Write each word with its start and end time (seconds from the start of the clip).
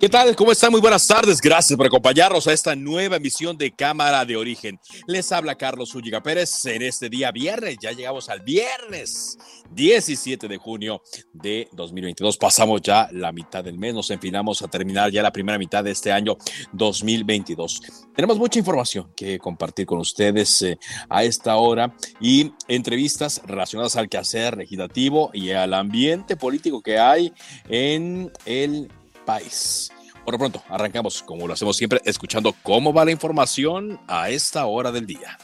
¿Qué 0.00 0.08
tal? 0.08 0.34
¿Cómo 0.34 0.50
están? 0.50 0.70
Muy 0.72 0.80
buenas 0.80 1.06
tardes. 1.06 1.42
Gracias 1.42 1.76
por 1.76 1.84
acompañarnos 1.84 2.46
a 2.46 2.54
esta 2.54 2.74
nueva 2.74 3.16
emisión 3.16 3.58
de 3.58 3.70
Cámara 3.70 4.24
de 4.24 4.34
Origen. 4.34 4.80
Les 5.06 5.30
habla 5.30 5.56
Carlos 5.56 5.94
Ulliga 5.94 6.22
Pérez 6.22 6.64
en 6.64 6.80
este 6.80 7.10
día 7.10 7.30
viernes. 7.30 7.76
Ya 7.82 7.92
llegamos 7.92 8.30
al 8.30 8.40
viernes 8.40 9.36
17 9.72 10.48
de 10.48 10.56
junio 10.56 11.02
de 11.34 11.68
2022. 11.72 12.38
Pasamos 12.38 12.80
ya 12.80 13.10
la 13.12 13.30
mitad 13.30 13.62
del 13.62 13.76
mes. 13.76 13.92
Nos 13.92 14.10
enfilamos 14.10 14.62
a 14.62 14.68
terminar 14.68 15.10
ya 15.10 15.22
la 15.22 15.32
primera 15.32 15.58
mitad 15.58 15.84
de 15.84 15.90
este 15.90 16.10
año 16.10 16.38
2022. 16.72 17.82
Tenemos 18.16 18.38
mucha 18.38 18.58
información 18.58 19.12
que 19.14 19.38
compartir 19.38 19.84
con 19.84 19.98
ustedes 19.98 20.62
eh, 20.62 20.78
a 21.10 21.24
esta 21.24 21.56
hora 21.56 21.94
y 22.18 22.52
entrevistas 22.68 23.42
relacionadas 23.44 23.96
al 23.96 24.08
quehacer 24.08 24.56
legislativo 24.56 25.30
y 25.34 25.50
al 25.50 25.74
ambiente 25.74 26.38
político 26.38 26.80
que 26.80 26.98
hay 26.98 27.34
en 27.68 28.32
el 28.46 28.90
país. 29.26 29.92
Por 30.24 30.34
lo 30.34 30.38
pronto, 30.38 30.62
arrancamos 30.68 31.22
como 31.22 31.46
lo 31.46 31.54
hacemos 31.54 31.76
siempre, 31.76 32.00
escuchando 32.04 32.54
cómo 32.62 32.92
va 32.92 33.04
la 33.04 33.10
información 33.10 34.00
a 34.06 34.30
esta 34.30 34.66
hora 34.66 34.92
del 34.92 35.06
día. 35.06 35.38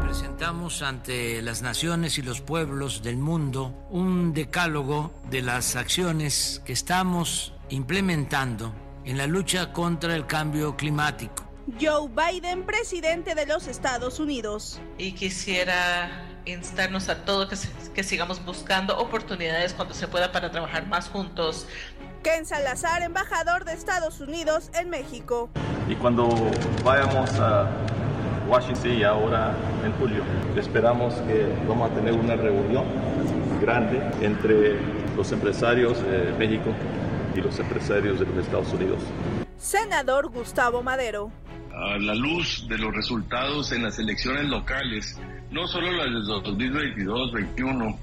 Presentamos 0.00 0.82
ante 0.82 1.42
las 1.42 1.62
naciones 1.62 2.18
y 2.18 2.22
los 2.22 2.40
pueblos 2.40 3.02
del 3.02 3.16
mundo 3.16 3.74
un 3.90 4.32
decálogo 4.32 5.12
de 5.30 5.42
las 5.42 5.76
acciones 5.76 6.62
que 6.64 6.72
estamos 6.72 7.52
implementando 7.70 8.72
en 9.04 9.18
la 9.18 9.26
lucha 9.26 9.72
contra 9.72 10.14
el 10.14 10.26
cambio 10.26 10.76
climático. 10.76 11.44
Joe 11.80 12.08
Biden, 12.08 12.64
presidente 12.64 13.34
de 13.34 13.46
los 13.46 13.66
Estados 13.66 14.20
Unidos. 14.20 14.80
Y 14.98 15.12
quisiera 15.12 16.28
instarnos 16.44 17.08
a 17.08 17.24
todos 17.24 17.48
que, 17.48 17.92
que, 17.92 18.02
sigamos 18.02 18.44
buscando 18.44 18.98
oportunidades 18.98 19.72
cuando 19.72 19.94
se 19.94 20.06
pueda 20.06 20.30
para 20.30 20.50
trabajar 20.50 20.86
más 20.86 21.08
juntos. 21.08 21.66
Ken 22.24 22.46
Salazar, 22.46 23.02
embajador 23.02 23.66
de 23.66 23.74
Estados 23.74 24.18
Unidos 24.20 24.70
en 24.80 24.88
México. 24.88 25.50
Y 25.86 25.94
cuando 25.94 26.26
vayamos 26.82 27.30
a 27.38 27.68
Washington 28.48 28.92
y 28.92 29.04
ahora 29.04 29.54
en 29.84 29.92
julio, 29.92 30.24
esperamos 30.56 31.12
que 31.26 31.46
vamos 31.68 31.90
a 31.90 31.94
tener 31.94 32.14
una 32.14 32.34
reunión 32.34 32.86
grande 33.60 34.00
entre 34.22 34.78
los 35.14 35.30
empresarios 35.32 36.02
de 36.02 36.32
México 36.38 36.74
y 37.36 37.42
los 37.42 37.58
empresarios 37.58 38.18
de 38.18 38.24
los 38.24 38.38
Estados 38.38 38.72
Unidos. 38.72 39.02
Senador 39.58 40.30
Gustavo 40.30 40.82
Madero. 40.82 41.30
A 41.74 41.98
la 41.98 42.14
luz 42.14 42.66
de 42.70 42.78
los 42.78 42.94
resultados 42.94 43.70
en 43.72 43.82
las 43.82 43.98
elecciones 43.98 44.44
locales, 44.46 45.20
no 45.50 45.66
solo 45.66 45.92
las 45.92 46.06
del 46.06 46.24
2022-21, 46.24 47.98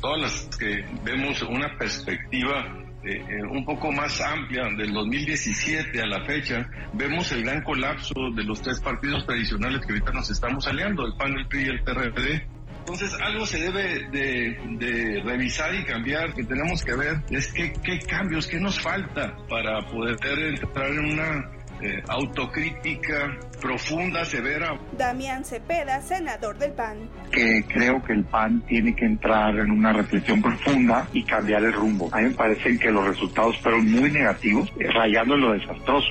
todas 0.00 0.20
las 0.22 0.56
que 0.56 0.82
vemos 1.04 1.42
una 1.42 1.76
perspectiva 1.76 2.85
eh, 3.06 3.24
eh, 3.28 3.42
un 3.48 3.64
poco 3.64 3.92
más 3.92 4.20
amplia 4.20 4.64
del 4.76 4.92
2017 4.92 6.02
a 6.02 6.06
la 6.06 6.24
fecha, 6.24 6.68
vemos 6.92 7.30
el 7.30 7.44
gran 7.44 7.62
colapso 7.62 8.14
de 8.34 8.42
los 8.42 8.60
tres 8.60 8.80
partidos 8.80 9.24
tradicionales 9.24 9.86
que 9.86 9.92
ahorita 9.92 10.10
nos 10.10 10.28
estamos 10.28 10.66
aliando, 10.66 11.06
el 11.06 11.14
PAN, 11.16 11.38
el 11.38 11.46
PRI 11.46 11.62
y 11.62 11.68
el 11.68 11.82
PRD. 11.84 12.46
Entonces 12.80 13.14
algo 13.20 13.46
se 13.46 13.58
debe 13.58 14.08
de, 14.10 15.22
revisar 15.24 15.72
y 15.74 15.84
cambiar, 15.84 16.34
que 16.34 16.44
tenemos 16.44 16.82
que 16.84 16.96
ver 16.96 17.22
es 17.30 17.52
qué 17.52 17.98
cambios, 18.08 18.46
qué 18.48 18.58
nos 18.58 18.80
falta 18.80 19.36
para 19.48 19.86
poder 19.86 20.16
entrar 20.22 20.90
en 20.90 21.12
una 21.12 21.55
eh, 21.82 22.02
autocrítica 22.08 23.38
profunda, 23.60 24.24
severa. 24.24 24.78
Damián 24.96 25.44
Cepeda, 25.44 26.00
senador 26.00 26.56
del 26.58 26.72
PAN. 26.72 27.08
Que 27.30 27.64
creo 27.68 28.02
que 28.02 28.12
el 28.12 28.24
PAN 28.24 28.62
tiene 28.66 28.94
que 28.94 29.04
entrar 29.04 29.58
en 29.58 29.70
una 29.70 29.92
reflexión 29.92 30.40
profunda 30.40 31.08
y 31.12 31.24
cambiar 31.24 31.64
el 31.64 31.72
rumbo. 31.72 32.08
A 32.12 32.18
mí 32.18 32.28
me 32.28 32.34
parece 32.34 32.78
que 32.78 32.90
los 32.90 33.06
resultados 33.06 33.58
fueron 33.58 33.90
muy 33.90 34.10
negativos, 34.10 34.72
eh, 34.78 34.90
rayando 34.90 35.34
en 35.34 35.40
lo 35.40 35.52
desastroso. 35.52 36.08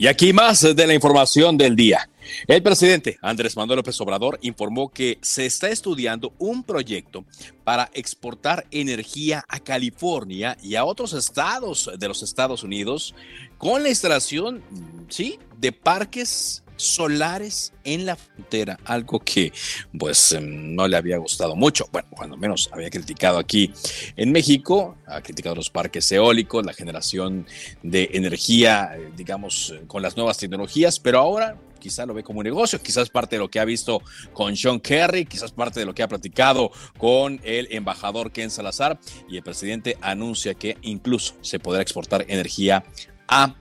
Y 0.00 0.06
aquí 0.06 0.32
más 0.32 0.62
de 0.62 0.86
la 0.86 0.94
información 0.94 1.58
del 1.58 1.76
día. 1.76 2.08
El 2.46 2.62
presidente 2.62 3.18
Andrés 3.20 3.54
Manuel 3.54 3.76
López 3.76 4.00
Obrador 4.00 4.38
informó 4.40 4.88
que 4.88 5.18
se 5.20 5.44
está 5.44 5.68
estudiando 5.68 6.32
un 6.38 6.64
proyecto 6.64 7.26
para 7.64 7.90
exportar 7.92 8.66
energía 8.70 9.44
a 9.46 9.60
California 9.60 10.56
y 10.62 10.76
a 10.76 10.86
otros 10.86 11.12
estados 11.12 11.90
de 11.98 12.08
los 12.08 12.22
Estados 12.22 12.62
Unidos 12.62 13.14
con 13.58 13.82
la 13.82 13.90
instalación, 13.90 14.62
sí, 15.10 15.38
de 15.58 15.70
parques 15.70 16.62
solares 16.80 17.72
en 17.84 18.06
la 18.06 18.16
frontera, 18.16 18.78
algo 18.84 19.20
que 19.20 19.52
pues 19.98 20.32
em, 20.32 20.74
no 20.74 20.88
le 20.88 20.96
había 20.96 21.18
gustado 21.18 21.56
mucho. 21.56 21.86
Bueno, 21.92 22.08
cuando 22.10 22.36
menos 22.36 22.68
había 22.72 22.90
criticado 22.90 23.38
aquí 23.38 23.72
en 24.16 24.32
México, 24.32 24.96
ha 25.06 25.20
criticado 25.22 25.54
los 25.54 25.70
parques 25.70 26.10
eólicos, 26.12 26.64
la 26.64 26.72
generación 26.72 27.46
de 27.82 28.10
energía, 28.12 28.92
eh, 28.96 29.10
digamos, 29.16 29.74
con 29.86 30.02
las 30.02 30.16
nuevas 30.16 30.38
tecnologías, 30.38 30.98
pero 30.98 31.18
ahora 31.18 31.56
quizás 31.80 32.06
lo 32.06 32.14
ve 32.14 32.22
como 32.22 32.38
un 32.40 32.44
negocio, 32.44 32.80
quizás 32.80 33.08
parte 33.08 33.36
de 33.36 33.40
lo 33.40 33.48
que 33.48 33.58
ha 33.58 33.64
visto 33.64 34.02
con 34.32 34.56
Sean 34.56 34.78
Kerry, 34.78 35.24
quizás 35.24 35.50
parte 35.50 35.80
de 35.80 35.86
lo 35.86 35.94
que 35.94 36.04
ha 36.04 36.08
platicado 36.08 36.70
con 36.96 37.40
el 37.42 37.66
embajador 37.72 38.30
Ken 38.30 38.50
Salazar 38.50 39.00
y 39.28 39.36
el 39.36 39.42
presidente 39.42 39.96
anuncia 40.00 40.54
que 40.54 40.76
incluso 40.82 41.34
se 41.40 41.58
podrá 41.58 41.82
exportar 41.82 42.24
energía 42.28 42.84
a 43.26 43.56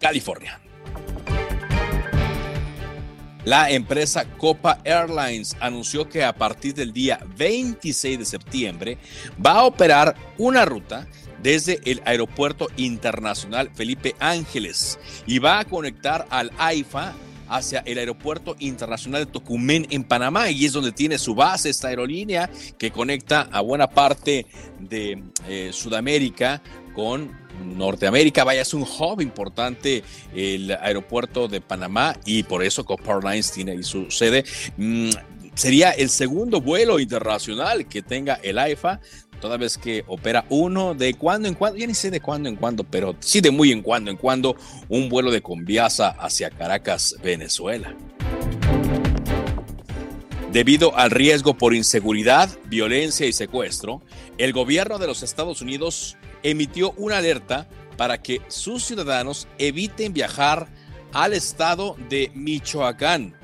California. 0.00 0.60
La 3.48 3.70
empresa 3.70 4.26
Copa 4.36 4.78
Airlines 4.84 5.56
anunció 5.58 6.06
que 6.06 6.22
a 6.22 6.34
partir 6.34 6.74
del 6.74 6.92
día 6.92 7.18
26 7.38 8.18
de 8.18 8.24
septiembre 8.26 8.98
va 9.42 9.52
a 9.52 9.64
operar 9.64 10.14
una 10.36 10.66
ruta 10.66 11.08
desde 11.42 11.80
el 11.90 12.02
Aeropuerto 12.04 12.68
Internacional 12.76 13.70
Felipe 13.74 14.14
Ángeles 14.20 14.98
y 15.26 15.38
va 15.38 15.60
a 15.60 15.64
conectar 15.64 16.26
al 16.28 16.52
AIFA 16.58 17.14
hacia 17.48 17.78
el 17.86 17.96
Aeropuerto 17.96 18.54
Internacional 18.58 19.24
de 19.24 19.32
Tocumen 19.32 19.86
en 19.88 20.04
Panamá. 20.04 20.50
Y 20.50 20.66
es 20.66 20.74
donde 20.74 20.92
tiene 20.92 21.16
su 21.16 21.34
base 21.34 21.70
esta 21.70 21.88
aerolínea 21.88 22.50
que 22.76 22.90
conecta 22.90 23.48
a 23.50 23.62
buena 23.62 23.88
parte 23.88 24.44
de 24.78 25.22
eh, 25.48 25.70
Sudamérica 25.72 26.60
con 26.92 27.47
Norteamérica. 27.64 28.44
Vaya, 28.44 28.62
es 28.62 28.74
un 28.74 28.82
hub 28.82 29.20
importante 29.20 30.02
el 30.34 30.70
aeropuerto 30.70 31.48
de 31.48 31.60
Panamá 31.60 32.16
y 32.24 32.42
por 32.42 32.64
eso 32.64 32.84
Copa 32.84 33.14
Airlines 33.14 33.52
tiene 33.52 33.72
ahí 33.72 33.82
su 33.82 34.10
sede. 34.10 34.44
Mm, 34.76 35.10
sería 35.54 35.90
el 35.90 36.08
segundo 36.08 36.60
vuelo 36.60 37.00
internacional 37.00 37.86
que 37.86 38.02
tenga 38.02 38.34
el 38.42 38.58
AIFA 38.58 39.00
toda 39.40 39.56
vez 39.56 39.78
que 39.78 40.04
opera 40.06 40.44
uno 40.48 40.94
de 40.94 41.14
cuando 41.14 41.48
en 41.48 41.54
cuando, 41.54 41.78
ya 41.78 41.86
ni 41.86 41.94
sé 41.94 42.10
de 42.10 42.20
cuando 42.20 42.48
en 42.48 42.56
cuando, 42.56 42.84
pero 42.84 43.16
sí 43.20 43.40
de 43.40 43.50
muy 43.50 43.72
en 43.72 43.82
cuando 43.82 44.10
en 44.10 44.16
cuando, 44.16 44.56
un 44.88 45.08
vuelo 45.08 45.30
de 45.30 45.42
Conviasa 45.42 46.08
hacia 46.08 46.50
Caracas, 46.50 47.16
Venezuela. 47.22 47.94
Debido 50.52 50.96
al 50.96 51.10
riesgo 51.10 51.58
por 51.58 51.74
inseguridad, 51.74 52.48
violencia 52.64 53.26
y 53.26 53.34
secuestro, 53.34 54.00
el 54.38 54.54
gobierno 54.54 54.98
de 54.98 55.06
los 55.06 55.22
Estados 55.22 55.60
Unidos 55.60 56.16
emitió 56.42 56.92
una 56.92 57.18
alerta 57.18 57.68
para 57.98 58.22
que 58.22 58.40
sus 58.48 58.82
ciudadanos 58.82 59.46
eviten 59.58 60.14
viajar 60.14 60.68
al 61.12 61.34
estado 61.34 61.96
de 62.08 62.30
Michoacán. 62.34 63.36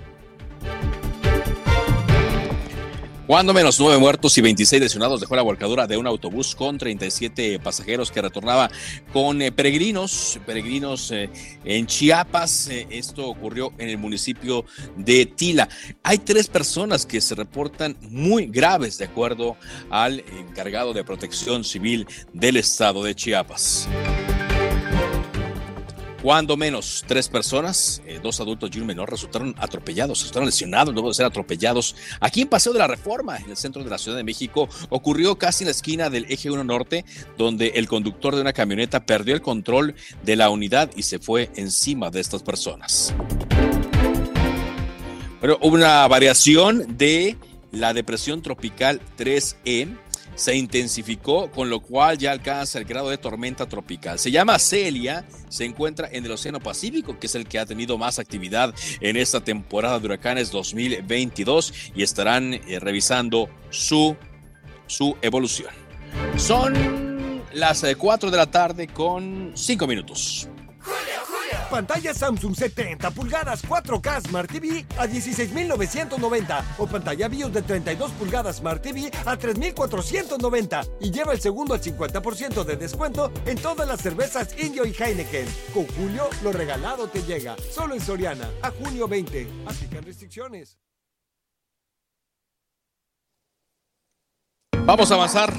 Cuando 3.27 3.55
menos 3.55 3.81
nueve 3.81 3.99
muertos 3.99 4.37
y 4.37 4.43
26 4.43 4.83
lesionados 4.83 5.19
dejó 5.19 5.35
la 5.35 5.41
volcadura 5.41 5.87
de 5.87 5.97
un 5.97 6.07
autobús 6.07 6.55
con 6.55 6.77
37 6.77 7.59
pasajeros 7.59 8.11
que 8.11 8.21
retornaba 8.21 8.71
con 9.15 9.41
eh, 9.41 9.51
peregrinos, 9.51 10.39
peregrinos 10.45 11.11
eh, 11.11 11.31
en 11.65 11.87
Chiapas. 11.87 12.69
Eh, 12.69 12.87
esto 12.91 13.27
ocurrió 13.27 13.73
en 13.79 13.89
el 13.89 13.97
municipio 13.97 14.67
de 14.99 15.25
Tila. 15.25 15.71
Hay 16.03 16.19
tres 16.19 16.49
personas 16.49 17.07
que 17.07 17.23
se 17.23 17.35
reportan 17.35 17.97
muy 18.11 18.45
graves 18.45 18.99
de 18.99 19.07
acuerdo 19.07 19.57
al 19.89 20.23
encargado 20.39 20.93
de 20.93 21.03
protección 21.03 21.65
civil 21.65 22.07
del 22.35 22.59
estado 22.59 23.03
de 23.05 23.15
Chiapas. 23.15 23.89
Cuando 26.25 26.57
menos 26.57 27.05
tres 27.07 27.29
personas, 27.29 28.01
eh, 28.07 28.19
dos 28.23 28.41
adultos 28.41 28.71
y 28.73 28.81
un 28.81 28.87
menor, 28.87 29.11
resultaron 29.11 29.55
atropellados, 29.59 30.21
resultaron 30.21 30.47
lesionados 30.47 30.95
luego 30.95 31.09
de 31.09 31.15
ser 31.15 31.27
atropellados. 31.27 31.95
Aquí 32.19 32.41
en 32.41 32.49
Paseo 32.49 32.73
de 32.73 32.79
la 32.79 32.87
Reforma, 32.87 33.37
en 33.37 33.51
el 33.51 33.59
centro 33.59 33.85
de 33.85 33.91
la 33.91 33.99
Ciudad 33.99 34.17
de 34.17 34.25
México, 34.25 34.67
ocurrió 34.89 35.37
casi 35.37 35.65
en 35.65 35.67
la 35.67 35.73
esquina 35.73 36.09
del 36.09 36.25
Eje 36.31 36.51
1 36.51 36.65
Norte, 36.65 37.05
donde 37.37 37.73
el 37.75 37.89
conductor 37.89 38.35
de 38.35 38.41
una 38.41 38.55
camioneta 38.55 39.05
perdió 39.05 39.35
el 39.35 39.43
control 39.43 39.97
de 40.23 40.37
la 40.37 40.49
unidad 40.49 40.91
y 40.97 41.03
se 41.03 41.19
fue 41.19 41.51
encima 41.57 42.09
de 42.09 42.21
estas 42.21 42.43
personas. 42.43 43.15
Pero 45.43 45.59
una 45.59 46.09
variación 46.09 46.97
de 46.97 47.37
la 47.71 47.93
depresión 47.93 48.41
tropical 48.41 49.03
3E 49.19 49.95
se 50.35 50.57
intensificó, 50.57 51.51
con 51.51 51.71
lo 51.71 51.81
cual 51.81 52.19
ya 52.19 52.33
alcanza 52.33 52.79
el 52.79 52.85
grado 52.85 53.11
de 53.11 53.19
tormenta 53.19 53.67
tropical. 53.67 54.19
Se 54.19 54.31
llama 54.31 54.59
Celia, 54.59 55.25
se 55.49 55.65
encuentra 55.65 56.09
en 56.11 56.25
el 56.25 56.33
Océano 56.33 56.61
Pacífico, 56.61 57.19
que 57.19 57.27
es 57.27 57.35
el 57.35 57.47
que 57.47 57.59
ha 57.59 57.67
tenido 57.67 57.99
más 57.99 58.19
actividad 58.19 58.75
en 59.01 59.17
esta 59.17 59.41
temporada 59.41 59.99
de 59.99 60.07
huracanes 60.07 60.51
2022 60.51 61.73
y 61.95 62.03
estarán 62.03 62.55
eh, 62.55 62.79
revisando 62.81 63.49
su, 63.71 64.17
su 64.87 65.17
evolución. 65.23 65.71
Son 66.37 67.45
las 67.53 67.85
4 67.97 68.29
eh, 68.29 68.31
de 68.31 68.37
la 68.37 68.47
tarde 68.47 68.89
con 68.89 69.53
5 69.55 69.87
minutos. 69.87 70.49
Pantalla 71.71 72.15
Samsung 72.15 72.55
70 72.55 73.11
pulgadas 73.11 73.65
4K 73.65 74.29
Smart 74.29 74.51
TV 74.51 74.85
a 74.99 75.07
16.990 75.07 76.65
o 76.79 76.87
pantalla 76.87 77.29
BIOS 77.29 77.53
de 77.53 77.63
32 77.63 78.11
pulgadas 78.13 78.57
Smart 78.57 78.83
TV 78.83 79.11
a 79.25 79.37
3.490 79.37 80.89
y 81.01 81.11
lleva 81.11 81.33
el 81.33 81.41
segundo 81.41 81.75
al 81.75 81.81
50% 81.81 82.65
de 82.65 82.77
descuento 82.77 83.33
en 83.47 83.59
todas 83.59 83.89
las 83.89 84.01
cervezas 84.01 84.55
Indio 84.59 84.85
y 84.85 84.95
Heineken. 84.99 85.47
Con 85.73 85.87
Julio, 85.89 86.29
lo 86.43 86.53
regalado 86.53 87.09
te 87.09 87.23
llega. 87.23 87.57
Solo 87.71 87.95
en 87.95 88.01
Soriana, 88.01 88.49
a 88.63 88.71
junio 88.71 89.09
20. 89.09 89.49
que 89.91 90.01
restricciones. 90.01 90.79
Vamos 94.87 95.11
a 95.11 95.15
avanzar 95.15 95.55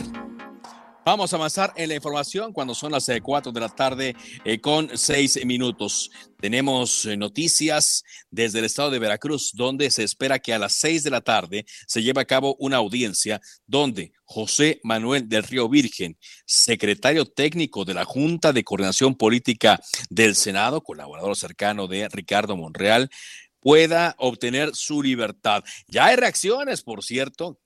Vamos 1.05 1.31
a 1.31 1.35
avanzar 1.35 1.71
en 1.75 1.89
la 1.89 1.95
información 1.95 2.51
cuando 2.51 2.73
son 2.73 2.91
las 2.91 3.07
4 3.21 3.51
eh, 3.51 3.53
de 3.53 3.59
la 3.59 3.69
tarde 3.69 4.15
eh, 4.43 4.59
con 4.59 4.89
6 4.91 5.45
minutos. 5.45 6.09
Tenemos 6.41 7.05
eh, 7.05 7.15
noticias 7.15 8.03
desde 8.31 8.57
el 8.57 8.65
estado 8.65 8.89
de 8.89 8.97
Veracruz, 8.97 9.51
donde 9.53 9.91
se 9.91 10.01
espera 10.01 10.39
que 10.39 10.51
a 10.51 10.57
las 10.57 10.73
6 10.73 11.03
de 11.03 11.11
la 11.11 11.21
tarde 11.21 11.67
se 11.85 12.01
lleve 12.01 12.21
a 12.21 12.25
cabo 12.25 12.55
una 12.57 12.77
audiencia 12.77 13.39
donde 13.67 14.13
José 14.23 14.79
Manuel 14.81 15.29
del 15.29 15.43
Río 15.43 15.69
Virgen, 15.69 16.17
secretario 16.47 17.25
técnico 17.27 17.85
de 17.85 17.93
la 17.93 18.03
Junta 18.03 18.51
de 18.51 18.63
Coordinación 18.63 19.13
Política 19.13 19.79
del 20.09 20.33
Senado, 20.33 20.81
colaborador 20.81 21.35
cercano 21.35 21.85
de 21.85 22.09
Ricardo 22.09 22.57
Monreal, 22.57 23.11
pueda 23.59 24.15
obtener 24.17 24.75
su 24.75 25.03
libertad. 25.03 25.63
Ya 25.87 26.05
hay 26.05 26.15
reacciones, 26.15 26.81
por 26.81 27.03
cierto, 27.03 27.59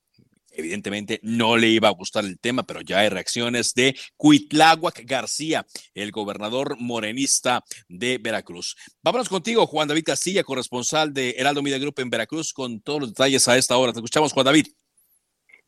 Evidentemente 0.59 1.19
no 1.23 1.57
le 1.57 1.67
iba 1.67 1.87
a 1.87 1.93
gustar 1.93 2.25
el 2.25 2.39
tema, 2.39 2.63
pero 2.63 2.81
ya 2.81 2.99
hay 2.99 3.09
reacciones 3.09 3.73
de 3.73 3.95
Cuitláhuac 4.17 5.03
García, 5.05 5.65
el 5.93 6.11
gobernador 6.11 6.75
morenista 6.79 7.63
de 7.87 8.19
Veracruz. 8.21 8.75
Vámonos 9.03 9.29
contigo, 9.29 9.65
Juan 9.65 9.87
David 9.87 10.03
Castilla, 10.05 10.43
corresponsal 10.43 11.13
de 11.13 11.35
Heraldo 11.37 11.63
Media 11.63 11.79
Group 11.79 11.95
en 11.99 12.09
Veracruz, 12.09 12.53
con 12.53 12.81
todos 12.81 13.01
los 13.01 13.09
detalles 13.09 13.47
a 13.47 13.57
esta 13.57 13.77
hora. 13.77 13.93
Te 13.93 13.99
escuchamos, 13.99 14.33
Juan 14.33 14.45
David. 14.45 14.67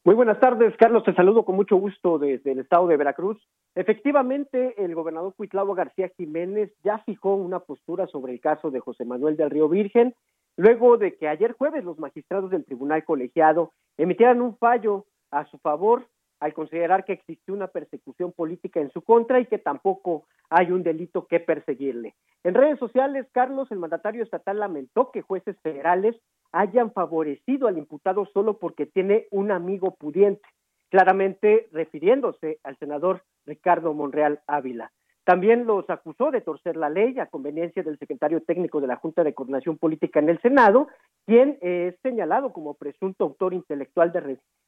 Muy 0.03 0.15
buenas 0.15 0.39
tardes, 0.39 0.75
Carlos. 0.77 1.03
Te 1.03 1.13
saludo 1.13 1.45
con 1.45 1.55
mucho 1.55 1.75
gusto 1.75 2.17
desde 2.17 2.53
el 2.53 2.59
estado 2.59 2.87
de 2.87 2.97
Veracruz. 2.97 3.37
Efectivamente, 3.75 4.73
el 4.83 4.95
gobernador 4.95 5.35
Cuitlavo 5.35 5.75
García 5.75 6.09
Jiménez 6.17 6.73
ya 6.83 7.03
fijó 7.05 7.35
una 7.35 7.59
postura 7.59 8.07
sobre 8.07 8.33
el 8.33 8.39
caso 8.39 8.71
de 8.71 8.79
José 8.79 9.05
Manuel 9.05 9.37
del 9.37 9.51
Río 9.51 9.69
Virgen 9.69 10.15
luego 10.57 10.97
de 10.97 11.15
que 11.15 11.27
ayer 11.27 11.53
jueves 11.53 11.83
los 11.83 11.99
magistrados 11.99 12.51
del 12.51 12.65
tribunal 12.65 13.03
colegiado 13.03 13.73
emitieran 13.97 14.41
un 14.41 14.57
fallo 14.57 15.05
a 15.31 15.45
su 15.45 15.57
favor 15.59 16.07
al 16.41 16.53
considerar 16.53 17.05
que 17.05 17.13
existió 17.13 17.53
una 17.53 17.67
persecución 17.67 18.31
política 18.31 18.81
en 18.81 18.91
su 18.91 19.03
contra 19.03 19.39
y 19.39 19.45
que 19.45 19.59
tampoco 19.59 20.25
hay 20.49 20.71
un 20.71 20.81
delito 20.81 21.27
que 21.27 21.39
perseguirle. 21.39 22.15
En 22.43 22.55
redes 22.55 22.79
sociales, 22.79 23.27
Carlos, 23.31 23.71
el 23.71 23.77
mandatario 23.77 24.23
estatal, 24.23 24.59
lamentó 24.59 25.11
que 25.11 25.21
jueces 25.21 25.55
federales 25.61 26.19
hayan 26.51 26.91
favorecido 26.91 27.67
al 27.67 27.77
imputado 27.77 28.25
solo 28.33 28.57
porque 28.57 28.87
tiene 28.87 29.27
un 29.29 29.51
amigo 29.51 29.95
pudiente, 29.95 30.41
claramente 30.89 31.69
refiriéndose 31.71 32.59
al 32.63 32.75
senador 32.77 33.23
Ricardo 33.45 33.93
Monreal 33.93 34.41
Ávila. 34.47 34.91
También 35.23 35.65
los 35.67 35.87
acusó 35.89 36.31
de 36.31 36.41
torcer 36.41 36.75
la 36.75 36.89
ley 36.89 37.19
a 37.19 37.27
conveniencia 37.27 37.83
del 37.83 37.99
secretario 37.99 38.41
técnico 38.41 38.81
de 38.81 38.87
la 38.87 38.95
Junta 38.95 39.23
de 39.23 39.33
Coordinación 39.33 39.77
Política 39.77 40.19
en 40.19 40.29
el 40.29 40.41
Senado, 40.41 40.87
quien 41.27 41.59
es 41.61 41.95
señalado 42.01 42.51
como 42.51 42.73
presunto 42.73 43.25
autor 43.25 43.53
intelectual 43.53 44.11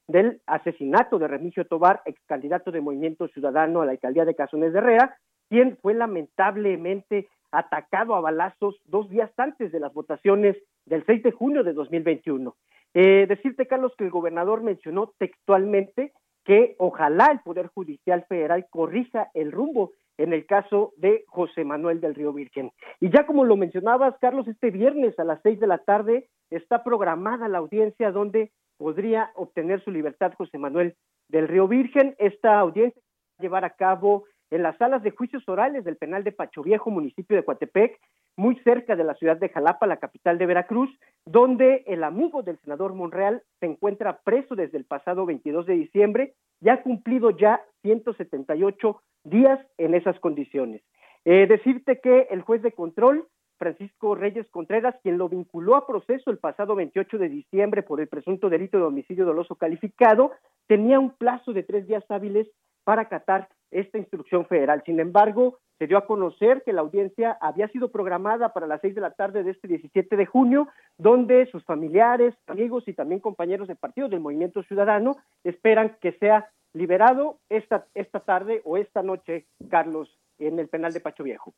del 0.06 0.40
asesinato 0.46 1.18
de 1.18 1.26
Remigio 1.28 1.66
Tobar, 1.66 2.02
ex 2.04 2.20
candidato 2.26 2.70
de 2.70 2.80
Movimiento 2.80 3.26
Ciudadano 3.28 3.82
a 3.82 3.86
la 3.86 3.92
alcaldía 3.92 4.24
de 4.24 4.36
Casones 4.36 4.72
de 4.72 4.78
Herrera, 4.78 5.16
quien 5.48 5.76
fue 5.82 5.92
lamentablemente 5.94 7.28
atacado 7.50 8.14
a 8.14 8.20
balazos 8.20 8.76
dos 8.84 9.08
días 9.10 9.30
antes 9.36 9.72
de 9.72 9.80
las 9.80 9.92
votaciones 9.92 10.56
del 10.86 11.04
6 11.04 11.22
de 11.22 11.32
junio 11.32 11.64
de 11.64 11.72
2021. 11.72 12.54
Eh, 12.94 13.26
decirte, 13.28 13.66
Carlos, 13.66 13.92
que 13.98 14.04
el 14.04 14.10
gobernador 14.10 14.62
mencionó 14.62 15.12
textualmente 15.18 16.12
que 16.44 16.76
ojalá 16.78 17.26
el 17.32 17.40
Poder 17.40 17.68
Judicial 17.68 18.24
Federal 18.28 18.66
corrija 18.70 19.30
el 19.34 19.50
rumbo 19.50 19.92
en 20.18 20.32
el 20.32 20.46
caso 20.46 20.92
de 20.96 21.24
José 21.26 21.64
Manuel 21.64 22.00
del 22.00 22.14
Río 22.14 22.32
Virgen. 22.32 22.70
Y 23.00 23.10
ya 23.10 23.26
como 23.26 23.44
lo 23.44 23.56
mencionabas, 23.56 24.14
Carlos, 24.20 24.46
este 24.48 24.70
viernes 24.70 25.18
a 25.18 25.24
las 25.24 25.40
seis 25.42 25.58
de 25.60 25.66
la 25.66 25.78
tarde 25.78 26.28
está 26.50 26.84
programada 26.84 27.48
la 27.48 27.58
audiencia 27.58 28.12
donde 28.12 28.52
podría 28.76 29.30
obtener 29.34 29.82
su 29.82 29.90
libertad 29.90 30.32
José 30.36 30.58
Manuel 30.58 30.94
del 31.28 31.48
Río 31.48 31.68
Virgen. 31.68 32.14
Esta 32.18 32.58
audiencia 32.58 33.00
se 33.00 33.02
va 33.02 33.38
a 33.38 33.42
llevar 33.42 33.64
a 33.64 33.76
cabo 33.76 34.24
en 34.50 34.62
las 34.62 34.76
salas 34.76 35.02
de 35.02 35.10
juicios 35.10 35.48
orales 35.48 35.84
del 35.84 35.96
penal 35.96 36.22
de 36.22 36.32
Pacho 36.32 36.62
Viejo, 36.62 36.90
municipio 36.90 37.36
de 37.36 37.44
Coatepec, 37.44 37.98
muy 38.36 38.56
cerca 38.60 38.96
de 38.96 39.04
la 39.04 39.14
ciudad 39.14 39.36
de 39.36 39.48
Jalapa, 39.48 39.86
la 39.86 39.98
capital 39.98 40.38
de 40.38 40.46
Veracruz, 40.46 40.90
donde 41.24 41.84
el 41.86 42.04
amigo 42.04 42.42
del 42.42 42.58
senador 42.60 42.94
Monreal 42.94 43.42
se 43.60 43.66
encuentra 43.66 44.20
preso 44.24 44.54
desde 44.54 44.78
el 44.78 44.84
pasado 44.84 45.26
22 45.26 45.66
de 45.66 45.74
diciembre 45.74 46.34
y 46.60 46.68
ha 46.68 46.82
cumplido 46.82 47.30
ya 47.30 47.62
178 47.82 49.00
días 49.24 49.60
en 49.78 49.94
esas 49.94 50.18
condiciones. 50.20 50.82
Eh, 51.24 51.46
decirte 51.46 52.00
que 52.00 52.26
el 52.30 52.42
juez 52.42 52.62
de 52.62 52.72
control, 52.72 53.26
Francisco 53.56 54.14
Reyes 54.14 54.46
Contreras, 54.50 54.94
quien 55.02 55.16
lo 55.16 55.28
vinculó 55.28 55.76
a 55.76 55.86
proceso 55.86 56.30
el 56.30 56.38
pasado 56.38 56.74
28 56.74 57.18
de 57.18 57.28
diciembre 57.28 57.82
por 57.82 58.00
el 58.00 58.08
presunto 58.08 58.50
delito 58.50 58.78
de 58.78 58.84
homicidio 58.84 59.24
doloso 59.24 59.54
calificado, 59.54 60.32
tenía 60.66 60.98
un 60.98 61.10
plazo 61.10 61.52
de 61.52 61.62
tres 61.62 61.86
días 61.86 62.04
hábiles 62.10 62.48
para 62.84 63.02
acatar 63.02 63.48
esta 63.74 63.98
instrucción 63.98 64.46
federal. 64.46 64.82
Sin 64.86 65.00
embargo, 65.00 65.58
se 65.78 65.86
dio 65.86 65.98
a 65.98 66.06
conocer 66.06 66.62
que 66.64 66.72
la 66.72 66.80
audiencia 66.80 67.36
había 67.40 67.68
sido 67.68 67.90
programada 67.90 68.52
para 68.52 68.66
las 68.66 68.80
seis 68.80 68.94
de 68.94 69.00
la 69.00 69.10
tarde 69.10 69.42
de 69.42 69.50
este 69.50 69.68
17 69.68 70.16
de 70.16 70.26
junio, 70.26 70.68
donde 70.96 71.46
sus 71.46 71.64
familiares, 71.64 72.34
amigos 72.46 72.84
y 72.86 72.94
también 72.94 73.20
compañeros 73.20 73.66
de 73.68 73.74
partido 73.74 74.08
del 74.08 74.20
Movimiento 74.20 74.62
Ciudadano 74.62 75.16
esperan 75.42 75.96
que 76.00 76.12
sea 76.12 76.48
liberado 76.72 77.38
esta, 77.48 77.86
esta 77.94 78.20
tarde 78.20 78.62
o 78.64 78.76
esta 78.76 79.02
noche, 79.02 79.46
Carlos, 79.68 80.18
en 80.38 80.58
el 80.58 80.68
penal 80.68 80.92
de 80.92 81.00
Pacho 81.00 81.24
Viejo 81.24 81.52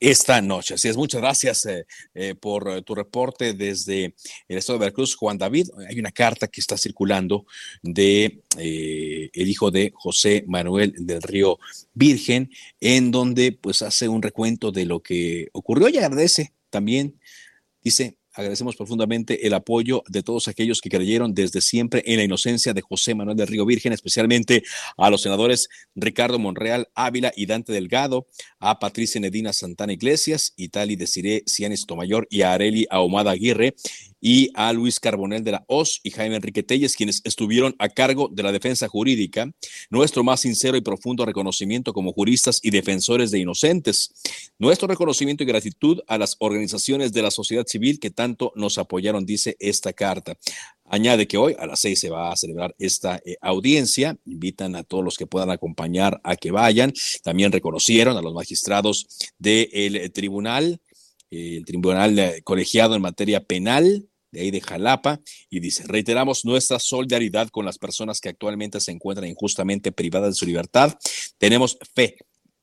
esta 0.00 0.40
noche. 0.40 0.74
Así 0.74 0.88
es, 0.88 0.96
muchas 0.96 1.20
gracias 1.20 1.66
eh, 1.66 1.86
eh, 2.14 2.34
por 2.34 2.68
eh, 2.68 2.82
tu 2.82 2.94
reporte 2.94 3.54
desde 3.54 4.14
el 4.46 4.58
estado 4.58 4.78
de 4.78 4.86
Veracruz, 4.86 5.16
Juan 5.16 5.38
David. 5.38 5.68
Hay 5.88 5.98
una 5.98 6.12
carta 6.12 6.48
que 6.48 6.60
está 6.60 6.76
circulando 6.76 7.46
de 7.82 8.42
el 8.56 9.48
hijo 9.48 9.70
de 9.70 9.92
José 9.94 10.44
Manuel 10.46 10.94
del 10.98 11.22
Río 11.22 11.58
Virgen, 11.94 12.50
en 12.80 13.10
donde 13.10 13.52
pues 13.52 13.82
hace 13.82 14.08
un 14.08 14.22
recuento 14.22 14.72
de 14.72 14.84
lo 14.84 15.00
que 15.00 15.48
ocurrió 15.52 15.88
y 15.88 15.98
agradece 15.98 16.52
también, 16.70 17.18
dice, 17.82 18.17
Agradecemos 18.38 18.76
profundamente 18.76 19.48
el 19.48 19.52
apoyo 19.52 20.04
de 20.08 20.22
todos 20.22 20.46
aquellos 20.46 20.80
que 20.80 20.90
creyeron 20.90 21.34
desde 21.34 21.60
siempre 21.60 22.04
en 22.06 22.18
la 22.18 22.22
inocencia 22.22 22.72
de 22.72 22.82
José 22.82 23.16
Manuel 23.16 23.36
del 23.36 23.48
Río 23.48 23.66
Virgen, 23.66 23.92
especialmente 23.92 24.62
a 24.96 25.10
los 25.10 25.22
senadores 25.22 25.68
Ricardo 25.96 26.38
Monreal 26.38 26.88
Ávila 26.94 27.32
y 27.34 27.46
Dante 27.46 27.72
Delgado, 27.72 28.28
a 28.60 28.78
Patricia 28.78 29.20
Nedina 29.20 29.52
Santana 29.52 29.92
Iglesias, 29.92 30.52
Itali 30.56 30.94
Desiré 30.94 31.42
Cianes 31.46 31.84
Tomayor 31.84 32.28
y 32.30 32.42
a 32.42 32.52
Areli 32.52 32.86
Ahumada 32.90 33.32
Aguirre, 33.32 33.74
y 34.20 34.50
a 34.54 34.72
Luis 34.72 35.00
Carbonel 35.00 35.44
de 35.44 35.52
la 35.52 35.64
OS 35.66 36.00
y 36.02 36.10
Jaime 36.10 36.36
Enrique 36.36 36.62
Telles, 36.62 36.96
quienes 36.96 37.20
estuvieron 37.24 37.74
a 37.78 37.88
cargo 37.88 38.28
de 38.32 38.42
la 38.42 38.52
defensa 38.52 38.88
jurídica. 38.88 39.50
Nuestro 39.90 40.24
más 40.24 40.40
sincero 40.40 40.76
y 40.76 40.80
profundo 40.80 41.24
reconocimiento 41.24 41.92
como 41.92 42.12
juristas 42.12 42.60
y 42.62 42.70
defensores 42.70 43.30
de 43.30 43.38
inocentes. 43.38 44.12
Nuestro 44.58 44.88
reconocimiento 44.88 45.44
y 45.44 45.46
gratitud 45.46 46.00
a 46.06 46.18
las 46.18 46.36
organizaciones 46.38 47.12
de 47.12 47.22
la 47.22 47.30
sociedad 47.30 47.66
civil 47.66 48.00
que 48.00 48.10
tanto 48.10 48.52
nos 48.56 48.78
apoyaron, 48.78 49.24
dice 49.24 49.56
esta 49.60 49.92
carta. 49.92 50.36
Añade 50.90 51.28
que 51.28 51.36
hoy 51.36 51.54
a 51.58 51.66
las 51.66 51.80
seis 51.80 52.00
se 52.00 52.08
va 52.08 52.32
a 52.32 52.36
celebrar 52.36 52.74
esta 52.78 53.20
eh, 53.24 53.36
audiencia. 53.42 54.16
Invitan 54.24 54.74
a 54.74 54.84
todos 54.84 55.04
los 55.04 55.18
que 55.18 55.26
puedan 55.26 55.50
acompañar 55.50 56.18
a 56.24 56.34
que 56.34 56.50
vayan. 56.50 56.94
También 57.22 57.52
reconocieron 57.52 58.16
a 58.16 58.22
los 58.22 58.32
magistrados 58.32 59.06
del 59.38 60.10
tribunal, 60.12 60.80
el 61.30 61.64
tribunal 61.64 62.18
eh, 62.18 62.42
colegiado 62.44 62.94
en 62.94 63.02
materia 63.02 63.44
penal 63.44 64.08
de 64.30 64.40
ahí 64.40 64.50
de 64.50 64.60
Jalapa, 64.60 65.20
y 65.48 65.60
dice, 65.60 65.84
reiteramos 65.86 66.44
nuestra 66.44 66.78
solidaridad 66.78 67.48
con 67.48 67.64
las 67.64 67.78
personas 67.78 68.20
que 68.20 68.28
actualmente 68.28 68.80
se 68.80 68.92
encuentran 68.92 69.28
injustamente 69.28 69.90
privadas 69.90 70.30
de 70.30 70.34
su 70.34 70.46
libertad. 70.46 70.98
Tenemos 71.38 71.78
fe 71.94 72.16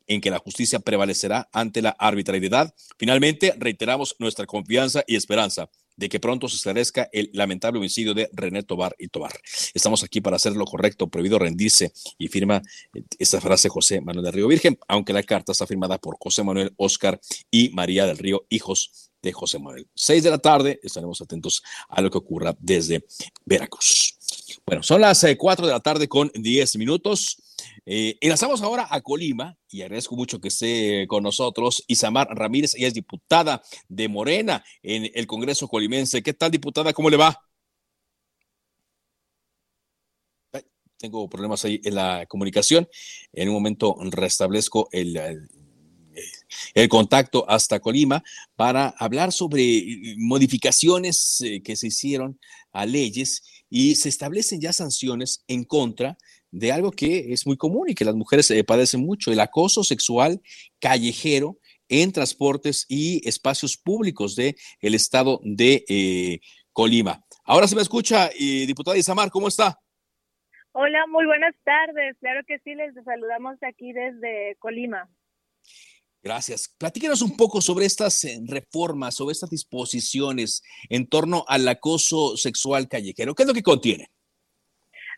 en 0.07 0.21
que 0.21 0.29
la 0.29 0.37
justicia 0.37 0.79
prevalecerá 0.79 1.49
ante 1.51 1.81
la 1.81 1.89
arbitrariedad. 1.89 2.73
Finalmente, 2.97 3.55
reiteramos 3.57 4.15
nuestra 4.19 4.45
confianza 4.45 5.03
y 5.07 5.15
esperanza 5.15 5.69
de 5.95 6.09
que 6.09 6.19
pronto 6.19 6.47
se 6.47 6.57
esclarezca 6.57 7.09
el 7.11 7.29
lamentable 7.33 7.79
homicidio 7.79 8.13
de 8.13 8.29
René 8.33 8.63
Tobar 8.63 8.95
y 8.99 9.07
Tobar. 9.07 9.33
Estamos 9.73 10.03
aquí 10.03 10.21
para 10.21 10.35
hacer 10.35 10.53
lo 10.53 10.65
correcto, 10.65 11.07
prohibido 11.07 11.39
rendirse 11.39 11.91
y 12.17 12.27
firma 12.27 12.61
eh, 12.93 13.03
esta 13.19 13.41
frase 13.41 13.69
José 13.69 14.01
Manuel 14.01 14.25
del 14.25 14.33
Río 14.33 14.47
Virgen, 14.47 14.77
aunque 14.87 15.13
la 15.13 15.23
carta 15.23 15.51
está 15.51 15.67
firmada 15.67 15.97
por 15.97 16.17
José 16.19 16.43
Manuel, 16.43 16.73
Oscar 16.77 17.19
y 17.51 17.69
María 17.69 18.05
del 18.05 18.17
Río, 18.17 18.45
hijos 18.49 19.11
de 19.25 19.33
José 19.33 19.59
Manuel. 19.59 19.87
Seis 19.93 20.23
de 20.23 20.29
la 20.29 20.37
tarde, 20.37 20.79
estaremos 20.83 21.19
atentos 21.19 21.63
a 21.89 22.01
lo 22.01 22.09
que 22.09 22.19
ocurra 22.19 22.55
desde 22.59 23.05
Veracruz. 23.43 24.17
Bueno, 24.65 24.83
son 24.83 25.01
las 25.01 25.23
eh, 25.23 25.35
cuatro 25.35 25.65
de 25.65 25.73
la 25.73 25.79
tarde 25.79 26.07
con 26.07 26.31
diez 26.35 26.77
minutos. 26.77 27.41
Eh, 27.85 28.17
enlazamos 28.21 28.61
ahora 28.61 28.87
a 28.89 29.01
Colima 29.01 29.57
y 29.69 29.81
agradezco 29.81 30.15
mucho 30.15 30.39
que 30.39 30.49
esté 30.49 31.07
con 31.07 31.23
nosotros 31.23 31.83
Isamar 31.87 32.27
Ramírez, 32.29 32.75
ella 32.75 32.87
es 32.87 32.93
diputada 32.93 33.61
de 33.87 34.07
Morena 34.07 34.63
en 34.83 35.11
el 35.13 35.27
Congreso 35.27 35.67
Colimense. 35.67 36.21
¿Qué 36.21 36.33
tal, 36.33 36.51
diputada? 36.51 36.93
¿Cómo 36.93 37.09
le 37.09 37.17
va? 37.17 37.41
tengo 40.97 41.29
problemas 41.29 41.63
ahí 41.65 41.81
en 41.83 41.93
la 41.93 42.25
comunicación. 42.27 42.87
En 43.33 43.49
un 43.49 43.53
momento 43.53 43.95
restablezco 43.99 44.87
el, 44.91 45.17
el, 45.17 45.49
contacto 46.89 47.45
hasta 47.49 47.79
Colima 47.79 48.23
para 48.55 48.89
hablar 48.97 49.31
sobre 49.31 50.15
modificaciones 50.17 51.41
eh, 51.41 51.61
que 51.63 51.75
se 51.75 51.87
hicieron 51.87 52.39
a 52.71 52.85
leyes 52.85 53.43
y 53.69 53.95
se 53.95 54.09
establecen 54.09 54.61
ya 54.61 54.73
sanciones 54.73 55.43
en 55.47 55.63
contra 55.63 56.17
de 56.51 56.71
algo 56.71 56.91
que 56.91 57.33
es 57.33 57.45
muy 57.45 57.57
común 57.57 57.89
y 57.89 57.95
que 57.95 58.05
las 58.05 58.15
mujeres 58.15 58.49
eh, 58.51 58.63
padecen 58.63 59.01
mucho, 59.01 59.31
el 59.31 59.39
acoso 59.39 59.83
sexual 59.83 60.41
callejero 60.79 61.57
en 61.89 62.11
transportes 62.11 62.85
y 62.87 63.27
espacios 63.27 63.77
públicos 63.77 64.35
del 64.35 64.55
el 64.79 64.95
estado 64.95 65.41
de 65.43 65.83
eh, 65.87 66.39
Colima. 66.71 67.23
Ahora 67.43 67.67
se 67.67 67.75
me 67.75 67.81
escucha, 67.81 68.29
eh, 68.39 68.65
diputada 68.65 68.97
Isamar, 68.97 69.29
¿cómo 69.29 69.47
está? 69.47 69.79
Hola, 70.71 71.05
muy 71.07 71.25
buenas 71.25 71.55
tardes. 71.63 72.17
Claro 72.19 72.41
que 72.47 72.59
sí, 72.59 72.73
les 72.73 72.93
saludamos 73.03 73.57
aquí 73.61 73.93
desde 73.93 74.55
Colima. 74.59 75.09
Gracias. 76.25 76.73
Platíquenos 76.79 77.21
un 77.21 77.37
poco 77.37 77.61
sobre 77.61 77.85
estas 77.85 78.23
eh, 78.23 78.41
reformas, 78.47 79.13
sobre 79.13 79.33
estas 79.33 79.51
disposiciones 79.51 80.63
en 80.89 81.05
torno 81.05 81.45
al 81.47 81.67
acoso 81.67 82.35
sexual 82.35 82.87
callejero. 82.87 83.35
¿Qué 83.35 83.43
es 83.43 83.47
lo 83.47 83.53
que 83.53 83.61
contiene? 83.61 84.09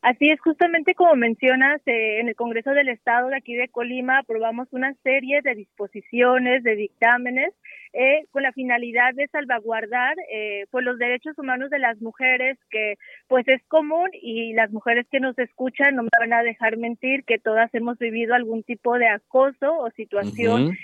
Así 0.02 0.30
es, 0.30 0.40
justamente 0.42 0.94
como 0.94 1.16
mencionas, 1.16 1.82
eh, 1.86 2.20
en 2.20 2.28
el 2.28 2.36
Congreso 2.36 2.72
del 2.72 2.90
Estado 2.90 3.30
de 3.30 3.38
aquí 3.38 3.56
de 3.56 3.70
Colima 3.70 4.20
aprobamos 4.20 4.68
una 4.72 4.94
serie 5.04 5.42
de 5.42 5.56
disposiciones, 5.56 6.64
de 6.64 6.76
dictámenes, 6.76 7.54
eh, 7.94 8.26
con 8.32 8.44
la 8.44 8.52
finalidad 8.52 9.14
de 9.16 9.28
salvaguardar 9.28 10.16
eh, 10.32 10.66
pues 10.72 10.86
los 10.86 11.00
derechos 11.00 11.38
humanos 11.40 11.70
de 11.72 11.80
las 11.80 12.00
mujeres, 12.00 12.58
que 12.70 12.96
pues 13.28 13.48
es 13.48 13.64
común 13.68 14.10
y 14.14 14.54
las 14.54 14.72
mujeres 14.72 15.08
que 15.10 15.20
nos 15.20 15.38
escuchan 15.40 15.96
no 15.96 16.04
me 16.04 16.10
van 16.20 16.34
a 16.34 16.44
dejar 16.44 16.78
mentir 16.78 17.24
que 17.24 17.40
todas 17.40 17.74
hemos 17.74 17.98
vivido 17.98 18.36
algún 18.36 18.64
tipo 18.64 18.98
de 18.98 19.08
acoso 19.08 19.80
o 19.80 19.90
situación 19.92 20.78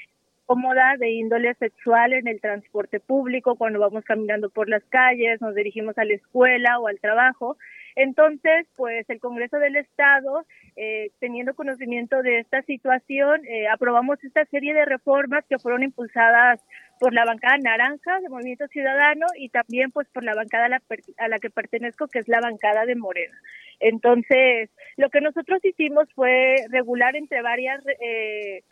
cómoda 0.45 0.95
de 0.97 1.12
índole 1.12 1.53
sexual 1.55 2.13
en 2.13 2.27
el 2.27 2.41
transporte 2.41 3.00
público, 3.00 3.55
cuando 3.55 3.79
vamos 3.79 4.03
caminando 4.03 4.50
por 4.50 4.69
las 4.69 4.83
calles, 4.85 5.41
nos 5.41 5.55
dirigimos 5.55 5.97
a 5.97 6.05
la 6.05 6.13
escuela 6.13 6.79
o 6.79 6.88
al 6.88 7.00
trabajo. 7.00 7.57
Entonces, 7.95 8.65
pues 8.75 9.07
el 9.09 9.19
Congreso 9.19 9.57
del 9.57 9.75
Estado, 9.75 10.45
eh, 10.75 11.12
teniendo 11.19 11.53
conocimiento 11.53 12.23
de 12.23 12.39
esta 12.39 12.62
situación, 12.63 13.45
eh, 13.45 13.67
aprobamos 13.67 14.23
esta 14.23 14.45
serie 14.45 14.73
de 14.73 14.85
reformas 14.85 15.45
que 15.47 15.59
fueron 15.59 15.83
impulsadas 15.83 16.59
por 17.00 17.13
la 17.13 17.25
bancada 17.25 17.57
naranja 17.57 18.19
de 18.21 18.29
Movimiento 18.29 18.67
Ciudadano 18.67 19.27
y 19.38 19.50
también 19.50 19.91
pues 19.91 20.07
por 20.09 20.23
la 20.23 20.35
bancada 20.35 20.79
a 21.17 21.27
la, 21.27 21.39
que 21.39 21.50
pertenezco, 21.50 22.07
que 22.07 22.19
es 22.19 22.27
la 22.27 22.39
bancada 22.39 22.85
de 22.85 22.95
Morena. 22.95 23.38
Entonces, 23.79 24.69
lo 24.97 25.09
que 25.09 25.21
nosotros 25.21 25.63
hicimos 25.63 26.07
fue 26.15 26.55
regular 26.69 27.15
entre 27.15 27.41
varias 27.41 27.83
eh, 28.01 28.63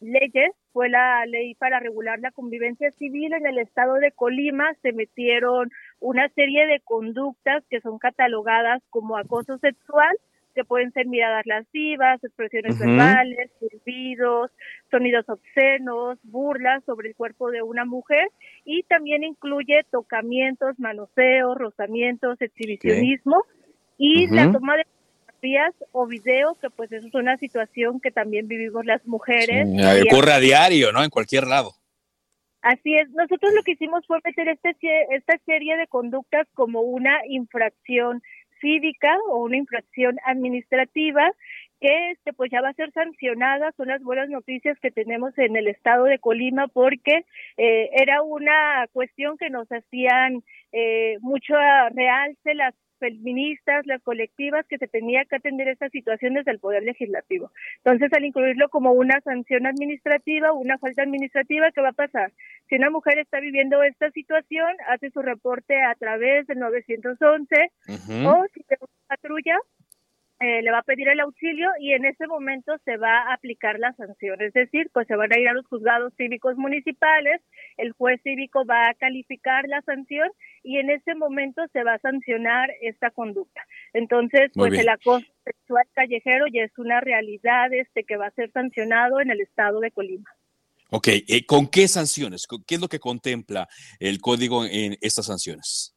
leyes, 0.00 0.52
fue 0.72 0.88
la 0.88 1.24
ley 1.26 1.54
para 1.54 1.80
regular 1.80 2.18
la 2.20 2.30
convivencia 2.30 2.90
civil. 2.92 3.32
En 3.32 3.46
el 3.46 3.58
estado 3.58 3.94
de 3.94 4.12
Colima, 4.12 4.74
se 4.82 4.92
metieron 4.92 5.70
una 6.00 6.28
serie 6.30 6.66
de 6.66 6.80
conductas 6.80 7.64
que 7.68 7.80
son 7.80 7.98
catalogadas 7.98 8.82
como 8.90 9.16
acoso 9.16 9.58
sexual, 9.58 10.16
que 10.54 10.64
pueden 10.64 10.92
ser 10.92 11.06
miradas 11.06 11.46
lascivas, 11.46 12.22
expresiones 12.24 12.78
verbales, 12.78 13.50
silbidos, 13.60 14.50
sonidos 14.90 15.28
obscenos, 15.28 16.18
burlas 16.24 16.82
sobre 16.84 17.10
el 17.10 17.14
cuerpo 17.14 17.50
de 17.50 17.62
una 17.62 17.84
mujer. 17.84 18.28
Y 18.64 18.82
también 18.84 19.22
incluye 19.22 19.84
tocamientos, 19.90 20.78
manoseos, 20.78 21.56
rozamientos, 21.56 22.40
exhibicionismo. 22.40 23.44
Y 23.96 24.28
la 24.28 24.50
toma 24.50 24.76
de 24.76 24.86
o 25.92 26.06
videos, 26.06 26.58
que 26.58 26.70
pues 26.70 26.92
eso 26.92 27.06
es 27.06 27.14
una 27.14 27.36
situación 27.36 28.00
que 28.00 28.10
también 28.10 28.48
vivimos 28.48 28.84
las 28.84 29.04
mujeres. 29.06 29.66
ocurre 30.10 30.32
a 30.32 30.38
diario, 30.38 30.92
¿no? 30.92 31.02
En 31.02 31.10
cualquier 31.10 31.46
lado. 31.46 31.72
Así 32.62 32.94
es, 32.94 33.08
nosotros 33.10 33.54
lo 33.54 33.62
que 33.62 33.72
hicimos 33.72 34.06
fue 34.06 34.18
meter 34.22 34.48
este, 34.48 34.76
esta 35.10 35.38
serie 35.46 35.76
de 35.78 35.86
conductas 35.86 36.46
como 36.54 36.82
una 36.82 37.18
infracción 37.26 38.22
cívica 38.60 39.16
o 39.30 39.38
una 39.38 39.56
infracción 39.56 40.18
administrativa 40.26 41.32
que 41.80 42.10
este 42.10 42.34
pues 42.34 42.50
ya 42.50 42.60
va 42.60 42.68
a 42.68 42.74
ser 42.74 42.92
sancionada 42.92 43.72
son 43.78 43.88
las 43.88 44.02
buenas 44.02 44.28
noticias 44.28 44.78
que 44.80 44.90
tenemos 44.90 45.36
en 45.38 45.56
el 45.56 45.66
estado 45.66 46.04
de 46.04 46.18
Colima 46.18 46.68
porque 46.68 47.24
eh, 47.56 47.90
era 47.94 48.20
una 48.20 48.86
cuestión 48.92 49.38
que 49.38 49.48
nos 49.48 49.66
hacían 49.72 50.44
eh, 50.72 51.16
mucho 51.20 51.54
realce 51.94 52.54
las 52.54 52.74
feministas, 53.00 53.84
las 53.86 54.00
colectivas, 54.02 54.64
que 54.68 54.78
se 54.78 54.86
tenía 54.86 55.24
que 55.24 55.36
atender 55.36 55.66
estas 55.66 55.90
situaciones 55.90 56.44
del 56.44 56.60
Poder 56.60 56.84
Legislativo. 56.84 57.50
Entonces, 57.78 58.12
al 58.12 58.24
incluirlo 58.24 58.68
como 58.68 58.92
una 58.92 59.20
sanción 59.22 59.66
administrativa, 59.66 60.52
una 60.52 60.78
falta 60.78 61.02
administrativa, 61.02 61.72
¿qué 61.72 61.80
va 61.80 61.88
a 61.88 61.92
pasar? 61.92 62.30
Si 62.68 62.76
una 62.76 62.90
mujer 62.90 63.18
está 63.18 63.40
viviendo 63.40 63.82
esta 63.82 64.12
situación, 64.12 64.68
hace 64.88 65.10
su 65.10 65.22
reporte 65.22 65.82
a 65.82 65.96
través 65.96 66.46
del 66.46 66.60
911 66.60 67.72
o 68.24 68.44
si 68.54 68.62
se 68.62 68.76
patrulla, 69.08 69.58
eh, 70.40 70.62
le 70.62 70.70
va 70.70 70.78
a 70.78 70.82
pedir 70.82 71.06
el 71.08 71.20
auxilio 71.20 71.68
y 71.78 71.92
en 71.92 72.06
ese 72.06 72.26
momento 72.26 72.72
se 72.86 72.96
va 72.96 73.24
a 73.24 73.34
aplicar 73.34 73.78
la 73.78 73.92
sanción. 73.92 74.40
Es 74.40 74.54
decir, 74.54 74.88
pues 74.90 75.06
se 75.06 75.14
van 75.14 75.30
a 75.30 75.38
ir 75.38 75.46
a 75.48 75.52
los 75.52 75.66
juzgados 75.66 76.14
cívicos 76.16 76.56
municipales, 76.56 77.42
el 77.76 77.92
juez 77.92 78.22
cívico 78.22 78.64
va 78.64 78.88
a 78.88 78.94
calificar 78.94 79.68
la 79.68 79.82
sanción 79.82 80.30
y 80.62 80.78
en 80.78 80.90
ese 80.90 81.14
momento 81.14 81.62
se 81.72 81.82
va 81.84 81.94
a 81.94 81.98
sancionar 81.98 82.70
esta 82.82 83.10
conducta. 83.10 83.62
Entonces, 83.92 84.50
pues 84.54 84.78
el 84.78 84.88
acoso 84.88 85.26
sexual 85.44 85.86
callejero 85.92 86.46
ya 86.52 86.62
es 86.62 86.78
una 86.78 87.00
realidad 87.00 87.72
este 87.72 88.04
que 88.04 88.16
va 88.16 88.26
a 88.26 88.32
ser 88.32 88.50
sancionado 88.52 89.20
en 89.20 89.30
el 89.30 89.40
estado 89.40 89.80
de 89.80 89.90
Colima. 89.90 90.28
Ok, 90.90 91.08
eh, 91.08 91.46
¿con 91.46 91.68
qué 91.68 91.86
sanciones? 91.86 92.46
¿Qué 92.66 92.74
es 92.74 92.80
lo 92.80 92.88
que 92.88 92.98
contempla 92.98 93.68
el 94.00 94.20
código 94.20 94.64
en 94.64 94.96
estas 95.00 95.26
sanciones? 95.26 95.94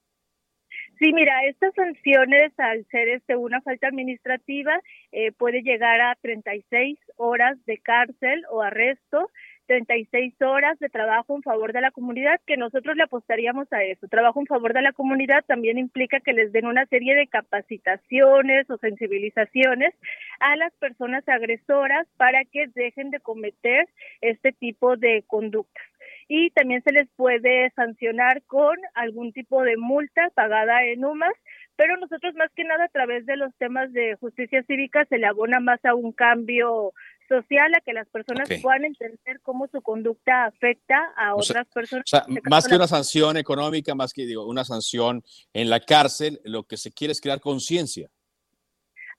Sí, 0.99 1.11
mira, 1.11 1.33
estas 1.47 1.73
sanciones, 1.73 2.53
al 2.57 2.85
ser 2.91 3.09
este 3.09 3.35
una 3.35 3.61
falta 3.61 3.87
administrativa, 3.87 4.79
eh, 5.11 5.31
puede 5.31 5.63
llegar 5.63 5.99
a 5.99 6.15
36 6.21 6.97
horas 7.17 7.57
de 7.65 7.79
cárcel 7.79 8.43
o 8.51 8.61
arresto 8.61 9.29
36 9.67 10.41
horas 10.41 10.77
de 10.79 10.89
trabajo 10.89 11.35
en 11.35 11.41
favor 11.41 11.73
de 11.73 11.81
la 11.81 11.91
comunidad, 11.91 12.39
que 12.45 12.57
nosotros 12.57 12.95
le 12.95 13.03
apostaríamos 13.03 13.71
a 13.71 13.83
eso. 13.83 14.07
Trabajo 14.07 14.39
en 14.39 14.47
favor 14.47 14.73
de 14.73 14.81
la 14.81 14.93
comunidad 14.93 15.43
también 15.45 15.77
implica 15.77 16.19
que 16.19 16.33
les 16.33 16.51
den 16.51 16.65
una 16.65 16.85
serie 16.87 17.15
de 17.15 17.27
capacitaciones 17.27 18.69
o 18.69 18.77
sensibilizaciones 18.77 19.93
a 20.39 20.55
las 20.55 20.73
personas 20.73 21.27
agresoras 21.27 22.07
para 22.17 22.43
que 22.45 22.67
dejen 22.75 23.09
de 23.11 23.19
cometer 23.19 23.87
este 24.21 24.51
tipo 24.51 24.97
de 24.97 25.23
conductas. 25.27 25.83
y 26.27 26.51
también 26.51 26.81
se 26.83 26.93
les 26.93 27.09
puede 27.17 27.69
sancionar 27.71 28.41
con 28.43 28.77
algún 28.95 29.33
tipo 29.33 29.61
de 29.61 29.75
multa 29.77 30.29
pagada 30.33 30.83
en 30.85 31.03
UMAS, 31.03 31.35
pero 31.75 31.97
nosotros 31.97 32.33
más 32.35 32.51
que 32.55 32.63
nada 32.63 32.85
a 32.85 32.89
través 32.89 33.25
de 33.25 33.35
los 33.35 33.53
temas 33.57 33.91
de 33.93 34.15
justicia 34.15 34.63
cívica 34.63 35.05
se 35.05 35.17
le 35.17 35.27
abona 35.27 35.59
más 35.59 35.83
a 35.85 35.95
un 35.95 36.11
cambio 36.11 36.93
social 37.27 37.73
a 37.75 37.81
que 37.81 37.93
las 37.93 38.07
personas 38.09 38.49
puedan 38.61 38.85
entender 38.85 39.41
cómo 39.41 39.67
su 39.71 39.81
conducta 39.81 40.45
afecta 40.45 41.13
a 41.17 41.35
otras 41.35 41.67
personas. 41.73 42.05
O 42.05 42.07
sea, 42.07 42.25
más 42.49 42.67
que 42.67 42.75
una 42.75 42.87
sanción 42.87 43.37
económica, 43.37 43.95
más 43.95 44.13
que 44.13 44.25
digo, 44.25 44.45
una 44.45 44.65
sanción 44.65 45.23
en 45.53 45.69
la 45.69 45.79
cárcel, 45.79 46.41
lo 46.43 46.63
que 46.63 46.77
se 46.77 46.91
quiere 46.91 47.11
es 47.11 47.21
crear 47.21 47.39
conciencia. 47.39 48.09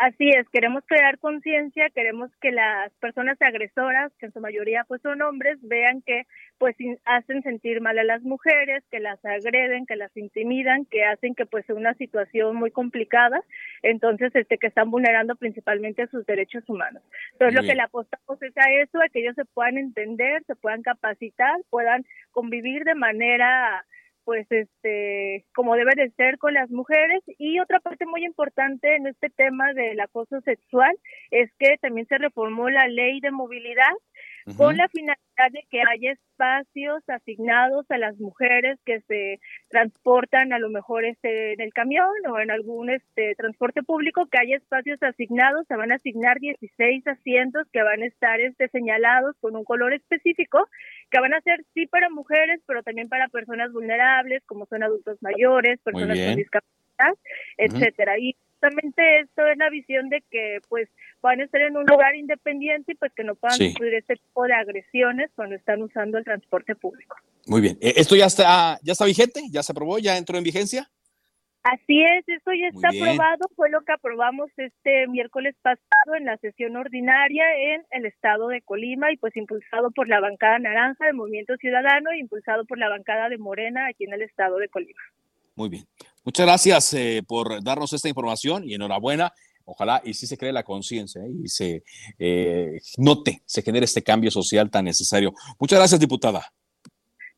Así 0.04 0.28
es, 0.28 0.46
queremos 0.50 0.84
crear 0.86 1.18
conciencia, 1.18 1.88
queremos 1.88 2.30
que 2.42 2.52
las 2.52 2.92
personas 3.00 3.40
agresoras, 3.40 4.12
que 4.18 4.26
en 4.26 4.34
su 4.34 4.40
mayoría 4.40 4.84
pues 4.86 5.00
son 5.00 5.22
hombres, 5.22 5.58
vean 5.62 6.02
que 6.02 6.26
pues 6.58 6.76
hacen 7.06 7.42
sentir 7.42 7.80
mal 7.80 7.98
a 7.98 8.04
las 8.04 8.20
mujeres, 8.20 8.84
que 8.90 9.00
las 9.00 9.24
agreden, 9.24 9.86
que 9.86 9.96
las 9.96 10.14
intimidan, 10.14 10.84
que 10.84 11.04
hacen 11.04 11.34
que 11.34 11.46
pues 11.46 11.64
sea 11.64 11.74
una 11.74 11.94
situación 11.94 12.54
muy 12.54 12.70
complicada, 12.70 13.40
entonces 13.82 14.30
este 14.34 14.58
que 14.58 14.66
están 14.66 14.90
vulnerando 14.90 15.36
principalmente 15.36 16.06
sus 16.08 16.26
derechos 16.26 16.68
humanos. 16.68 17.02
Entonces 17.32 17.54
lo 17.54 17.66
que 17.66 17.74
le 17.74 17.82
apostamos 17.82 18.42
es 18.42 18.54
a 18.58 18.70
eso, 18.82 19.00
a 19.00 19.08
que 19.08 19.20
ellos 19.20 19.36
se 19.36 19.46
puedan 19.46 19.78
entender, 19.78 20.44
se 20.46 20.54
puedan 20.54 20.82
capacitar, 20.82 21.56
puedan 21.70 22.04
convivir 22.30 22.84
de 22.84 22.94
manera 22.94 23.86
pues 24.24 24.46
este 24.50 25.44
como 25.54 25.76
debe 25.76 25.92
de 25.96 26.10
ser 26.12 26.38
con 26.38 26.54
las 26.54 26.70
mujeres. 26.70 27.22
Y 27.38 27.60
otra 27.60 27.80
parte 27.80 28.06
muy 28.06 28.24
importante 28.24 28.96
en 28.96 29.06
este 29.06 29.30
tema 29.30 29.72
del 29.72 30.00
acoso 30.00 30.40
sexual 30.40 30.96
es 31.30 31.50
que 31.58 31.76
también 31.80 32.06
se 32.06 32.18
reformó 32.18 32.70
la 32.70 32.86
ley 32.88 33.20
de 33.20 33.30
movilidad 33.30 33.94
con 34.56 34.76
la 34.76 34.88
finalidad 34.88 35.50
de 35.52 35.64
que 35.70 35.80
haya 35.80 36.12
espacios 36.12 37.02
asignados 37.08 37.90
a 37.90 37.96
las 37.96 38.18
mujeres 38.18 38.78
que 38.84 39.00
se 39.02 39.40
transportan 39.68 40.52
a 40.52 40.58
lo 40.58 40.68
mejor 40.68 41.04
este 41.04 41.54
en 41.54 41.60
el 41.60 41.72
camión 41.72 42.08
o 42.28 42.38
en 42.38 42.50
algún 42.50 42.90
este 42.90 43.34
transporte 43.36 43.82
público 43.82 44.26
que 44.26 44.38
haya 44.38 44.56
espacios 44.56 45.02
asignados 45.02 45.66
se 45.66 45.76
van 45.76 45.92
a 45.92 45.96
asignar 45.96 46.38
16 46.40 47.06
asientos 47.06 47.66
que 47.72 47.82
van 47.82 48.02
a 48.02 48.06
estar 48.06 48.38
este 48.40 48.68
señalados 48.68 49.34
con 49.40 49.56
un 49.56 49.64
color 49.64 49.94
específico 49.94 50.68
que 51.10 51.20
van 51.20 51.32
a 51.32 51.40
ser 51.40 51.64
sí 51.72 51.86
para 51.86 52.10
mujeres 52.10 52.60
pero 52.66 52.82
también 52.82 53.08
para 53.08 53.28
personas 53.28 53.72
vulnerables 53.72 54.42
como 54.46 54.66
son 54.66 54.82
adultos 54.82 55.16
mayores 55.22 55.80
personas 55.80 56.18
con 56.18 56.36
discapacidad 56.36 56.83
etcétera 57.56 58.18
y 58.18 58.34
justamente 58.64 59.20
esto 59.20 59.46
es 59.46 59.58
la 59.58 59.68
visión 59.70 60.08
de 60.08 60.22
que 60.30 60.60
pues 60.68 60.88
van 61.20 61.40
a 61.40 61.44
estar 61.44 61.60
en 61.60 61.76
un 61.76 61.84
lugar 61.86 62.14
independiente 62.14 62.92
y 62.92 62.94
pues 62.94 63.12
que 63.14 63.24
no 63.24 63.34
puedan 63.34 63.58
sufrir 63.58 63.94
este 63.94 64.16
tipo 64.16 64.44
de 64.44 64.54
agresiones 64.54 65.30
cuando 65.34 65.56
están 65.56 65.82
usando 65.82 66.18
el 66.18 66.24
transporte 66.24 66.74
público. 66.74 67.16
Muy 67.46 67.60
bien. 67.60 67.78
Eh, 67.80 67.94
¿Esto 67.96 68.16
ya 68.16 68.26
está, 68.26 68.78
ya 68.82 68.92
está 68.92 69.04
vigente? 69.04 69.42
¿Ya 69.50 69.62
se 69.62 69.72
aprobó? 69.72 69.98
¿Ya 69.98 70.16
entró 70.16 70.38
en 70.38 70.44
vigencia? 70.44 70.90
Así 71.64 72.02
es, 72.02 72.28
esto 72.28 72.52
ya 72.52 72.68
está 72.68 72.88
aprobado, 72.90 73.48
fue 73.56 73.70
lo 73.70 73.80
que 73.80 73.92
aprobamos 73.92 74.50
este 74.58 75.08
miércoles 75.08 75.56
pasado 75.62 76.14
en 76.14 76.26
la 76.26 76.36
sesión 76.36 76.76
ordinaria 76.76 77.44
en 77.56 77.86
el 77.90 78.04
estado 78.04 78.48
de 78.48 78.60
Colima 78.60 79.10
y 79.10 79.16
pues 79.16 79.34
impulsado 79.34 79.90
por 79.90 80.06
la 80.06 80.20
bancada 80.20 80.58
naranja 80.58 81.06
del 81.06 81.14
Movimiento 81.14 81.56
Ciudadano 81.56 82.10
e 82.10 82.18
impulsado 82.18 82.66
por 82.66 82.76
la 82.76 82.90
bancada 82.90 83.30
de 83.30 83.38
Morena 83.38 83.86
aquí 83.86 84.04
en 84.04 84.12
el 84.12 84.20
estado 84.20 84.58
de 84.58 84.68
Colima. 84.68 85.00
Muy 85.56 85.70
bien. 85.70 85.84
Muchas 86.24 86.46
gracias 86.46 86.94
eh, 86.94 87.22
por 87.26 87.62
darnos 87.62 87.92
esta 87.92 88.08
información 88.08 88.64
y 88.64 88.74
enhorabuena. 88.74 89.32
Ojalá 89.66 90.00
y 90.04 90.14
sí 90.14 90.26
se 90.26 90.38
cree 90.38 90.52
la 90.52 90.62
conciencia 90.62 91.22
¿eh? 91.22 91.30
y 91.44 91.48
se 91.48 91.84
eh, 92.18 92.80
note, 92.96 93.42
se 93.44 93.60
genere 93.60 93.84
este 93.84 94.02
cambio 94.02 94.30
social 94.30 94.70
tan 94.70 94.86
necesario. 94.86 95.34
Muchas 95.58 95.78
gracias, 95.78 96.00
diputada. 96.00 96.52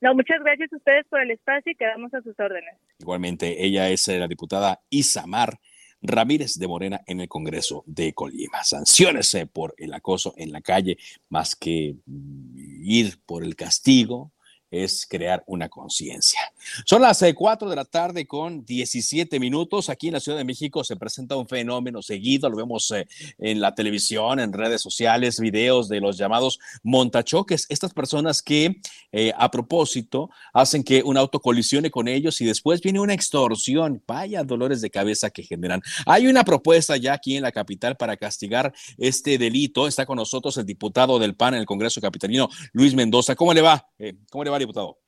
No, 0.00 0.14
muchas 0.14 0.38
gracias 0.40 0.72
a 0.72 0.76
ustedes 0.76 1.04
por 1.08 1.20
el 1.20 1.32
espacio 1.32 1.72
y 1.72 1.74
quedamos 1.74 2.14
a 2.14 2.22
sus 2.22 2.38
órdenes. 2.38 2.74
Igualmente, 3.00 3.64
ella 3.64 3.88
es 3.88 4.06
la 4.06 4.28
diputada 4.28 4.80
Isamar 4.88 5.58
Ramírez 6.00 6.54
de 6.54 6.68
Morena 6.68 7.00
en 7.06 7.20
el 7.20 7.28
Congreso 7.28 7.82
de 7.86 8.12
Colima. 8.12 8.62
Sanciones 8.62 9.36
por 9.52 9.74
el 9.78 9.92
acoso 9.94 10.34
en 10.36 10.52
la 10.52 10.60
calle, 10.60 10.98
más 11.28 11.56
que 11.56 11.96
mm, 12.06 12.84
ir 12.84 13.18
por 13.24 13.42
el 13.42 13.56
castigo, 13.56 14.32
es 14.70 15.06
crear 15.08 15.44
una 15.46 15.68
conciencia. 15.68 16.40
Son 16.84 17.00
las 17.02 17.24
4 17.34 17.66
eh, 17.66 17.70
de 17.70 17.76
la 17.76 17.84
tarde 17.84 18.26
con 18.26 18.64
17 18.64 19.38
minutos. 19.38 19.88
Aquí 19.88 20.08
en 20.08 20.14
la 20.14 20.20
Ciudad 20.20 20.38
de 20.38 20.44
México 20.44 20.82
se 20.82 20.96
presenta 20.96 21.36
un 21.36 21.46
fenómeno 21.46 22.02
seguido, 22.02 22.50
lo 22.50 22.56
vemos 22.56 22.90
eh, 22.90 23.06
en 23.38 23.60
la 23.60 23.74
televisión, 23.74 24.40
en 24.40 24.52
redes 24.52 24.82
sociales, 24.82 25.38
videos 25.38 25.88
de 25.88 26.00
los 26.00 26.18
llamados 26.18 26.58
montachoques, 26.82 27.66
estas 27.68 27.92
personas 27.92 28.42
que 28.42 28.80
eh, 29.12 29.32
a 29.36 29.50
propósito 29.50 30.30
hacen 30.52 30.82
que 30.82 31.02
un 31.02 31.16
auto 31.16 31.40
colisione 31.40 31.90
con 31.90 32.08
ellos 32.08 32.40
y 32.40 32.44
después 32.44 32.80
viene 32.80 33.00
una 33.00 33.14
extorsión. 33.14 34.02
Vaya 34.06 34.42
dolores 34.42 34.80
de 34.80 34.90
cabeza 34.90 35.30
que 35.30 35.42
generan. 35.42 35.82
Hay 36.06 36.26
una 36.26 36.44
propuesta 36.44 36.96
ya 36.96 37.14
aquí 37.14 37.36
en 37.36 37.42
la 37.42 37.52
capital 37.52 37.96
para 37.96 38.16
castigar 38.16 38.74
este 38.98 39.38
delito. 39.38 39.86
Está 39.86 40.06
con 40.06 40.16
nosotros 40.16 40.56
el 40.56 40.66
diputado 40.66 41.18
del 41.18 41.36
PAN 41.36 41.54
en 41.54 41.60
el 41.60 41.66
Congreso 41.66 42.00
Capitalino, 42.00 42.48
Luis 42.72 42.94
Mendoza. 42.94 43.34
¿Cómo 43.34 43.54
le 43.54 43.60
va? 43.60 43.88
¿Cómo 44.30 44.44
le 44.44 44.50
va? 44.50 44.56
Diputado? 44.66 44.98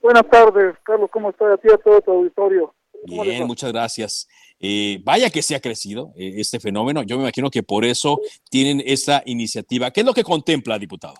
Buenas 0.00 0.28
tardes, 0.28 0.76
Carlos, 0.82 1.10
¿cómo 1.10 1.30
está? 1.30 1.52
A 1.52 1.56
ti 1.56 1.68
a 1.72 1.78
todo 1.78 2.00
tu 2.00 2.10
auditorio. 2.10 2.74
Bien, 3.04 3.46
muchas 3.46 3.72
gracias. 3.72 4.28
Eh, 4.58 5.00
vaya 5.04 5.30
que 5.30 5.42
se 5.42 5.54
ha 5.54 5.60
crecido 5.60 6.12
eh, 6.16 6.34
este 6.36 6.60
fenómeno. 6.60 7.02
Yo 7.02 7.16
me 7.16 7.22
imagino 7.22 7.50
que 7.50 7.62
por 7.62 7.84
eso 7.84 8.20
tienen 8.48 8.82
esta 8.84 9.22
iniciativa. 9.26 9.90
¿Qué 9.90 10.00
es 10.00 10.06
lo 10.06 10.14
que 10.14 10.22
contempla, 10.22 10.78
diputado? 10.78 11.14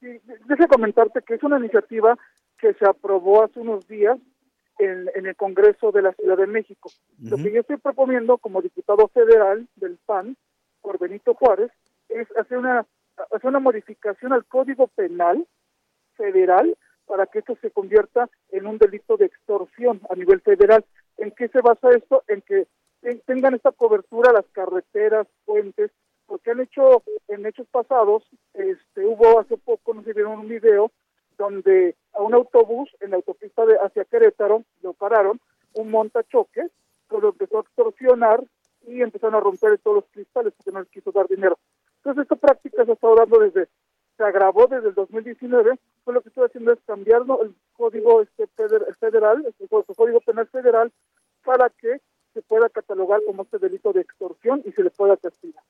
Sí, 0.00 0.08
déjame 0.46 0.68
comentarte 0.68 1.22
que 1.22 1.34
es 1.34 1.42
una 1.42 1.58
iniciativa 1.58 2.18
que 2.58 2.74
se 2.74 2.86
aprobó 2.86 3.44
hace 3.44 3.60
unos 3.60 3.86
días 3.88 4.18
en, 4.78 5.26
el 5.26 5.36
Congreso 5.36 5.92
de 5.92 6.02
la 6.02 6.12
Ciudad 6.12 6.36
de 6.36 6.46
México. 6.46 6.90
Lo 7.18 7.36
que 7.36 7.52
yo 7.52 7.60
estoy 7.60 7.76
proponiendo 7.76 8.38
como 8.38 8.62
diputado 8.62 9.08
federal 9.08 9.66
del 9.76 9.98
PAN 10.06 10.36
por 10.80 10.98
Benito 10.98 11.34
Juárez 11.34 11.70
es 12.08 12.26
hacer 12.38 12.58
una, 12.58 12.86
hacer 13.30 13.48
una 13.48 13.60
modificación 13.60 14.32
al 14.32 14.46
Código 14.46 14.88
Penal 14.88 15.46
federal 16.20 16.76
para 17.06 17.26
que 17.26 17.40
esto 17.40 17.56
se 17.60 17.70
convierta 17.70 18.28
en 18.50 18.66
un 18.66 18.78
delito 18.78 19.16
de 19.16 19.24
extorsión 19.26 20.00
a 20.10 20.14
nivel 20.14 20.40
federal. 20.42 20.84
¿En 21.16 21.30
qué 21.32 21.48
se 21.48 21.60
basa 21.60 21.90
esto? 21.90 22.22
En 22.28 22.42
que 22.42 22.66
tengan 23.26 23.54
esta 23.54 23.72
cobertura 23.72 24.32
las 24.32 24.44
carreteras, 24.52 25.26
puentes, 25.46 25.90
porque 26.26 26.50
han 26.50 26.60
hecho 26.60 27.02
en 27.28 27.46
hechos 27.46 27.66
pasados, 27.68 28.22
este, 28.54 29.04
hubo 29.04 29.40
hace 29.40 29.56
poco, 29.56 29.94
no 29.94 30.04
si 30.04 30.12
vieron 30.12 30.40
un 30.40 30.48
video, 30.48 30.92
donde 31.38 31.96
a 32.12 32.22
un 32.22 32.34
autobús 32.34 32.90
en 33.00 33.10
la 33.10 33.16
autopista 33.16 33.64
de 33.64 33.76
hacia 33.78 34.04
Querétaro 34.04 34.62
lo 34.82 34.92
pararon, 34.92 35.40
un 35.74 35.90
montachoque, 35.90 36.68
lo 37.10 37.30
empezó 37.30 37.58
a 37.58 37.62
extorsionar 37.62 38.44
y 38.86 39.00
empezaron 39.02 39.34
a 39.34 39.40
romper 39.40 39.78
todos 39.78 39.96
los 39.96 40.04
cristales 40.12 40.52
porque 40.56 40.70
no 40.70 40.80
les 40.80 40.90
quiso 40.90 41.10
dar 41.12 41.26
dinero. 41.26 41.58
Entonces 41.96 42.22
esta 42.22 42.36
práctica 42.36 42.84
se 42.84 42.92
estado 42.92 43.16
dando 43.16 43.40
desde 43.40 43.68
se 44.20 44.26
agravó 44.26 44.66
desde 44.66 44.88
el 44.88 44.94
2019, 44.94 45.78
lo 46.12 46.22
que 46.22 46.28
estoy 46.28 46.46
haciendo 46.46 46.72
es 46.72 46.78
cambiar 46.86 47.22
el 47.42 47.54
código 47.72 48.22
este 48.22 48.46
federal, 48.98 49.44
el 49.46 49.68
código 49.68 50.20
penal 50.20 50.46
federal, 50.48 50.92
para 51.44 51.70
que 51.70 52.00
se 52.32 52.42
pueda 52.42 52.68
catalogar 52.68 53.20
como 53.26 53.42
este 53.42 53.58
delito 53.58 53.92
de 53.92 54.02
extorsión 54.02 54.62
y 54.64 54.72
se 54.72 54.82
le 54.82 54.90
pueda 54.90 55.16
castigar. 55.16 55.62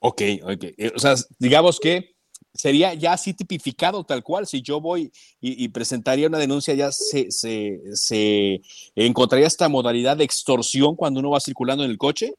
Ok, 0.00 0.22
ok. 0.42 0.64
Eh, 0.76 0.92
o 0.94 0.98
sea, 0.98 1.14
digamos 1.38 1.78
que 1.78 2.16
sería 2.54 2.94
ya 2.94 3.12
así 3.12 3.34
tipificado 3.34 4.04
tal 4.04 4.22
cual. 4.22 4.46
Si 4.46 4.62
yo 4.62 4.80
voy 4.80 5.12
y, 5.40 5.68
presentaría 5.68 6.28
una 6.28 6.38
denuncia, 6.38 6.74
ya 6.74 6.90
se, 6.90 7.30
se, 7.30 7.80
se, 7.92 8.60
encontraría 8.94 9.46
esta 9.46 9.68
modalidad 9.68 10.16
de 10.16 10.24
extorsión 10.24 10.96
cuando 10.96 11.20
uno 11.20 11.30
va 11.30 11.40
circulando 11.40 11.84
en 11.84 11.90
el 11.90 11.98
coche. 11.98 12.34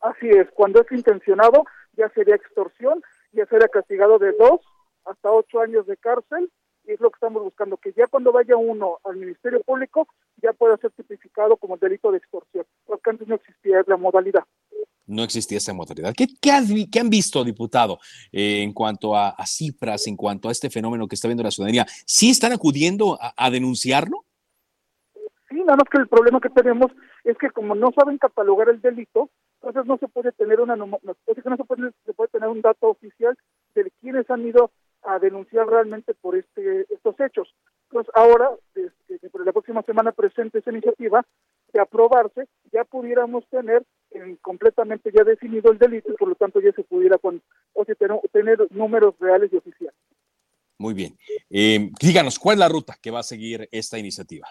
Así 0.00 0.28
es, 0.28 0.46
cuando 0.54 0.82
es 0.82 0.92
intencionado 0.92 1.64
ya 1.96 2.08
sería 2.10 2.34
extorsión 2.34 3.02
ya 3.34 3.46
será 3.46 3.68
castigado 3.68 4.18
de 4.18 4.32
dos 4.32 4.60
hasta 5.04 5.30
ocho 5.30 5.60
años 5.60 5.86
de 5.86 5.96
cárcel 5.96 6.50
y 6.86 6.92
es 6.92 7.00
lo 7.00 7.10
que 7.10 7.16
estamos 7.16 7.42
buscando, 7.42 7.76
que 7.76 7.92
ya 7.96 8.06
cuando 8.06 8.32
vaya 8.32 8.56
uno 8.56 8.98
al 9.04 9.16
Ministerio 9.16 9.62
Público 9.62 10.06
ya 10.42 10.52
pueda 10.52 10.76
ser 10.76 10.90
tipificado 10.92 11.56
como 11.56 11.76
delito 11.76 12.12
de 12.12 12.18
extorsión, 12.18 12.66
porque 12.84 13.10
antes 13.10 13.26
no 13.26 13.36
existía 13.36 13.82
la 13.86 13.96
modalidad. 13.96 14.44
No 15.06 15.22
existía 15.22 15.58
esa 15.58 15.74
modalidad. 15.74 16.14
¿Qué, 16.16 16.26
qué, 16.40 16.50
han 16.50 17.10
visto, 17.10 17.44
diputado, 17.44 17.98
eh, 18.32 18.62
en 18.62 18.72
cuanto 18.72 19.16
a, 19.16 19.34
cifras, 19.46 20.06
en 20.06 20.16
cuanto 20.16 20.48
a 20.48 20.52
este 20.52 20.70
fenómeno 20.70 21.06
que 21.06 21.14
está 21.14 21.28
viendo 21.28 21.42
la 21.42 21.50
ciudadanía? 21.50 21.86
¿Sí 22.06 22.30
están 22.30 22.52
acudiendo 22.52 23.18
a, 23.20 23.50
denunciarlo? 23.50 24.24
Sí, 25.48 25.56
nada 25.56 25.76
más 25.76 25.88
que 25.90 25.98
el 25.98 26.08
problema 26.08 26.40
que 26.40 26.48
tenemos 26.50 26.90
es 27.22 27.36
que 27.38 27.50
como 27.50 27.74
no 27.74 27.92
saben 27.92 28.18
catalogar 28.18 28.70
el 28.70 28.80
delito, 28.80 29.30
entonces 29.60 29.86
no 29.86 29.98
se 29.98 30.08
puede 30.08 30.32
tener 30.32 30.60
una 30.60 30.74
no, 30.74 30.98
se 31.24 31.64
puede, 31.64 31.90
se 32.04 32.12
puede 32.12 32.28
tener 32.28 32.48
un 32.48 32.60
dato 32.60 32.88
oficial 32.88 33.36
de 33.74 33.90
quiénes 34.00 34.28
han 34.30 34.46
ido 34.46 34.70
a 35.04 35.18
denunciar 35.18 35.66
realmente 35.66 36.14
por 36.14 36.36
este 36.36 36.86
estos 36.92 37.18
hechos. 37.20 37.54
Entonces 37.90 38.12
ahora, 38.14 38.50
desde, 38.74 39.30
la 39.44 39.52
próxima 39.52 39.82
semana 39.82 40.12
presente 40.12 40.58
esa 40.58 40.70
iniciativa, 40.70 41.24
de 41.72 41.80
aprobarse, 41.80 42.46
ya 42.72 42.84
pudiéramos 42.84 43.46
tener 43.48 43.84
completamente 44.40 45.10
ya 45.12 45.24
definido 45.24 45.72
el 45.72 45.78
delito 45.78 46.12
y 46.12 46.16
por 46.16 46.28
lo 46.28 46.34
tanto 46.36 46.60
ya 46.60 46.72
se 46.72 46.84
pudiera 46.84 47.18
con, 47.18 47.42
o 47.72 47.84
sea, 47.84 47.94
tener, 47.96 48.20
tener 48.32 48.66
números 48.70 49.14
reales 49.18 49.52
y 49.52 49.56
oficiales. 49.56 49.98
Muy 50.78 50.94
bien. 50.94 51.16
Eh, 51.50 51.90
díganos, 52.00 52.38
¿cuál 52.38 52.54
es 52.54 52.60
la 52.60 52.68
ruta 52.68 52.94
que 53.00 53.10
va 53.10 53.20
a 53.20 53.24
seguir 53.24 53.68
esta 53.72 53.98
iniciativa? 53.98 54.48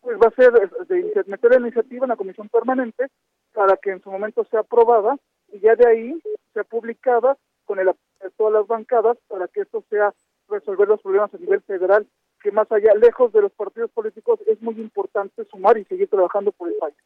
Pues 0.00 0.18
va 0.18 0.28
a 0.28 0.34
ser 0.34 0.52
de, 0.52 1.24
meter 1.26 1.50
la 1.50 1.60
iniciativa 1.60 2.04
en 2.04 2.10
la 2.10 2.16
comisión 2.16 2.48
permanente 2.48 3.08
para 3.52 3.76
que 3.76 3.90
en 3.90 4.02
su 4.02 4.10
momento 4.10 4.46
sea 4.50 4.60
aprobada 4.60 5.16
y 5.52 5.60
ya 5.60 5.74
de 5.76 5.86
ahí 5.86 6.22
sea 6.54 6.64
publicada 6.64 7.36
con 7.64 7.78
el 7.78 7.88
de 8.20 8.30
todas 8.30 8.52
las 8.52 8.66
bancadas 8.66 9.16
para 9.28 9.48
que 9.48 9.62
esto 9.62 9.84
sea 9.90 10.14
resolver 10.48 10.88
los 10.88 11.00
problemas 11.02 11.32
a 11.34 11.38
nivel 11.38 11.60
federal, 11.62 12.06
que 12.42 12.50
más 12.50 12.70
allá, 12.70 12.94
lejos 12.94 13.32
de 13.32 13.42
los 13.42 13.52
partidos 13.52 13.90
políticos, 13.90 14.40
es 14.46 14.60
muy 14.62 14.74
importante 14.80 15.44
sumar 15.50 15.76
y 15.78 15.84
seguir 15.84 16.08
trabajando 16.08 16.52
por 16.52 16.68
el 16.68 16.74
país. 16.74 16.96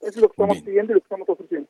Eso 0.00 0.10
es 0.10 0.16
lo 0.16 0.28
que 0.28 0.32
estamos 0.32 0.62
pidiendo 0.62 0.92
y 0.92 0.94
lo 0.94 1.00
que 1.00 1.06
estamos 1.06 1.28
ofreciendo. 1.28 1.68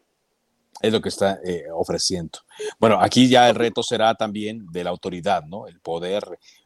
Es 0.83 0.93
lo 0.93 1.01
que 1.01 1.09
está 1.09 1.41
eh, 1.45 1.65
ofreciendo. 1.73 2.39
Bueno, 2.79 2.99
aquí 3.01 3.29
ya 3.29 3.49
el 3.49 3.55
reto 3.55 3.83
será 3.83 4.15
también 4.15 4.67
de 4.73 4.85
la 4.85 4.91
autoridad, 4.91 5.45
¿no? 5.45 5.67
El 5.67 5.81
poder 5.81 6.23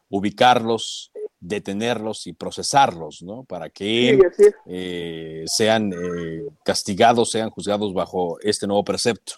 ubicarlos, 0.09 1.11
detenerlos 1.39 2.27
y 2.27 2.33
procesarlos, 2.33 3.23
¿no? 3.23 3.43
Para 3.45 3.69
que 3.69 4.19
eh, 4.65 5.43
sean 5.47 5.93
eh, 5.93 6.43
castigados, 6.63 7.31
sean 7.31 7.49
juzgados 7.49 7.93
bajo 7.93 8.37
este 8.41 8.67
nuevo 8.67 8.83
precepto. 8.83 9.35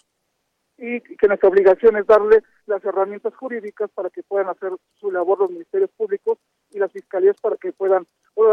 Y 0.76 1.00
que 1.00 1.28
nuestra 1.28 1.48
obligación 1.48 1.96
es 1.96 2.06
darle 2.06 2.42
las 2.66 2.84
herramientas 2.84 3.34
jurídicas 3.36 3.90
para 3.94 4.10
que 4.10 4.22
puedan 4.22 4.48
hacer 4.48 4.72
su 4.98 5.10
labor 5.10 5.38
los 5.38 5.50
ministerios 5.50 5.90
públicos 5.96 6.38
y 6.72 6.78
las 6.78 6.90
fiscalías 6.90 7.36
para 7.40 7.56
que 7.56 7.72
puedan, 7.72 8.06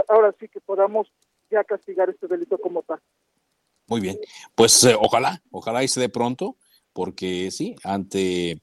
ahora 0.08 0.34
sí 0.40 0.48
que 0.48 0.62
podamos 0.62 1.12
ya 1.50 1.64
castigar 1.64 2.10
este 2.10 2.28
delito 2.28 2.58
como 2.58 2.84
tal. 2.84 3.00
Muy 3.88 4.00
bien, 4.00 4.18
pues 4.56 4.84
eh, 4.84 4.96
ojalá, 4.98 5.42
ojalá 5.52 5.84
y 5.84 5.88
se 5.88 6.00
dé 6.00 6.10
pronto, 6.10 6.56
porque 6.94 7.50
sí, 7.52 7.76
ante 7.84 8.62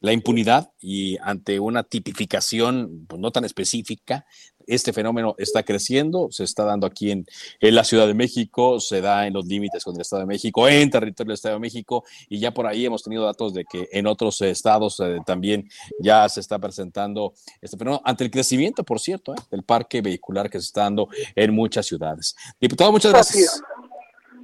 la 0.00 0.12
impunidad 0.12 0.72
y 0.80 1.18
ante 1.22 1.60
una 1.60 1.82
tipificación 1.82 3.06
pues, 3.06 3.20
no 3.20 3.30
tan 3.30 3.44
específica, 3.44 4.24
este 4.66 4.92
fenómeno 4.92 5.34
está 5.38 5.62
creciendo, 5.62 6.28
se 6.30 6.44
está 6.44 6.64
dando 6.64 6.86
aquí 6.86 7.10
en, 7.10 7.26
la 7.60 7.84
Ciudad 7.84 8.06
de 8.06 8.14
México, 8.14 8.78
se 8.80 9.00
da 9.00 9.26
en 9.26 9.34
los 9.34 9.46
límites 9.46 9.84
con 9.84 9.94
el 9.94 10.02
Estado 10.02 10.20
de 10.20 10.26
México, 10.26 10.68
en 10.68 10.90
territorio 10.90 11.30
del 11.30 11.34
Estado 11.34 11.54
de 11.56 11.60
México, 11.60 12.04
y 12.28 12.38
ya 12.38 12.52
por 12.52 12.66
ahí 12.66 12.86
hemos 12.86 13.02
tenido 13.02 13.24
datos 13.24 13.52
de 13.52 13.64
que 13.64 13.88
en 13.92 14.06
otros 14.06 14.40
estados 14.42 15.00
eh, 15.00 15.18
también 15.26 15.68
ya 15.98 16.28
se 16.28 16.40
está 16.40 16.58
presentando 16.58 17.32
este 17.60 17.76
fenómeno, 17.76 18.02
ante 18.04 18.24
el 18.24 18.30
crecimiento, 18.30 18.84
por 18.84 19.00
cierto, 19.00 19.32
eh, 19.32 19.38
del 19.50 19.64
parque 19.64 20.02
vehicular 20.02 20.48
que 20.48 20.60
se 20.60 20.66
está 20.66 20.82
dando 20.82 21.08
en 21.34 21.52
muchas 21.52 21.86
ciudades. 21.86 22.36
Diputado, 22.60 22.92
muchas 22.92 23.12
gracias. 23.12 23.60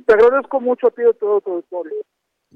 Te 0.07 0.13
agradezco 0.13 0.61
mucho 0.61 0.89
a 0.89 0.91
ti 0.91 1.03
y 1.03 1.19
todo 1.19 1.41
tu 1.41 1.51
auditorio. 1.53 1.95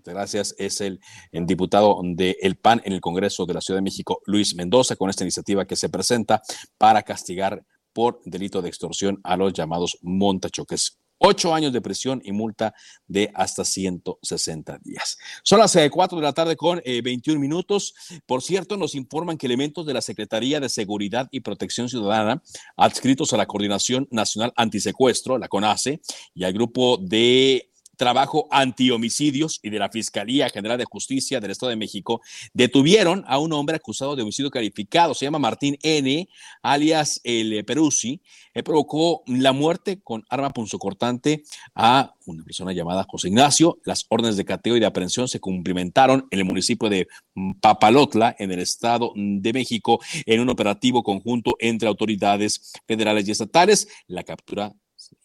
Gracias. 0.04 0.54
Es 0.58 0.80
el, 0.80 1.00
diputado 1.32 2.00
de 2.02 2.36
El 2.40 2.56
PAN 2.56 2.80
en 2.84 2.92
el 2.92 3.00
Congreso 3.00 3.46
de 3.46 3.54
la 3.54 3.60
Ciudad 3.60 3.78
de 3.78 3.82
México, 3.82 4.22
Luis 4.26 4.54
Mendoza, 4.54 4.96
con 4.96 5.10
esta 5.10 5.24
iniciativa 5.24 5.66
que 5.66 5.76
se 5.76 5.88
presenta 5.88 6.42
para 6.78 7.02
castigar 7.02 7.64
por 7.92 8.20
delito 8.24 8.62
de 8.62 8.68
extorsión 8.68 9.20
a 9.24 9.36
los 9.36 9.52
llamados 9.52 9.98
montachoques. 10.02 11.00
Ocho 11.22 11.52
años 11.54 11.74
de 11.74 11.82
prisión 11.82 12.22
y 12.24 12.32
multa 12.32 12.72
de 13.06 13.30
hasta 13.34 13.62
160 13.62 14.78
días. 14.78 15.18
Son 15.42 15.58
las 15.58 15.76
eh, 15.76 15.90
cuatro 15.90 16.16
de 16.16 16.24
la 16.24 16.32
tarde 16.32 16.56
con 16.56 16.80
21 16.82 17.36
eh, 17.36 17.38
minutos. 17.38 17.94
Por 18.24 18.40
cierto, 18.42 18.78
nos 18.78 18.94
informan 18.94 19.36
que 19.36 19.44
elementos 19.44 19.84
de 19.84 19.92
la 19.92 20.00
Secretaría 20.00 20.60
de 20.60 20.70
Seguridad 20.70 21.28
y 21.30 21.40
Protección 21.40 21.90
Ciudadana, 21.90 22.42
adscritos 22.74 23.34
a 23.34 23.36
la 23.36 23.44
Coordinación 23.44 24.08
Nacional 24.10 24.54
Antisecuestro, 24.56 25.36
la 25.36 25.48
CONACE, 25.48 26.00
y 26.32 26.44
al 26.44 26.54
grupo 26.54 26.96
de 26.96 27.69
Trabajo 28.00 28.48
Antihomicidios 28.50 29.60
y 29.62 29.68
de 29.68 29.78
la 29.78 29.90
Fiscalía 29.90 30.48
General 30.48 30.78
de 30.78 30.86
Justicia 30.86 31.38
del 31.38 31.50
Estado 31.50 31.68
de 31.68 31.76
México 31.76 32.22
detuvieron 32.54 33.24
a 33.26 33.38
un 33.38 33.52
hombre 33.52 33.76
acusado 33.76 34.16
de 34.16 34.22
homicidio 34.22 34.50
calificado. 34.50 35.12
Se 35.12 35.26
llama 35.26 35.38
Martín 35.38 35.76
N., 35.82 36.26
alias 36.62 37.20
El 37.24 37.62
Peruzzi. 37.66 38.22
Él 38.54 38.64
provocó 38.64 39.22
la 39.26 39.52
muerte 39.52 40.00
con 40.02 40.24
arma 40.30 40.48
punzocortante 40.48 41.42
a 41.74 42.14
una 42.24 42.42
persona 42.42 42.72
llamada 42.72 43.04
José 43.06 43.28
Ignacio. 43.28 43.78
Las 43.84 44.06
órdenes 44.08 44.38
de 44.38 44.46
cateo 44.46 44.78
y 44.78 44.80
de 44.80 44.86
aprehensión 44.86 45.28
se 45.28 45.38
cumplimentaron 45.38 46.26
en 46.30 46.38
el 46.38 46.46
municipio 46.46 46.88
de 46.88 47.06
Papalotla, 47.60 48.34
en 48.38 48.50
el 48.50 48.60
Estado 48.60 49.12
de 49.14 49.52
México, 49.52 50.00
en 50.24 50.40
un 50.40 50.48
operativo 50.48 51.02
conjunto 51.02 51.54
entre 51.58 51.86
autoridades 51.86 52.72
federales 52.88 53.28
y 53.28 53.32
estatales. 53.32 53.88
La 54.06 54.22
captura 54.22 54.74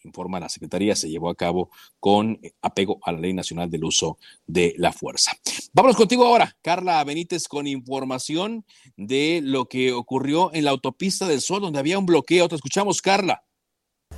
informa 0.04 0.40
la 0.40 0.50
Secretaría, 0.50 0.96
se 0.96 1.10
llevó 1.10 1.30
a 1.30 1.36
cabo 1.36 1.70
con 2.00 2.40
apego 2.62 3.00
a 3.04 3.12
la 3.12 3.20
Ley 3.20 3.34
Nacional 3.34 3.70
del 3.70 3.84
Uso 3.84 4.18
de 4.46 4.76
la 4.78 4.94
Fuerza. 4.94 5.32
Vámonos 5.74 5.98
contigo 5.98 6.26
ahora, 6.26 6.56
Carla 6.62 7.04
Benítez, 7.04 7.48
con 7.48 7.68
información 7.68 8.66
de 8.96 9.42
lo 9.44 9.66
que 9.66 9.92
ocurrió 9.92 10.54
en 10.54 10.66
la 10.66 10.72
autopista 10.72 11.28
del 11.28 11.42
Sol, 11.42 11.62
donde 11.62 11.80
había 11.80 12.00
un 12.00 12.06
bloqueo. 12.06 12.48
Te 12.48 12.56
escuchamos, 12.56 13.02
Carla. 13.02 13.44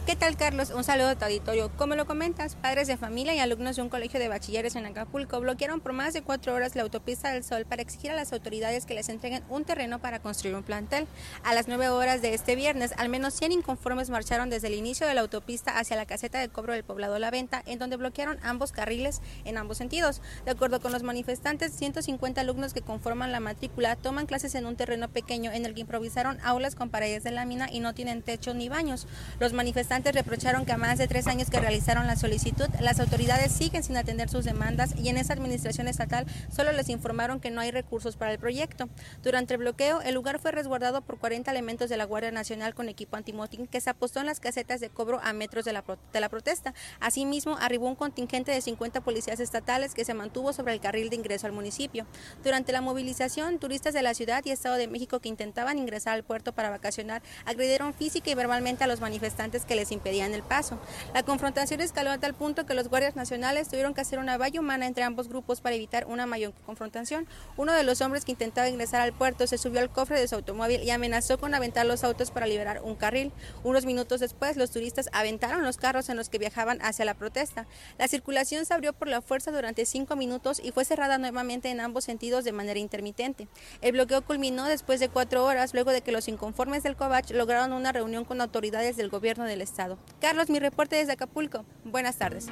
¿Qué 0.07 0.15
tal, 0.15 0.37
Carlos? 0.37 0.69
Un 0.69 0.85
saludo 0.85 1.09
a 1.09 1.15
tu 1.15 1.25
auditorio. 1.25 1.69
Como 1.75 1.95
lo 1.95 2.05
comentas, 2.05 2.55
padres 2.55 2.87
de 2.87 2.95
familia 2.95 3.35
y 3.35 3.39
alumnos 3.39 3.75
de 3.75 3.81
un 3.81 3.89
colegio 3.89 4.21
de 4.21 4.29
bachilleres 4.29 4.77
en 4.77 4.85
Acapulco 4.85 5.41
bloquearon 5.41 5.81
por 5.81 5.91
más 5.91 6.13
de 6.13 6.21
cuatro 6.21 6.53
horas 6.53 6.77
la 6.77 6.83
autopista 6.83 7.33
del 7.33 7.43
Sol 7.43 7.65
para 7.65 7.81
exigir 7.81 8.11
a 8.11 8.15
las 8.15 8.31
autoridades 8.31 8.85
que 8.85 8.93
les 8.93 9.09
entreguen 9.09 9.43
un 9.49 9.65
terreno 9.65 9.99
para 9.99 10.21
construir 10.21 10.55
un 10.55 10.63
plantel. 10.63 11.07
A 11.43 11.53
las 11.53 11.67
nueve 11.67 11.89
horas 11.89 12.21
de 12.21 12.33
este 12.33 12.55
viernes, 12.55 12.93
al 12.95 13.09
menos 13.09 13.33
100 13.33 13.51
inconformes 13.51 14.09
marcharon 14.09 14.49
desde 14.49 14.67
el 14.67 14.75
inicio 14.75 15.05
de 15.05 15.13
la 15.13 15.19
autopista 15.19 15.77
hacia 15.77 15.97
la 15.97 16.05
caseta 16.05 16.39
de 16.39 16.47
cobro 16.47 16.71
del 16.71 16.85
poblado 16.85 17.19
La 17.19 17.29
Venta, 17.29 17.61
en 17.65 17.77
donde 17.77 17.97
bloquearon 17.97 18.39
ambos 18.43 18.71
carriles 18.71 19.19
en 19.43 19.57
ambos 19.57 19.77
sentidos. 19.77 20.21
De 20.45 20.51
acuerdo 20.51 20.79
con 20.79 20.93
los 20.93 21.03
manifestantes, 21.03 21.73
150 21.73 22.39
alumnos 22.39 22.73
que 22.73 22.79
conforman 22.79 23.33
la 23.33 23.41
matrícula 23.41 23.97
toman 23.97 24.25
clases 24.25 24.55
en 24.55 24.67
un 24.67 24.77
terreno 24.77 25.09
pequeño 25.09 25.51
en 25.51 25.65
el 25.65 25.73
que 25.73 25.81
improvisaron 25.81 26.39
aulas 26.45 26.75
con 26.75 26.89
paredes 26.89 27.25
de 27.25 27.31
lámina 27.31 27.67
y 27.69 27.81
no 27.81 27.93
tienen 27.93 28.21
techo 28.21 28.53
ni 28.53 28.69
baños. 28.69 29.05
Los 29.41 29.51
manifestantes 29.51 29.96
reprocharon 30.03 30.65
que 30.65 30.71
a 30.71 30.77
más 30.77 30.97
de 30.97 31.07
tres 31.07 31.27
años 31.27 31.49
que 31.49 31.59
realizaron 31.59 32.07
la 32.07 32.15
solicitud, 32.15 32.67
las 32.79 32.99
autoridades 32.99 33.51
siguen 33.51 33.83
sin 33.83 33.97
atender 33.97 34.29
sus 34.29 34.45
demandas 34.45 34.95
y 34.97 35.09
en 35.09 35.17
esa 35.17 35.33
administración 35.33 35.87
estatal 35.87 36.25
solo 36.55 36.71
les 36.71 36.89
informaron 36.89 37.39
que 37.39 37.51
no 37.51 37.61
hay 37.61 37.71
recursos 37.71 38.15
para 38.15 38.31
el 38.31 38.39
proyecto. 38.39 38.89
Durante 39.23 39.55
el 39.55 39.59
bloqueo, 39.59 40.01
el 40.01 40.13
lugar 40.13 40.39
fue 40.39 40.51
resguardado 40.51 41.01
por 41.01 41.17
40 41.17 41.49
elementos 41.51 41.89
de 41.89 41.97
la 41.97 42.05
Guardia 42.05 42.31
Nacional 42.31 42.75
con 42.75 42.89
equipo 42.89 43.17
antimotín 43.17 43.67
que 43.67 43.81
se 43.81 43.89
apostó 43.89 44.19
en 44.19 44.27
las 44.27 44.39
casetas 44.39 44.79
de 44.79 44.89
cobro 44.89 45.19
a 45.23 45.33
metros 45.33 45.65
de 45.65 45.73
la, 45.73 45.83
de 46.13 46.19
la 46.19 46.29
protesta. 46.29 46.73
Asimismo, 46.99 47.57
arribó 47.57 47.87
un 47.87 47.95
contingente 47.95 48.51
de 48.51 48.61
50 48.61 49.01
policías 49.01 49.39
estatales 49.39 49.93
que 49.93 50.05
se 50.05 50.13
mantuvo 50.13 50.53
sobre 50.53 50.73
el 50.73 50.79
carril 50.79 51.09
de 51.09 51.15
ingreso 51.15 51.47
al 51.47 51.53
municipio. 51.53 52.05
Durante 52.43 52.71
la 52.71 52.81
movilización, 52.81 53.59
turistas 53.59 53.93
de 53.93 54.03
la 54.03 54.13
ciudad 54.13 54.43
y 54.45 54.51
Estado 54.51 54.75
de 54.75 54.87
México 54.87 55.19
que 55.19 55.29
intentaban 55.29 55.77
ingresar 55.79 56.13
al 56.13 56.23
puerto 56.23 56.53
para 56.53 56.69
vacacionar 56.69 57.21
agredieron 57.45 57.93
física 57.93 58.29
y 58.29 58.35
verbalmente 58.35 58.83
a 58.83 58.87
los 58.87 59.01
manifestantes 59.01 59.65
que 59.65 59.75
les 59.75 59.86
impedían 59.91 60.33
el 60.33 60.43
paso. 60.43 60.79
La 61.13 61.23
confrontación 61.23 61.81
escaló 61.81 62.11
a 62.11 62.17
tal 62.17 62.33
punto 62.33 62.65
que 62.65 62.73
los 62.73 62.89
guardias 62.89 63.15
nacionales 63.15 63.67
tuvieron 63.67 63.93
que 63.93 64.01
hacer 64.01 64.19
una 64.19 64.37
valla 64.37 64.59
humana 64.59 64.85
entre 64.87 65.03
ambos 65.03 65.27
grupos 65.27 65.61
para 65.61 65.75
evitar 65.75 66.05
una 66.05 66.25
mayor 66.25 66.53
confrontación. 66.65 67.27
Uno 67.55 67.73
de 67.73 67.83
los 67.83 68.01
hombres 68.01 68.25
que 68.25 68.31
intentaba 68.31 68.69
ingresar 68.69 69.01
al 69.01 69.13
puerto 69.13 69.47
se 69.47 69.57
subió 69.57 69.79
al 69.79 69.89
cofre 69.89 70.19
de 70.19 70.27
su 70.27 70.35
automóvil 70.35 70.83
y 70.83 70.91
amenazó 70.91 71.37
con 71.37 71.53
aventar 71.53 71.85
los 71.85 72.03
autos 72.03 72.31
para 72.31 72.47
liberar 72.47 72.81
un 72.83 72.95
carril. 72.95 73.31
Unos 73.63 73.85
minutos 73.85 74.19
después, 74.19 74.57
los 74.57 74.71
turistas 74.71 75.09
aventaron 75.13 75.63
los 75.63 75.77
carros 75.77 76.09
en 76.09 76.17
los 76.17 76.29
que 76.29 76.37
viajaban 76.37 76.79
hacia 76.81 77.05
la 77.05 77.13
protesta. 77.13 77.67
La 77.97 78.07
circulación 78.07 78.65
se 78.65 78.73
abrió 78.73 78.93
por 78.93 79.07
la 79.07 79.21
fuerza 79.21 79.51
durante 79.51 79.85
cinco 79.85 80.15
minutos 80.15 80.59
y 80.63 80.71
fue 80.71 80.85
cerrada 80.85 81.17
nuevamente 81.17 81.69
en 81.69 81.79
ambos 81.79 82.03
sentidos 82.03 82.43
de 82.43 82.51
manera 82.51 82.79
intermitente. 82.79 83.47
El 83.81 83.93
bloqueo 83.93 84.23
culminó 84.23 84.65
después 84.65 84.99
de 84.99 85.09
cuatro 85.09 85.45
horas, 85.45 85.73
luego 85.73 85.91
de 85.91 86.01
que 86.01 86.11
los 86.11 86.27
inconformes 86.27 86.83
del 86.83 86.95
COVACH 86.95 87.31
lograron 87.31 87.73
una 87.73 87.91
reunión 87.91 88.25
con 88.25 88.41
autoridades 88.41 88.97
del 88.97 89.09
gobierno 89.09 89.45
del 89.45 89.61
estado. 89.61 89.76
Carlos, 90.19 90.49
mi 90.49 90.59
reporte 90.59 90.95
desde 90.95 91.13
Acapulco. 91.13 91.65
Buenas 91.83 92.17
tardes. 92.17 92.47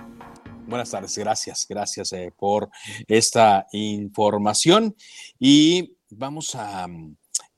Buenas 0.68 0.90
tardes, 0.92 1.18
gracias, 1.18 1.66
gracias 1.70 2.12
eh, 2.14 2.32
por 2.36 2.70
esta 3.08 3.68
información 3.72 4.96
y 5.40 5.96
vamos 6.10 6.56
a 6.56 6.88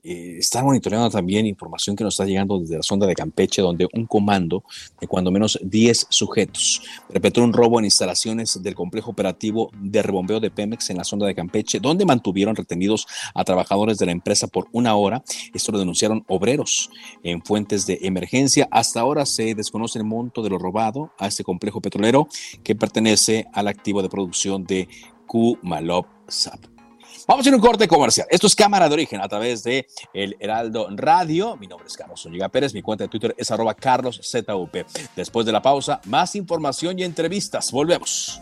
eh, 0.10 0.38
estar 0.38 0.64
monitoreando 0.64 1.10
también 1.10 1.46
información 1.46 1.94
que 1.94 2.04
nos 2.06 2.14
está 2.14 2.24
llegando 2.24 2.58
desde 2.60 2.78
la 2.78 2.82
sonda 2.82 3.06
de 3.06 3.14
Campeche, 3.14 3.62
donde 3.62 3.90
un 3.92 4.06
comando 4.06 4.64
de 5.02 5.06
cuando 5.06 5.32
menos 5.32 5.60
10 5.62 6.08
sujetos 6.10 6.82
perpetró 7.10 7.44
un 7.44 7.52
robo 7.52 7.78
en 7.78 7.84
instalaciones 7.84 8.64
del 8.64 8.74
complejo 8.74 9.12
operativo 9.12 9.70
de 9.78 10.02
rebombeo 10.02 10.40
de 10.40 10.50
Pemex 10.50 10.92
en 10.92 10.98
la 10.98 11.04
sonda 11.04 11.28
de 11.28 11.36
Campeche, 11.36 11.82
donde 11.82 12.06
mantuvieron 12.06 12.56
retenidos 12.56 13.06
a 13.34 13.44
trabajadores 13.44 13.98
de 13.98 14.06
la 14.06 14.14
empresa 14.14 14.48
por 14.48 14.70
una 14.72 14.96
hora. 14.96 15.24
Esto 15.54 15.74
lo 15.74 15.80
denunciaron 15.80 16.24
obreros 16.30 16.90
en 17.22 17.42
fuentes 17.42 17.86
de 17.86 18.00
emergencia. 18.04 18.70
Hasta 18.72 19.02
ahora 19.02 19.26
se 19.26 19.56
desconoce 19.56 20.00
el 20.00 20.06
monto 20.06 20.42
de 20.42 20.50
lo 20.50 20.58
robado 20.58 21.12
a 21.20 21.28
este 21.28 21.44
complejo 21.44 21.82
petrolero 21.82 22.30
que 22.64 22.76
pertenece 22.76 23.46
al 23.52 23.68
activo 23.68 24.02
de 24.02 24.08
producción 24.08 24.64
de 24.64 24.88
Kumalov 25.26 26.06
SAP. 26.30 26.77
Vamos 27.28 27.46
a 27.46 27.50
ir 27.50 27.56
un 27.56 27.60
corte 27.60 27.90
comercial. 27.90 28.26
Esto 28.32 28.48
es 28.48 28.56
Cámara 28.56 28.88
de 28.88 28.94
Origen 28.94 29.20
a 29.20 29.28
través 29.28 29.62
de 29.62 29.86
el 30.14 30.38
Heraldo 30.40 30.88
Radio. 30.92 31.58
Mi 31.58 31.68
nombre 31.68 31.86
es 31.86 31.98
Carlos 31.98 32.22
Zúñiga 32.22 32.48
Pérez. 32.48 32.74
Mi 32.74 32.82
cuenta 32.82 33.04
de 33.04 33.10
Twitter 33.10 33.36
es 33.38 33.52
arroba 33.52 33.74
carloszup. 33.74 34.78
Después 35.14 35.46
de 35.46 35.52
la 35.52 35.62
pausa, 35.62 36.00
más 36.06 36.38
información 36.38 36.98
y 36.98 37.04
entrevistas. 37.04 37.70
Volvemos. 37.70 38.40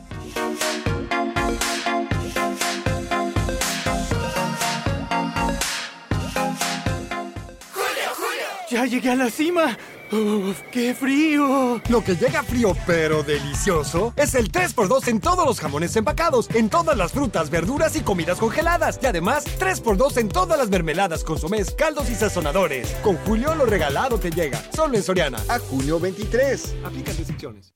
Ya 8.70 8.86
llegué 8.86 9.10
a 9.10 9.16
la 9.16 9.32
cima. 9.32 9.76
¡Uf, 10.12 10.62
qué 10.72 10.94
frío! 10.94 11.82
Lo 11.90 12.04
que 12.04 12.16
llega 12.16 12.44
frío 12.44 12.76
pero 12.86 13.24
delicioso 13.24 14.14
es 14.16 14.36
el 14.36 14.52
3x2 14.52 15.08
en 15.08 15.20
todos 15.20 15.46
los 15.46 15.60
jamones 15.60 15.96
empacados, 15.96 16.48
en 16.54 16.70
todas 16.70 16.96
las 16.96 17.12
frutas, 17.12 17.50
verduras 17.50 17.96
y 17.96 18.02
comidas 18.02 18.38
congeladas. 18.38 19.00
Y 19.02 19.08
además, 19.08 19.46
3x2 19.60 20.18
en 20.18 20.30
todas 20.30 20.58
las 20.58 20.70
mermeladas, 20.70 21.24
consomés, 21.24 21.72
caldos 21.72 22.10
y 22.10 22.16
sazonadores. 22.16 22.90
Con 23.04 23.18
Julio 23.18 23.56
lo 23.56 23.66
regalado 23.66 24.20
te 24.20 24.30
llega. 24.30 24.62
Solo 24.76 24.96
en 24.96 25.04
Soriana. 25.04 25.40
A 25.48 25.58
junio 25.60 26.00
23. 26.00 26.76
Aplica 26.86 27.12
restricciones. 27.12 27.74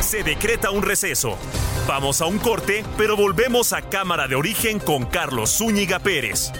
Se 0.00 0.22
decreta 0.22 0.70
un 0.70 0.82
receso. 0.82 1.36
Vamos 1.88 2.20
a 2.20 2.26
un 2.26 2.38
corte, 2.38 2.84
pero 2.96 3.16
volvemos 3.16 3.72
a 3.72 3.82
Cámara 3.82 4.28
de 4.28 4.36
Origen 4.36 4.78
con 4.78 5.04
Carlos 5.04 5.58
Zúñiga 5.58 5.98
Pérez. 5.98 6.52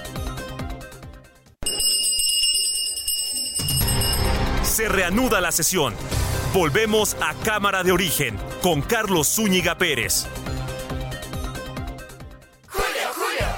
Se 4.77 4.91
reanuda 4.91 5.41
la 5.41 5.53
sesión. 5.53 5.95
Volvemos 6.53 7.17
a 7.23 7.33
Cámara 7.43 7.83
de 7.83 7.93
Origen 7.93 8.37
con 8.61 8.83
Carlos 8.83 9.27
Zúñiga 9.27 9.79
Pérez. 9.79 10.27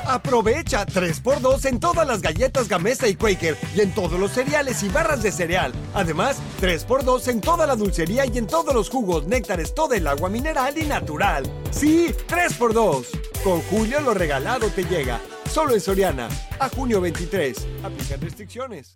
Aprovecha 0.07 0.87
3x2 0.87 1.65
en 1.65 1.81
todas 1.81 2.07
las 2.07 2.23
galletas 2.23 2.69
Gamesa 2.69 3.09
y 3.09 3.17
Quaker 3.17 3.59
y 3.75 3.81
en 3.81 3.93
todos 3.97 4.13
los 4.13 4.31
cereales 4.31 4.81
y 4.85 4.91
barras 4.91 5.21
de 5.21 5.33
cereal. 5.33 5.73
Además, 5.93 6.37
3x2 6.61 7.27
en 7.27 7.41
toda 7.41 7.67
la 7.67 7.75
dulcería 7.75 8.25
y 8.25 8.39
en 8.39 8.47
todos 8.47 8.73
los 8.73 8.89
jugos, 8.89 9.27
néctares, 9.27 9.75
todo 9.75 9.95
el 9.95 10.07
agua 10.07 10.29
mineral 10.29 10.79
y 10.79 10.85
natural. 10.85 11.53
Sí, 11.73 12.15
3x2. 12.29 13.07
Con 13.43 13.61
Julio 13.63 14.01
lo 14.03 14.15
regalado 14.15 14.69
te 14.69 14.85
llega. 14.85 15.21
Solo 15.53 15.75
en 15.75 15.81
Soriana. 15.81 16.29
A 16.61 16.69
junio 16.69 17.01
23. 17.01 17.67
Aplican 17.83 18.21
restricciones. 18.21 18.95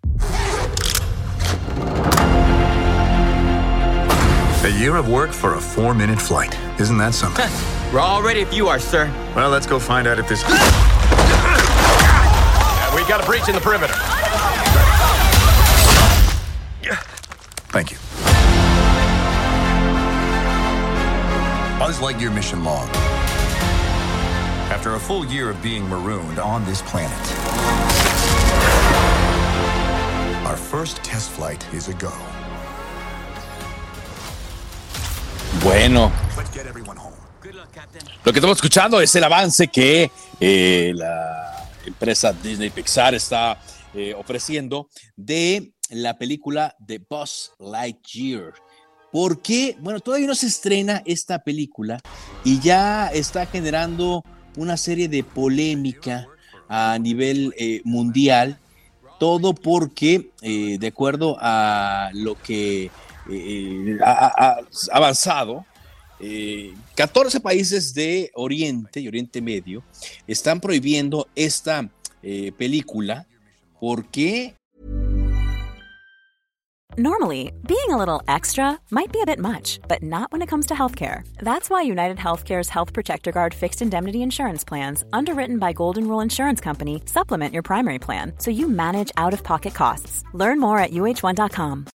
A 4.63 4.69
year 4.69 4.95
of 4.95 5.09
work 5.09 5.33
for 5.33 5.55
a 5.55 5.59
four 5.59 5.93
minute 5.93 6.21
flight. 6.21 6.57
Isn't 6.79 6.97
that 6.97 7.13
something? 7.13 7.49
We're 7.93 7.99
all 7.99 8.23
ready 8.23 8.39
if 8.39 8.53
you 8.53 8.69
are, 8.69 8.79
sir. 8.79 9.11
Well, 9.35 9.49
let's 9.49 9.67
go 9.67 9.77
find 9.77 10.07
out 10.07 10.19
if 10.19 10.29
this. 10.29 10.41
we 12.95 13.03
got 13.09 13.21
a 13.21 13.25
breach 13.25 13.49
in 13.49 13.55
the 13.55 13.61
perimeter. 13.61 13.93
Thank 17.73 17.91
you. 17.91 17.97
Buzz 21.77 21.99
Lightyear 21.99 22.33
mission 22.33 22.63
log. 22.63 22.87
After 24.71 24.95
a 24.95 24.99
full 24.99 25.25
year 25.25 25.49
of 25.49 25.61
being 25.61 25.89
marooned 25.89 26.39
on 26.39 26.63
this 26.63 26.81
planet, 26.83 27.11
our 30.47 30.55
first 30.55 31.03
test 31.03 31.31
flight 31.31 31.67
is 31.73 31.89
a 31.89 31.93
go. 31.95 32.13
Bueno. 35.63 36.11
Lo 38.25 38.33
que 38.33 38.39
estamos 38.39 38.57
escuchando 38.57 38.99
es 38.99 39.15
el 39.15 39.23
avance 39.23 39.69
que 39.69 40.11
eh, 40.39 40.91
la 40.93 41.69
empresa 41.85 42.33
Disney 42.33 42.69
Pixar 42.69 43.15
está 43.15 43.61
eh, 43.93 44.13
ofreciendo 44.13 44.89
de 45.15 45.71
la 45.89 46.17
película 46.17 46.75
de 46.79 46.99
Buzz 47.09 47.51
Lightyear. 47.59 48.53
¿Por 49.11 49.41
qué? 49.41 49.77
Bueno, 49.79 50.01
todavía 50.01 50.27
no 50.27 50.35
se 50.35 50.47
estrena 50.47 51.01
esta 51.05 51.39
película 51.39 52.01
y 52.43 52.59
ya 52.59 53.07
está 53.07 53.45
generando 53.45 54.23
una 54.57 54.75
serie 54.75 55.07
de 55.07 55.23
polémica 55.23 56.27
a 56.67 56.97
nivel 56.99 57.53
eh, 57.57 57.81
mundial. 57.85 58.59
Todo 59.19 59.53
porque, 59.53 60.31
de 60.41 60.87
acuerdo 60.87 61.37
a 61.39 62.09
lo 62.13 62.35
que 62.35 62.91
eh, 63.29 63.97
ha, 64.01 64.31
ha 64.37 64.57
avanzado, 64.91 65.65
eh, 66.19 66.73
14 66.95 67.39
países 67.39 67.93
de 67.93 68.31
Oriente 68.35 68.99
y 68.99 69.07
Oriente 69.07 69.41
Medio 69.41 69.83
están 70.27 70.61
prohibiendo 70.61 71.27
esta 71.35 71.89
eh, 72.21 72.51
película 72.57 73.25
porque 73.79 74.55
Normally, 76.95 77.51
being 77.65 77.89
a 77.89 77.97
little 77.97 78.21
extra 78.27 78.79
might 78.91 79.11
be 79.11 79.19
a 79.19 79.25
bit 79.25 79.39
much, 79.39 79.79
but 79.87 80.03
not 80.03 80.31
when 80.31 80.43
it 80.43 80.47
comes 80.47 80.67
to 80.67 80.75
healthcare. 80.75 81.23
That's 81.39 81.67
why 81.67 81.81
United 81.81 82.17
Healthcare's 82.17 82.69
Health 82.69 82.93
Protector 82.93 83.31
Guard 83.31 83.51
fixed 83.51 83.81
indemnity 83.81 84.21
insurance 84.21 84.63
plans, 84.63 85.03
underwritten 85.11 85.57
by 85.57 85.73
Golden 85.73 86.07
Rule 86.07 86.21
Insurance 86.21 86.61
Company, 86.61 87.01
supplement 87.05 87.51
your 87.51 87.63
primary 87.63 87.97
plan 87.97 88.33
so 88.37 88.51
you 88.51 88.69
manage 88.69 89.11
out 89.17 89.33
of 89.33 89.43
pocket 89.43 89.73
costs. 89.73 90.23
Learn 90.33 90.59
more 90.59 90.77
at 90.77 90.91
uh1.com. 90.91 91.87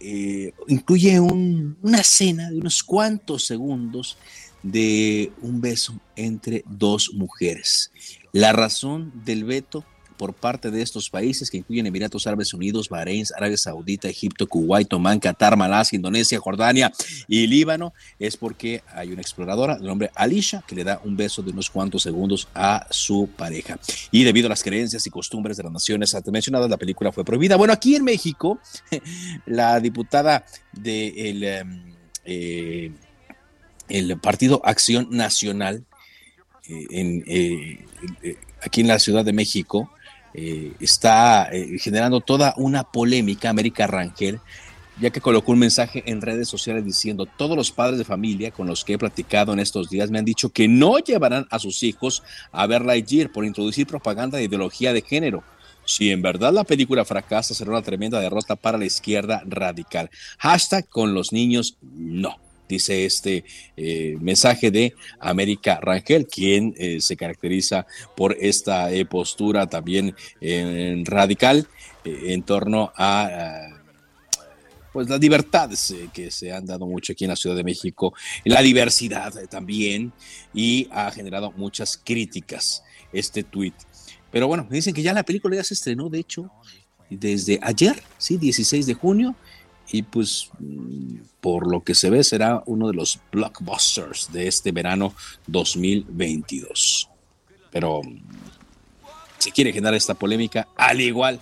eh, 0.00 0.52
incluye 0.68 1.20
un- 1.20 1.76
una 1.82 2.00
escena 2.00 2.50
de 2.50 2.58
unos 2.58 2.82
cuantos 2.82 3.46
segundos 3.46 4.16
de 4.62 5.32
un 5.42 5.60
beso 5.60 5.98
entre 6.16 6.64
dos 6.68 7.12
mujeres. 7.14 7.90
La 8.32 8.52
razón 8.52 9.12
del 9.24 9.44
veto 9.44 9.84
por 10.20 10.34
parte 10.34 10.70
de 10.70 10.82
estos 10.82 11.08
países 11.08 11.50
que 11.50 11.56
incluyen 11.56 11.86
Emiratos 11.86 12.26
Árabes 12.26 12.52
Unidos, 12.52 12.90
Bahrein, 12.90 13.24
Arabia 13.34 13.56
Saudita, 13.56 14.06
Egipto, 14.06 14.46
Kuwait, 14.46 14.92
Omán, 14.92 15.18
Qatar, 15.18 15.56
Malasia, 15.56 15.96
Indonesia, 15.96 16.38
Jordania 16.38 16.92
y 17.26 17.46
Líbano 17.46 17.94
es 18.18 18.36
porque 18.36 18.82
hay 18.94 19.12
una 19.12 19.22
exploradora 19.22 19.78
de 19.78 19.86
nombre 19.86 20.10
Alicia 20.14 20.62
que 20.66 20.74
le 20.74 20.84
da 20.84 21.00
un 21.04 21.16
beso 21.16 21.40
de 21.40 21.52
unos 21.52 21.70
cuantos 21.70 22.02
segundos 22.02 22.48
a 22.54 22.86
su 22.90 23.30
pareja. 23.34 23.78
Y 24.10 24.24
debido 24.24 24.44
a 24.48 24.50
las 24.50 24.62
creencias 24.62 25.06
y 25.06 25.10
costumbres 25.10 25.56
de 25.56 25.62
las 25.62 25.72
naciones 25.72 26.14
antes 26.14 26.30
mencionadas, 26.30 26.68
la 26.68 26.76
película 26.76 27.12
fue 27.12 27.24
prohibida. 27.24 27.56
Bueno, 27.56 27.72
aquí 27.72 27.96
en 27.96 28.04
México, 28.04 28.60
la 29.46 29.80
diputada 29.80 30.44
del 30.70 31.88
eh, 32.26 32.92
el 33.88 34.20
Partido 34.20 34.60
Acción 34.66 35.08
Nacional 35.12 35.86
eh, 36.68 36.86
en, 36.90 37.24
eh, 37.26 37.86
aquí 38.60 38.82
en 38.82 38.88
la 38.88 38.98
Ciudad 38.98 39.24
de 39.24 39.32
México 39.32 39.90
eh, 40.34 40.72
está 40.80 41.48
eh, 41.52 41.78
generando 41.78 42.20
toda 42.20 42.54
una 42.56 42.84
polémica, 42.84 43.50
América 43.50 43.86
Rangel, 43.86 44.40
ya 45.00 45.10
que 45.10 45.20
colocó 45.20 45.52
un 45.52 45.58
mensaje 45.58 46.02
en 46.06 46.20
redes 46.20 46.48
sociales 46.48 46.84
diciendo, 46.84 47.26
todos 47.26 47.56
los 47.56 47.70
padres 47.70 47.98
de 47.98 48.04
familia 48.04 48.50
con 48.50 48.66
los 48.66 48.84
que 48.84 48.94
he 48.94 48.98
platicado 48.98 49.52
en 49.52 49.60
estos 49.60 49.88
días 49.88 50.10
me 50.10 50.18
han 50.18 50.24
dicho 50.24 50.50
que 50.50 50.68
no 50.68 50.98
llevarán 50.98 51.46
a 51.50 51.58
sus 51.58 51.82
hijos 51.82 52.22
a 52.52 52.66
ver 52.66 52.84
Lightyear 52.84 53.32
por 53.32 53.44
introducir 53.44 53.86
propaganda 53.86 54.36
de 54.38 54.44
ideología 54.44 54.92
de 54.92 55.02
género. 55.02 55.42
Si 55.86 56.10
en 56.10 56.20
verdad 56.20 56.52
la 56.52 56.64
película 56.64 57.04
fracasa, 57.04 57.54
será 57.54 57.70
una 57.70 57.82
tremenda 57.82 58.20
derrota 58.20 58.56
para 58.56 58.78
la 58.78 58.84
izquierda 58.84 59.42
radical. 59.46 60.10
Hashtag 60.38 60.88
con 60.88 61.14
los 61.14 61.32
niños, 61.32 61.78
no 61.80 62.36
dice 62.70 63.04
este 63.04 63.44
eh, 63.76 64.16
mensaje 64.20 64.70
de 64.70 64.94
América 65.18 65.78
Rangel, 65.82 66.26
quien 66.26 66.74
eh, 66.78 67.00
se 67.00 67.16
caracteriza 67.16 67.86
por 68.16 68.36
esta 68.40 68.90
eh, 68.92 69.04
postura 69.04 69.66
también 69.66 70.14
radical 71.04 71.66
en 72.04 72.42
torno 72.42 72.92
a, 72.96 73.26
a, 73.26 73.82
pues 74.92 75.08
las 75.08 75.20
libertades 75.20 75.94
que 76.14 76.30
se 76.30 76.52
han 76.52 76.64
dado 76.64 76.86
mucho 76.86 77.12
aquí 77.12 77.24
en 77.24 77.30
la 77.30 77.36
Ciudad 77.36 77.56
de 77.56 77.64
México, 77.64 78.14
la 78.44 78.62
diversidad 78.62 79.32
también, 79.48 80.12
y 80.54 80.88
ha 80.90 81.10
generado 81.10 81.52
muchas 81.52 82.00
críticas 82.02 82.82
este 83.12 83.42
tuit. 83.42 83.74
Pero 84.30 84.46
bueno, 84.46 84.66
dicen 84.70 84.94
que 84.94 85.02
ya 85.02 85.12
la 85.12 85.24
película 85.24 85.56
ya 85.56 85.64
se 85.64 85.74
estrenó, 85.74 86.08
de 86.08 86.20
hecho, 86.20 86.50
desde 87.10 87.58
ayer, 87.62 88.00
sí, 88.18 88.36
16 88.36 88.86
de 88.86 88.94
junio, 88.94 89.34
y 89.92 90.02
pues 90.02 90.50
mm, 90.58 91.16
por 91.40 91.70
lo 91.70 91.82
que 91.82 91.94
se 91.94 92.10
ve 92.10 92.22
será 92.24 92.62
uno 92.66 92.88
de 92.88 92.94
los 92.94 93.18
blockbusters 93.32 94.32
de 94.32 94.46
este 94.46 94.72
verano 94.72 95.14
2022. 95.46 97.08
Pero 97.70 98.02
mm, 98.02 98.20
se 99.38 99.52
quiere 99.52 99.72
generar 99.72 99.94
esta 99.94 100.14
polémica 100.14 100.68
al 100.76 101.00
igual 101.00 101.40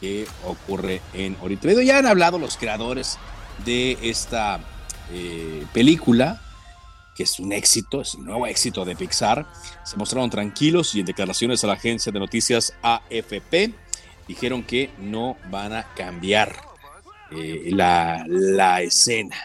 que 0.00 0.26
ocurre 0.44 1.00
en 1.14 1.36
Oriente 1.40 1.68
Medio. 1.68 1.82
Ya 1.82 1.98
han 1.98 2.06
hablado 2.06 2.38
los 2.38 2.56
creadores 2.56 3.18
de 3.64 3.98
esta 4.02 4.60
eh, 5.12 5.64
película, 5.72 6.42
que 7.16 7.22
es 7.22 7.38
un 7.38 7.52
éxito, 7.52 8.02
es 8.02 8.14
un 8.14 8.26
nuevo 8.26 8.46
éxito 8.46 8.84
de 8.84 8.96
Pixar. 8.96 9.46
Se 9.84 9.96
mostraron 9.96 10.28
tranquilos 10.28 10.94
y 10.94 11.00
en 11.00 11.06
declaraciones 11.06 11.64
a 11.64 11.68
la 11.68 11.74
agencia 11.74 12.12
de 12.12 12.18
noticias 12.18 12.74
AFP 12.82 13.72
dijeron 14.28 14.62
que 14.64 14.90
no 14.98 15.36
van 15.50 15.72
a 15.72 15.94
cambiar 15.94 16.56
eh, 17.30 17.70
la, 17.72 18.24
la 18.28 18.82
escena. 18.82 19.36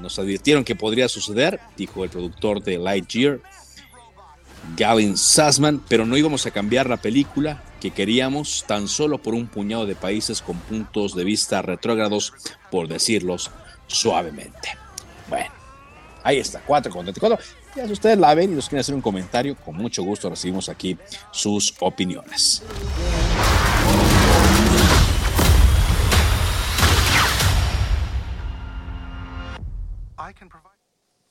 Nos 0.00 0.18
advirtieron 0.18 0.64
que 0.64 0.74
podría 0.74 1.08
suceder, 1.08 1.60
dijo 1.76 2.04
el 2.04 2.10
productor 2.10 2.62
de 2.62 2.78
Lightyear, 2.78 3.40
Gavin 4.76 5.16
Sussman, 5.16 5.82
pero 5.88 6.06
no 6.06 6.16
íbamos 6.16 6.46
a 6.46 6.50
cambiar 6.50 6.88
la 6.88 6.96
película 6.96 7.62
que 7.80 7.90
queríamos 7.90 8.64
tan 8.66 8.88
solo 8.88 9.18
por 9.18 9.34
un 9.34 9.48
puñado 9.48 9.86
de 9.86 9.96
países 9.96 10.40
con 10.40 10.56
puntos 10.56 11.14
de 11.14 11.24
vista 11.24 11.62
retrógrados, 11.62 12.32
por 12.70 12.88
decirlos 12.88 13.50
suavemente. 13.88 14.70
Bueno, 15.28 15.50
Ahí 16.24 16.38
está, 16.38 16.60
4 16.64 16.92
con 16.92 17.04
34. 17.04 17.44
Ya 17.76 17.86
si 17.86 17.92
ustedes 17.92 18.18
la 18.18 18.34
ven 18.34 18.52
y 18.52 18.56
nos 18.56 18.68
quieren 18.68 18.80
hacer 18.80 18.94
un 18.94 19.00
comentario, 19.00 19.56
con 19.56 19.76
mucho 19.76 20.02
gusto 20.02 20.30
recibimos 20.30 20.68
aquí 20.68 20.96
sus 21.30 21.74
opiniones. 21.80 22.62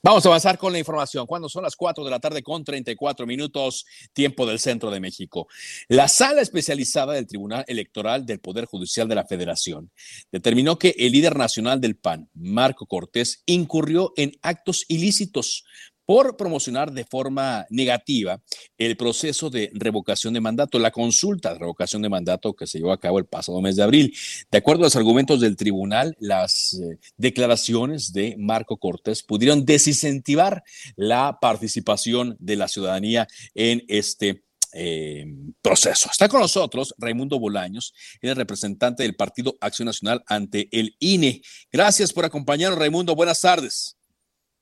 Vamos 0.04 0.26
a 0.26 0.30
avanzar 0.30 0.58
con 0.58 0.74
la 0.74 0.80
información. 0.80 1.28
Cuando 1.28 1.48
son 1.48 1.62
las 1.62 1.76
4 1.76 2.04
de 2.04 2.10
la 2.10 2.20
tarde 2.20 2.42
con 2.42 2.64
34 2.64 3.28
minutos, 3.28 3.86
tiempo 4.14 4.48
del 4.48 4.58
centro 4.58 4.90
de 4.90 5.00
México. 5.00 5.48
La 5.90 6.08
sala 6.08 6.42
especializada 6.42 7.14
del 7.14 7.28
Tribunal 7.28 7.64
Electoral 7.68 8.26
del 8.26 8.40
Poder 8.40 8.66
Judicial 8.66 9.08
de 9.08 9.14
la 9.14 9.28
Federación 9.28 9.92
determinó 10.32 10.80
que 10.80 10.96
el 10.98 11.12
líder 11.12 11.38
nacional 11.38 11.80
del 11.80 11.98
PAN, 11.98 12.32
Marco 12.34 12.88
Cortés, 12.88 13.44
incurrió 13.46 14.12
en 14.18 14.32
actos 14.42 14.86
ilícitos 14.88 15.66
por 16.12 16.36
promocionar 16.36 16.92
de 16.92 17.06
forma 17.06 17.66
negativa 17.70 18.42
el 18.78 18.98
proceso 18.98 19.50
de 19.50 19.72
revocación 19.74 20.34
de 20.34 20.42
mandato, 20.42 20.78
la 20.78 20.92
consulta 20.92 21.54
de 21.54 21.60
revocación 21.60 22.02
de 22.02 22.10
mandato 22.10 22.54
que 22.54 22.68
se 22.68 22.80
llevó 22.80 22.92
a 22.92 23.00
cabo 23.00 23.18
el 23.18 23.28
pasado 23.28 23.62
mes 23.62 23.78
de 23.78 23.84
abril. 23.84 24.14
De 24.52 24.58
acuerdo 24.58 24.82
a 24.82 24.88
los 24.88 24.96
argumentos 24.98 25.40
del 25.40 25.56
tribunal, 25.56 26.18
las 26.20 26.74
eh, 26.74 26.98
declaraciones 27.16 28.12
de 28.12 28.36
Marco 28.38 28.76
Cortés 28.76 29.24
pudieron 29.24 29.64
desincentivar 29.64 30.66
la 30.98 31.38
participación 31.40 32.36
de 32.40 32.58
la 32.58 32.68
ciudadanía 32.68 33.26
en 33.56 33.82
este 33.88 34.44
eh, 34.74 35.26
proceso. 35.62 36.10
Está 36.12 36.28
con 36.28 36.42
nosotros 36.42 36.94
Raimundo 36.98 37.40
Bolaños, 37.40 37.94
el 38.20 38.36
representante 38.36 39.04
del 39.04 39.16
Partido 39.16 39.56
Acción 39.62 39.86
Nacional 39.86 40.22
ante 40.28 40.68
el 40.78 40.94
INE. 41.00 41.42
Gracias 41.72 42.12
por 42.12 42.26
acompañarnos, 42.26 42.80
Raimundo. 42.80 43.16
Buenas 43.16 43.40
tardes. 43.40 43.96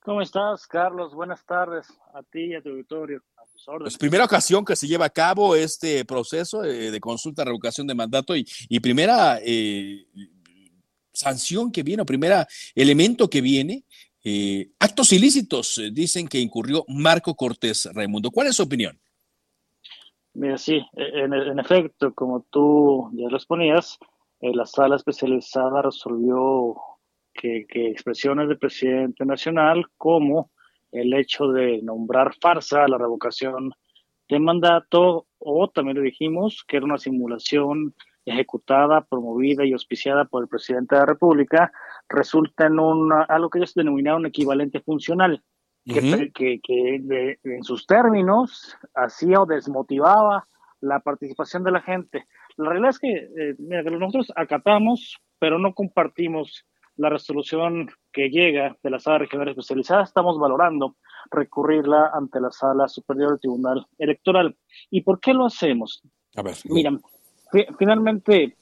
¿Cómo 0.02 0.22
estás, 0.22 0.66
Carlos? 0.66 1.14
Buenas 1.14 1.46
tardes 1.46 1.88
a 2.14 2.24
ti 2.24 2.46
y 2.46 2.56
a 2.56 2.62
tu 2.62 2.70
auditorio. 2.70 3.22
A 3.36 3.46
tus 3.52 3.68
órdenes. 3.68 3.94
Es 3.94 3.98
primera 4.00 4.24
ocasión 4.24 4.64
que 4.64 4.76
se 4.76 4.88
lleva 4.88 5.06
a 5.06 5.10
cabo 5.10 5.56
este 5.56 6.06
proceso 6.06 6.64
eh, 6.64 6.90
de 6.90 7.00
consulta, 7.00 7.44
revocación 7.44 7.86
de 7.86 7.96
mandato 7.96 8.36
y, 8.36 8.46
y 8.70 8.80
primera 8.80 9.40
eh, 9.44 10.06
sanción 11.12 11.72
que 11.72 11.84
viene, 11.84 12.04
o 12.04 12.06
primera 12.06 12.48
elemento 12.74 13.30
que 13.30 13.42
viene. 13.42 13.84
Eh, 14.24 14.72
actos 14.80 15.12
ilícitos, 15.14 15.78
eh, 15.78 15.92
dicen 15.92 16.28
que 16.28 16.40
incurrió 16.40 16.86
Marco 16.88 17.36
Cortés 17.36 17.90
Raimundo. 17.94 18.32
¿Cuál 18.32 18.48
es 18.48 18.56
su 18.56 18.64
opinión? 18.64 19.00
Mira, 20.34 20.58
sí, 20.58 20.82
e, 20.94 21.24
en, 21.24 21.34
en 21.34 21.60
efecto, 21.60 22.14
como 22.14 22.46
tú 22.50 23.10
ya 23.14 23.28
respondías, 23.30 23.98
eh, 24.42 24.54
la 24.54 24.66
sala 24.66 24.96
especializada 24.96 25.82
resolvió 25.82 26.76
que, 27.40 27.66
que 27.68 27.88
expresiones 27.88 28.48
del 28.50 28.58
presidente 28.58 29.26
nacional, 29.26 29.86
como 29.98 30.52
el 30.92 31.14
hecho 31.14 31.48
de 31.48 31.82
nombrar 31.82 32.34
farsa 32.42 32.88
la 32.88 32.98
revocación 32.98 33.72
de 34.28 34.40
mandato, 34.40 35.26
o 35.40 35.70
también 35.70 35.98
le 35.98 36.04
dijimos 36.04 36.64
que 36.68 36.78
era 36.78 36.86
una 36.86 36.98
simulación 36.98 37.94
ejecutada, 38.26 39.06
promovida 39.06 39.64
y 39.66 39.72
auspiciada 39.72 40.26
por 40.26 40.44
el 40.44 40.50
presidente 40.50 40.96
de 40.96 41.00
la 41.02 41.06
República, 41.08 41.72
resulta 42.10 42.68
en 42.68 42.80
un, 42.80 43.12
algo 43.28 43.50
que 43.50 43.60
ellos 43.60 43.74
denominaron 43.74 44.26
equivalente 44.26 44.82
funcional, 44.82 45.42
que, 45.86 46.00
Ujú. 46.00 46.18
que, 46.34 46.60
que 46.62 47.00
de- 47.02 47.40
en 47.44 47.64
sus 47.64 47.88
términos 47.88 48.76
hacía 48.94 49.42
o 49.42 49.46
desmotivaba 49.46 50.46
la 50.82 51.00
participación 51.00 51.64
de 51.64 51.72
la 51.72 51.82
gente. 51.82 52.26
La 52.58 52.70
realidad 52.70 52.90
es 52.92 53.00
que 53.00 53.14
eh, 53.14 53.56
mira, 53.58 53.84
que 53.84 53.92
nosotros 53.92 54.32
acatamos, 54.36 55.18
pero 55.40 55.58
no 55.58 55.74
compartimos 55.74 56.66
la 57.00 57.10
resolución 57.10 57.90
que 58.12 58.30
llega 58.30 58.76
de 58.84 58.90
la 58.90 59.00
sala 59.00 59.20
regional 59.20 59.48
especializada. 59.48 60.04
Estamos 60.04 60.38
valorando 60.38 60.96
recurrirla 61.32 62.12
ante 62.14 62.40
la 62.42 62.52
sala 62.52 62.88
superior 62.88 63.32
del 63.32 63.40
Tribunal 63.40 63.88
Electoral. 63.98 64.56
¿Y 64.90 65.02
por 65.02 65.20
qué 65.20 65.34
lo 65.34 65.46
hacemos? 65.46 66.02
A 66.36 66.42
ver. 66.42 66.56
Mira, 66.66 66.92
fi- 67.52 67.68
finalmente 67.78 68.58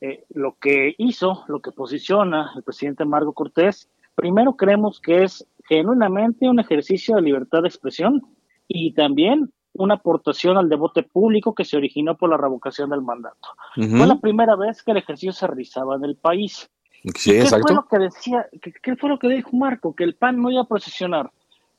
eh, 0.00 0.24
lo 0.30 0.56
que 0.60 0.94
hizo, 0.98 1.44
lo 1.48 1.60
que 1.60 1.72
posiciona 1.72 2.52
el 2.56 2.62
presidente 2.62 3.04
Marco 3.04 3.32
Cortés, 3.32 3.90
primero 4.14 4.54
creemos 4.54 5.00
que 5.00 5.22
es 5.24 5.46
genuinamente 5.66 6.48
un 6.48 6.60
ejercicio 6.60 7.16
de 7.16 7.22
libertad 7.22 7.62
de 7.62 7.68
expresión 7.68 8.22
y 8.66 8.92
también 8.92 9.50
una 9.72 9.94
aportación 9.94 10.56
al 10.56 10.68
debate 10.68 11.04
público 11.04 11.54
que 11.54 11.64
se 11.64 11.76
originó 11.76 12.16
por 12.16 12.28
la 12.30 12.36
revocación 12.36 12.90
del 12.90 13.00
mandato. 13.02 13.48
Fue 13.96 14.06
la 14.06 14.18
primera 14.18 14.56
vez 14.56 14.82
que 14.82 14.90
el 14.90 14.96
ejercicio 14.98 15.32
se 15.32 15.46
realizaba 15.46 15.96
en 15.96 16.04
el 16.04 16.16
país. 16.16 16.68
Sí, 17.16 17.30
¿Qué 17.30 17.40
exacto. 17.40 17.66
fue 17.66 17.76
lo 17.76 17.86
que 17.86 17.98
decía? 17.98 18.46
¿Qué, 18.60 18.72
qué 18.72 18.96
fue 18.96 19.08
lo 19.08 19.18
que 19.18 19.28
dijo 19.28 19.56
Marco? 19.56 19.94
Que 19.94 20.04
el 20.04 20.14
PAN 20.14 20.40
no 20.40 20.50
iba 20.50 20.62
a 20.62 20.68
procesionar 20.68 21.30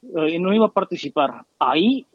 eh, 0.01 0.35
y 0.35 0.39
no 0.39 0.53
iba 0.53 0.67
a 0.67 0.71
participar. 0.71 1.45
Ahí, 1.59 2.05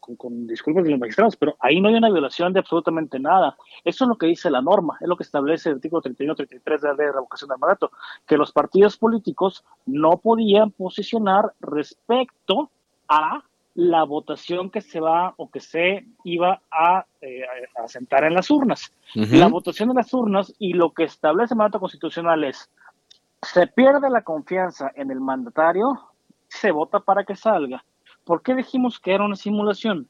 con, 0.00 0.16
con 0.16 0.46
disculpas 0.46 0.84
de 0.84 0.90
los 0.90 1.00
magistrados, 1.00 1.36
pero 1.36 1.56
ahí 1.60 1.80
no 1.80 1.88
hay 1.88 1.94
una 1.94 2.10
violación 2.10 2.52
de 2.52 2.60
absolutamente 2.60 3.18
nada. 3.18 3.56
Eso 3.84 4.04
es 4.04 4.08
lo 4.08 4.16
que 4.16 4.26
dice 4.26 4.50
la 4.50 4.60
norma, 4.60 4.98
es 5.00 5.08
lo 5.08 5.16
que 5.16 5.22
establece 5.22 5.68
el 5.68 5.76
artículo 5.76 6.02
31-33 6.02 6.80
de 6.80 6.88
la 6.88 6.94
ley 6.94 7.06
de 7.06 7.12
revocación 7.12 7.48
del 7.48 7.58
mandato, 7.58 7.90
que 8.26 8.36
los 8.36 8.52
partidos 8.52 8.96
políticos 8.96 9.64
no 9.86 10.18
podían 10.18 10.72
posicionar 10.72 11.52
respecto 11.60 12.70
a 13.08 13.42
la 13.74 14.04
votación 14.04 14.70
que 14.70 14.80
se 14.80 15.00
va 15.00 15.34
o 15.36 15.50
que 15.50 15.60
se 15.60 16.06
iba 16.24 16.60
a, 16.70 17.06
eh, 17.20 17.42
a 17.82 17.88
sentar 17.88 18.24
en 18.24 18.34
las 18.34 18.50
urnas. 18.50 18.92
La 19.14 19.48
votación 19.48 19.88
de 19.88 19.94
las 19.94 20.12
urnas 20.12 20.52
y 20.58 20.72
lo 20.72 20.92
que 20.92 21.04
establece 21.04 21.54
el 21.54 21.58
mandato 21.58 21.80
constitucional 21.80 22.44
es, 22.44 22.70
se 23.42 23.66
pierde 23.66 24.10
la 24.10 24.22
confianza 24.22 24.90
en 24.94 25.10
el 25.10 25.20
mandatario, 25.20 25.98
se 26.48 26.70
vota 26.70 27.00
para 27.00 27.24
que 27.24 27.36
salga. 27.36 27.84
¿Por 28.24 28.42
qué 28.42 28.54
dijimos 28.54 29.00
que 29.00 29.14
era 29.14 29.24
una 29.24 29.36
simulación? 29.36 30.08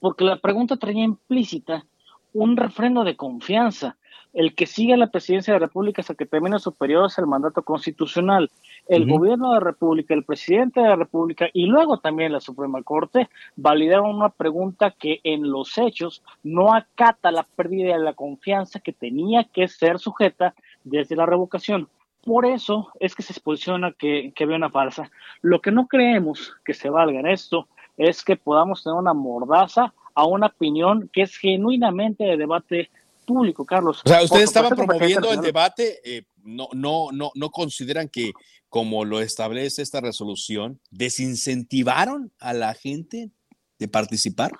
Porque 0.00 0.24
la 0.24 0.36
pregunta 0.36 0.76
traía 0.76 1.04
implícita 1.04 1.84
un 2.32 2.56
refrendo 2.56 3.04
de 3.04 3.16
confianza. 3.16 3.96
El 4.32 4.54
que 4.54 4.66
sigue 4.66 4.96
la 4.96 5.08
presidencia 5.08 5.52
de 5.52 5.58
la 5.58 5.66
República 5.66 6.02
hasta 6.02 6.14
que 6.14 6.24
termine 6.24 6.60
su 6.60 6.72
periodo 6.72 7.06
es 7.06 7.18
el 7.18 7.26
mandato 7.26 7.62
constitucional. 7.62 8.48
El 8.86 9.10
gobierno 9.10 9.48
de 9.48 9.54
la 9.54 9.64
República, 9.64 10.14
el 10.14 10.24
presidente 10.24 10.80
de 10.80 10.88
la 10.88 10.96
República 10.96 11.48
y 11.52 11.66
luego 11.66 11.98
también 11.98 12.32
la 12.32 12.40
Suprema 12.40 12.80
Corte 12.82 13.28
validaron 13.56 14.14
una 14.14 14.28
pregunta 14.28 14.92
que 14.92 15.20
en 15.24 15.50
los 15.50 15.76
hechos 15.78 16.22
no 16.44 16.72
acata 16.72 17.32
la 17.32 17.42
pérdida 17.42 17.96
de 17.96 18.04
la 18.04 18.14
confianza 18.14 18.78
que 18.78 18.92
tenía 18.92 19.44
que 19.44 19.66
ser 19.66 19.98
sujeta 19.98 20.54
desde 20.84 21.16
la 21.16 21.26
revocación. 21.26 21.88
Por 22.22 22.46
eso 22.46 22.92
es 23.00 23.16
que 23.16 23.22
se 23.22 23.40
posiciona 23.40 23.92
que, 23.92 24.32
que 24.34 24.44
había 24.44 24.56
una 24.56 24.70
falsa. 24.70 25.10
Lo 25.40 25.60
que 25.60 25.72
no 25.72 25.88
creemos 25.88 26.54
que 26.64 26.74
se 26.74 26.88
valga 26.88 27.18
en 27.18 27.26
esto 27.26 27.66
es 27.96 28.22
que 28.22 28.36
podamos 28.36 28.84
tener 28.84 28.96
una 28.96 29.14
mordaza 29.14 29.92
a 30.20 30.26
una 30.26 30.46
opinión 30.46 31.10
que 31.12 31.22
es 31.22 31.36
genuinamente 31.36 32.24
de 32.24 32.36
debate 32.36 32.90
público, 33.26 33.64
Carlos. 33.64 34.02
O 34.04 34.08
sea, 34.08 34.20
el 34.20 34.28
presidente 34.28 34.74
promoviendo 34.74 35.32
el 35.32 35.40
debate, 35.40 36.00
eh, 36.04 36.24
no, 36.42 36.68
no, 36.72 37.08
no, 37.12 37.30
no 37.34 37.50
consideran 37.50 38.08
que, 38.08 38.32
como 38.68 39.04
lo 39.04 39.20
establece 39.20 39.82
esta 39.82 40.00
resolución, 40.00 40.80
desincentivaron 40.90 42.32
a 42.38 42.52
la 42.52 42.74
gente 42.74 43.30
de 43.78 43.88
participar. 43.88 44.52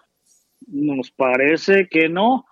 Nos 0.66 1.10
parece 1.10 1.88
que 1.88 2.08
no. 2.08 2.46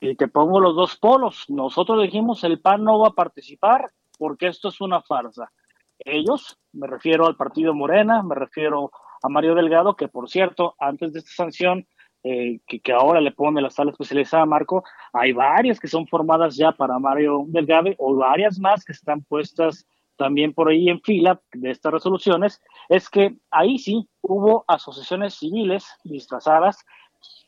Y 0.00 0.16
te 0.16 0.28
pongo 0.28 0.60
los 0.60 0.74
dos 0.74 0.96
polos. 0.96 1.44
Nosotros 1.48 2.02
dijimos 2.02 2.44
el 2.44 2.60
PAN 2.60 2.84
no 2.84 2.98
va 2.98 3.08
a 3.08 3.14
participar 3.14 3.92
porque 4.18 4.48
esto 4.48 4.68
es 4.68 4.80
una 4.80 5.02
farsa. 5.02 5.52
Ellos, 5.98 6.58
me 6.72 6.86
refiero 6.86 7.26
al 7.26 7.36
partido 7.36 7.74
Morena, 7.74 8.22
me 8.22 8.34
refiero 8.34 8.90
a 9.22 9.28
Mario 9.28 9.54
Delgado, 9.54 9.96
que 9.96 10.08
por 10.08 10.28
cierto, 10.28 10.74
antes 10.78 11.12
de 11.12 11.20
esta 11.20 11.30
sanción 11.30 11.86
eh, 12.24 12.58
que, 12.66 12.92
ahora 12.92 13.20
le 13.20 13.30
pone 13.32 13.60
la 13.62 13.70
sala 13.70 13.92
especializada 13.92 14.42
a 14.42 14.46
Marco, 14.46 14.82
hay 15.12 15.32
varias 15.32 15.78
que 15.78 15.88
son 15.88 16.06
formadas 16.06 16.56
ya 16.56 16.72
para 16.72 16.98
Mario 16.98 17.44
Delgado 17.46 17.90
o 17.98 18.16
varias 18.16 18.58
más 18.58 18.84
que 18.84 18.92
están 18.92 19.22
puestas 19.22 19.86
también 20.16 20.52
por 20.54 20.68
ahí 20.68 20.88
en 20.88 21.00
fila 21.02 21.40
de 21.52 21.70
estas 21.70 21.92
resoluciones, 21.92 22.62
es 22.88 23.08
que 23.10 23.36
ahí 23.50 23.78
sí 23.78 24.08
hubo 24.22 24.64
asociaciones 24.68 25.34
civiles 25.34 25.84
disfrazadas 26.04 26.84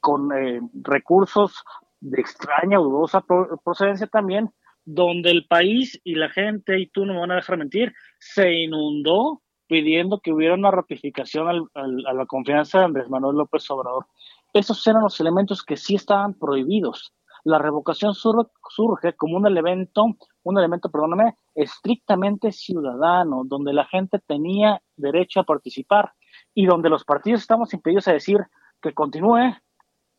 con 0.01 0.33
eh, 0.37 0.61
recursos 0.83 1.65
de 2.01 2.21
extraña 2.21 2.81
o 2.81 2.85
dudosa 2.85 3.21
pro- 3.21 3.57
procedencia 3.65 4.07
también, 4.09 4.51
donde 4.85 5.31
el 5.31 5.47
país 5.47 6.01
y 6.05 6.17
la 6.17 6.29
gente, 6.29 6.79
y 6.79 6.87
tú 6.89 7.07
no 7.07 7.15
me 7.15 7.21
van 7.21 7.31
a 7.33 7.37
dejar 7.37 7.57
mentir, 7.57 7.95
se 8.19 8.53
inundó 8.53 9.43
pidiendo 9.69 10.21
que 10.21 10.33
hubiera 10.33 10.55
una 10.55 10.71
ratificación 10.71 11.49
al- 11.49 12.07
a 12.07 12.13
la 12.13 12.27
confianza 12.27 12.79
de 12.81 12.85
Andrés 12.85 13.09
Manuel 13.09 13.37
López 13.37 13.69
Obrador. 13.71 14.07
Esos 14.57 14.87
eran 14.87 15.03
los 15.03 15.21
elementos 15.21 15.63
que 15.63 15.77
sí 15.77 15.97
estaban 15.97 16.33
prohibidos. 16.33 17.13
La 17.45 17.59
revocación 17.59 18.15
sur- 18.15 18.51
surge 18.71 19.15
como 19.15 19.37
un 19.37 19.47
elemento, 19.47 20.07
un 20.45 20.59
elemento, 20.59 20.91
perdóname, 20.91 21.37
estrictamente 21.55 22.53
ciudadano, 22.53 23.43
donde 23.45 23.73
la 23.75 23.85
gente 23.85 24.19
tenía 24.27 24.81
derecho 24.97 25.41
a 25.41 25.45
participar 25.45 26.13
y 26.55 26.65
donde 26.65 26.89
los 26.89 27.05
partidos 27.05 27.43
estamos 27.43 27.75
impedidos 27.75 28.09
a 28.09 28.15
decir 28.15 28.39
que 28.81 28.95
continúe, 28.95 29.55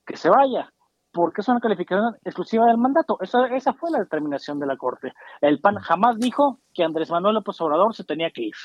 que 0.05 0.17
se 0.17 0.29
vaya, 0.29 0.71
porque 1.11 1.41
es 1.41 1.47
una 1.47 1.59
calificación 1.59 2.15
exclusiva 2.23 2.67
del 2.67 2.77
mandato. 2.77 3.17
Esa, 3.21 3.47
esa 3.47 3.73
fue 3.73 3.89
la 3.89 3.99
determinación 3.99 4.59
de 4.59 4.67
la 4.67 4.77
Corte. 4.77 5.13
El 5.41 5.59
PAN 5.59 5.77
jamás 5.77 6.19
dijo 6.19 6.59
que 6.75 6.83
Andrés 6.83 7.09
Manuel 7.09 7.33
López 7.35 7.59
Obrador 7.59 7.95
se 7.95 8.03
tenía 8.03 8.29
que 8.29 8.43
ir. 8.43 8.55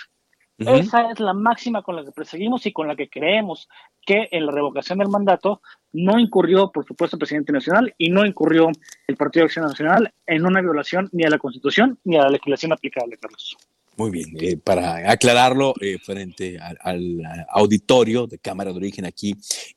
Esa 0.59 1.11
es 1.11 1.19
la 1.19 1.33
máxima 1.33 1.83
con 1.83 1.97
la 1.97 2.05
que 2.05 2.13
perseguimos 2.13 2.67
y 2.67 2.73
con 2.73 2.87
la 2.87 2.95
que 2.95 3.09
creemos 3.09 3.69
que 4.05 4.29
en 4.31 4.47
la 4.47 4.53
revocación 4.53 4.99
del 4.99 5.09
mandato 5.09 5.61
no 5.93 6.19
incurrió, 6.19 6.71
por 6.71 6.85
supuesto, 6.85 7.17
el 7.17 7.21
presidente 7.21 7.53
nacional 7.53 7.95
y 7.99 8.11
no 8.11 8.25
incurrió 8.25 8.69
el 9.07 9.17
Partido 9.17 9.43
de 9.43 9.47
Acción 9.47 9.67
Nacional 9.67 10.13
en 10.27 10.47
una 10.47 10.61
violación 10.61 11.09
ni 11.13 11.25
a 11.25 11.31
la 11.31 11.39
Constitución 11.39 11.99
ni 12.05 12.17
a 12.17 12.23
la 12.23 12.31
legislación 12.31 12.73
aplicable, 12.73 13.17
Carlos. 13.19 13.57
Muy 14.03 14.11
bien, 14.11 14.37
eh, 14.41 14.57
para 14.57 15.13
aclararlo 15.13 15.75
eh, 15.81 15.97
frente 16.05 16.59
al, 16.59 17.23
auditorio 17.51 18.27
de 18.27 18.41
Cámara 18.41 18.73
de 18.73 18.77
Origen 18.77 19.05
aquí 19.05 19.37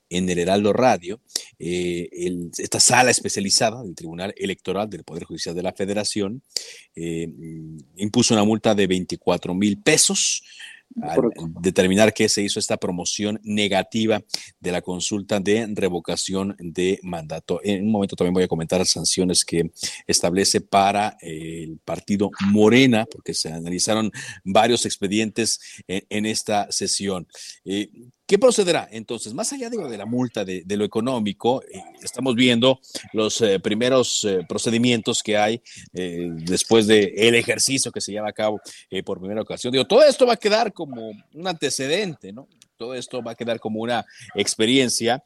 en 0.10 0.28
el 0.28 0.40
Heraldo 0.40 0.74
Radio, 0.74 1.22
eh, 1.60 2.10
esta 2.58 2.80
sala 2.80 3.12
especializada 3.12 3.84
del 3.84 3.94
Tribunal 3.94 4.34
Electoral 4.36 4.90
del 4.90 5.04
Poder 5.04 5.26
Judicial 5.26 5.54
de 5.54 5.62
la 5.62 5.74
Federación 5.74 6.42
impuso 7.98 8.34
una 8.34 8.44
multa 8.44 8.74
de 8.74 8.88
24 8.88 9.54
mil 9.54 9.80
pesos 9.84 10.42
al 11.02 11.32
determinar 11.62 12.14
que 12.14 12.30
se 12.30 12.42
hizo 12.42 12.60
esta 12.60 12.78
promoción 12.78 13.40
negativa 13.44 14.22
de 14.60 14.72
la 14.72 14.82
consulta 14.82 15.40
de 15.40 15.68
revocación 15.74 16.56
de 16.60 17.00
mandato. 17.04 17.60
En 17.64 17.86
un 17.86 17.92
momento 17.92 18.16
también 18.16 18.34
voy 18.34 18.44
a 18.44 18.48
comentar 18.48 18.80
las 18.80 18.90
sanciones 18.90 19.44
que 19.44 19.72
establece 20.08 20.62
para 20.62 21.18
el 21.22 21.80
partido 21.84 22.32
Morena, 22.48 23.06
porque 23.12 23.34
se 23.34 23.52
analizaron 23.52 24.12
varios 24.44 24.86
expedientes 24.86 25.60
en, 25.88 26.26
esta 26.26 26.72
sesión. 26.72 27.28
Eh, 27.66 27.90
¿Qué 28.28 28.40
procederá 28.40 28.88
entonces? 28.90 29.36
Más 29.36 29.54
allá 29.54 29.70
de, 29.70 29.78
de 29.78 29.98
la 29.98 30.08
multa 30.08 30.44
de, 30.44 30.64
lo 30.76 30.84
económico, 30.84 31.62
eh, 31.62 31.84
estamos 32.02 32.34
viendo 32.34 32.80
los 33.14 33.40
eh, 33.42 33.60
primeros 33.60 34.24
eh, 34.24 34.44
procedimientos 34.50 35.22
que 35.22 35.38
hay 35.38 35.62
después 35.92 36.88
del 36.88 37.12
el 37.16 37.36
ejercicio 37.36 37.92
que 37.92 38.02
se 38.02 38.12
lleva 38.12 38.30
a 38.30 38.34
cabo 38.34 38.60
por 39.06 39.20
primera 39.20 39.42
ocasión. 39.42 39.72
Digo, 39.72 39.86
todo 39.86 40.04
esto 40.04 40.26
va 40.26 40.34
a 40.34 40.38
quedar 40.38 40.74
como 40.74 41.12
un 41.34 41.48
antecedente, 41.48 42.34
¿no? 42.34 42.48
Todo 42.78 42.96
esto 42.96 43.22
va 43.24 43.32
a 43.32 43.36
quedar 43.36 43.60
como 43.60 43.80
una 43.80 44.06
experiencia, 44.34 45.24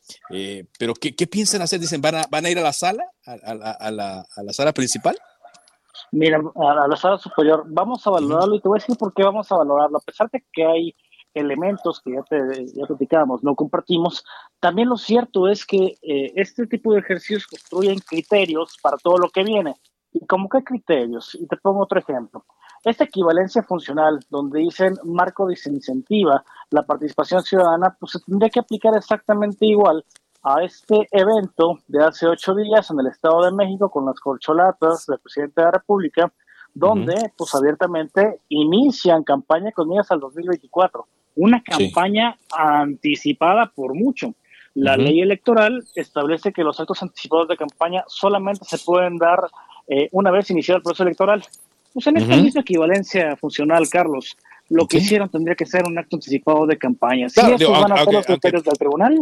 pero 0.78 0.94
¿qué, 0.94 1.28
piensan 1.28 1.62
hacer? 1.62 1.80
Dicen, 1.80 2.02
¿van 2.02 2.16
a, 2.16 2.26
van 2.30 2.46
a 2.46 2.50
ir 2.50 2.60
a 2.60 2.64
la 2.64 2.74
sala, 2.74 3.04
a, 3.26 3.92
la, 3.92 4.26
a 4.36 4.44
la 4.44 4.54
sala 4.54 4.74
principal? 4.74 5.18
Mira, 6.12 6.40
a 6.56 6.88
la 6.88 6.96
sala 6.96 7.18
superior, 7.18 7.64
vamos 7.68 8.06
a 8.06 8.12
valorarlo 8.12 8.56
y 8.56 8.62
te 8.62 8.68
voy 8.68 8.78
a 8.78 8.82
decir 8.82 8.98
por 8.98 9.14
qué 9.14 9.24
vamos 9.24 9.52
a 9.52 9.58
valorarlo, 9.58 9.98
a 9.98 10.02
pesar 10.02 10.30
de 10.32 10.44
que 10.52 10.66
hay 10.66 10.96
elementos 11.34 12.02
que 12.02 12.14
ya, 12.14 12.24
te, 12.24 12.66
ya 12.74 12.86
platicábamos, 12.86 13.44
no 13.44 13.56
compartimos, 13.56 14.24
también 14.60 14.90
lo 14.90 14.98
cierto 14.98 15.48
es 15.48 15.66
que 15.66 15.98
eh, 16.02 16.34
este 16.36 16.68
tipo 16.68 16.94
de 16.94 17.00
ejercicios 17.00 17.48
construyen 17.48 18.00
criterios 18.00 18.78
para 18.82 18.98
todo 18.98 19.18
lo 19.18 19.30
que 19.30 19.44
viene. 19.44 19.76
¿Y 20.12 20.26
como 20.26 20.50
qué 20.50 20.64
criterios? 20.64 21.36
Y 21.36 21.46
te 21.46 21.58
pongo 21.58 21.84
otro 21.84 22.00
ejemplo. 22.00 22.44
Esta 22.84 23.04
equivalencia 23.04 23.62
funcional, 23.64 24.20
donde 24.30 24.60
dicen 24.60 24.96
marco 25.04 25.46
desincentiva 25.46 26.44
la 26.72 26.84
participación 26.84 27.44
ciudadana, 27.44 27.96
pues 28.00 28.14
se 28.14 28.20
tendría 28.20 28.50
que 28.50 28.60
aplicar 28.60 28.96
exactamente 28.96 29.66
igual 29.66 30.04
a 30.42 30.64
este 30.64 31.08
evento 31.12 31.80
de 31.88 32.04
hace 32.04 32.26
ocho 32.28 32.56
días 32.56 32.90
en 32.90 33.00
el 33.02 33.08
Estado 33.08 33.44
de 33.44 33.52
México 33.52 33.90
con 33.90 34.06
las 34.06 34.20
corcholatas 34.20 35.06
del 35.06 35.20
presidente 35.20 35.62
de 35.62 35.66
la 35.66 35.72
República, 35.72 36.32
donde 36.74 37.34
pues 37.38 37.54
abiertamente 37.54 38.42
inician 38.48 39.24
campaña 39.24 39.72
con 39.74 39.90
miras 39.90 40.10
al 40.12 40.22
2024 40.22 41.06
una 41.40 41.64
campaña 41.64 42.38
anticipada 42.52 43.72
por 43.74 43.96
mucho. 43.96 44.36
La 44.76 44.98
ley 44.98 45.22
electoral 45.22 45.84
establece 45.96 46.52
que 46.52 46.64
los 46.64 46.80
actos 46.80 47.02
anticipados 47.02 47.48
de 47.48 47.58
campaña 47.58 48.04
solamente 48.08 48.66
se 48.66 48.78
pueden 48.78 49.18
dar 49.18 49.40
eh, 49.88 50.10
una 50.12 50.32
vez 50.32 50.50
iniciado 50.52 50.78
el 50.78 50.84
proceso 50.84 51.04
electoral. 51.04 51.44
Pues 51.94 52.06
en 52.08 52.18
esta 52.18 52.36
misma 52.36 52.62
equivalencia 52.62 53.36
funcional, 53.38 53.90
Carlos, 53.90 54.38
lo 54.70 54.86
que 54.86 54.98
hicieron 54.98 55.30
tendría 55.30 55.56
que 55.56 55.66
ser 55.66 55.86
un 55.86 55.98
acto 55.98 56.18
anticipado 56.18 56.68
de 56.68 56.78
campaña. 56.78 57.30
Si 57.30 57.40
estos 57.40 57.72
van 57.72 57.92
a 57.94 58.04
ser 58.04 58.14
los 58.14 58.26
criterios 58.26 58.64
del 58.64 58.78
tribunal, 58.78 59.18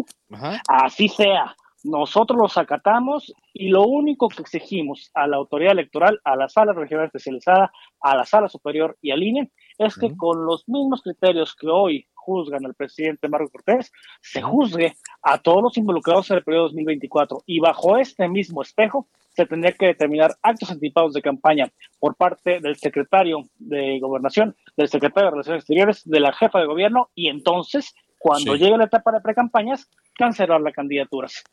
así 0.68 1.07
sea. 1.07 1.55
Nosotros 1.84 2.38
los 2.38 2.57
acatamos 2.57 3.34
y 3.53 3.70
lo 3.70 3.84
único 3.84 4.28
que 4.28 4.41
exigimos 4.41 5.11
a 5.13 5.28
la 5.28 5.38
autoridad 5.38 5.72
electoral, 5.72 6.20
a 6.26 6.36
la 6.36 6.49
sala 6.49 6.74
regional 6.74 7.05
especializada, 7.05 7.72
a 8.01 8.18
la 8.18 8.26
sala 8.26 8.49
superior 8.49 8.97
y 9.01 9.11
al 9.11 9.24
INE 9.24 9.51
es 9.78 9.95
que 9.95 10.15
con 10.18 10.45
los 10.45 10.68
mismos 10.68 11.01
criterios 11.03 11.55
que 11.55 11.68
hoy 11.68 12.07
juzgan 12.28 12.65
al 12.65 12.73
presidente 12.73 13.30
Marco 13.30 13.49
Cortés, 13.49 13.91
se 14.21 14.41
juzgue 14.41 14.97
a 15.21 15.38
todos 15.38 15.63
los 15.63 15.78
involucrados 15.78 16.30
en 16.30 16.38
el 16.38 16.43
periodo 16.43 16.65
2024 16.65 17.43
y 17.45 17.59
bajo 17.59 17.97
este 17.97 18.28
mismo 18.28 18.61
espejo 18.61 19.07
se 19.30 19.45
tendría 19.45 19.71
que 19.71 19.86
determinar 19.86 20.36
actos 20.41 20.71
anticipados 20.71 21.13
de 21.13 21.21
campaña 21.21 21.71
por 21.99 22.15
parte 22.15 22.59
del 22.59 22.75
secretario 22.75 23.43
de 23.59 23.99
Gobernación, 23.99 24.55
del 24.75 24.89
secretario 24.89 25.28
de 25.28 25.32
Relaciones 25.32 25.61
Exteriores, 25.61 26.01
de 26.05 26.19
la 26.19 26.34
jefa 26.34 26.59
de 26.59 26.65
gobierno 26.65 27.09
y 27.15 27.30
entonces, 27.30 27.95
cuando 28.17 28.55
llegue 28.55 28.78
la 28.78 28.86
etapa 28.86 29.11
de 29.11 29.21
precampañas, 29.21 29.89
cancelar 30.15 30.59
las 30.59 30.73
candidaturas. 30.73 31.43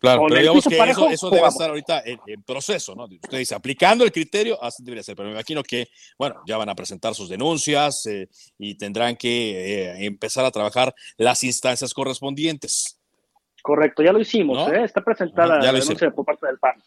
Claro, 0.00 0.24
pero 0.28 0.40
digamos 0.40 0.64
que 0.64 1.12
eso, 1.12 1.30
debe 1.30 1.46
estar 1.46 1.68
ahorita 1.68 2.02
en, 2.04 2.42
proceso, 2.42 2.94
¿no? 2.94 3.04
Usted 3.04 3.38
dice, 3.38 3.54
aplicando 3.54 4.04
el 4.04 4.12
criterio, 4.12 4.62
así 4.62 4.82
debería 4.82 5.02
ser, 5.02 5.16
pero 5.16 5.28
me 5.28 5.34
imagino 5.34 5.62
que, 5.62 5.88
bueno, 6.18 6.42
ya 6.46 6.56
van 6.56 6.68
a 6.68 6.74
presentar 6.74 7.14
sus 7.14 7.28
denuncias 7.28 8.06
eh, 8.06 8.28
y 8.58 8.76
tendrán 8.76 9.16
que 9.16 9.84
eh, 9.90 10.06
empezar 10.06 10.44
a 10.44 10.50
trabajar 10.50 10.94
las 11.16 11.44
instancias 11.44 11.92
correspondientes. 11.92 13.00
Correcto, 13.62 14.02
ya 14.02 14.12
lo 14.12 14.20
hicimos, 14.20 14.68
¿eh? 14.72 14.82
está 14.84 15.02
presentada 15.02 15.58
la 15.58 15.72
denuncia 15.72 16.10
por 16.10 16.24
parte 16.24 16.46
del 16.46 16.58
PAN. 16.58 16.82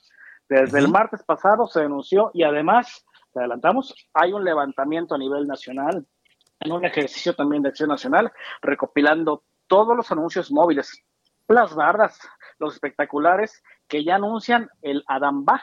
Desde 0.49 0.79
el 0.79 0.87
martes 0.89 1.23
pasado 1.23 1.67
se 1.67 1.81
denunció 1.81 2.31
y 2.33 2.43
además, 2.43 3.05
te 3.33 3.39
adelantamos, 3.39 3.95
hay 4.13 4.33
un 4.33 4.43
levantamiento 4.43 5.15
a 5.15 5.17
nivel 5.17 5.47
nacional, 5.47 6.05
en 6.59 6.71
un 6.71 6.85
ejercicio 6.85 7.33
también 7.33 7.63
de 7.63 7.69
acción 7.69 7.89
nacional, 7.89 8.31
recopilando 8.61 9.43
todos 9.67 9.95
los 9.95 10.11
anuncios 10.11 10.51
móviles, 10.51 10.91
las 11.47 11.73
bardas, 11.75 12.19
los 12.59 12.73
espectaculares 12.73 13.63
que 13.87 14.03
ya 14.03 14.15
anuncian 14.15 14.69
el 14.81 15.03
Adamba 15.07 15.61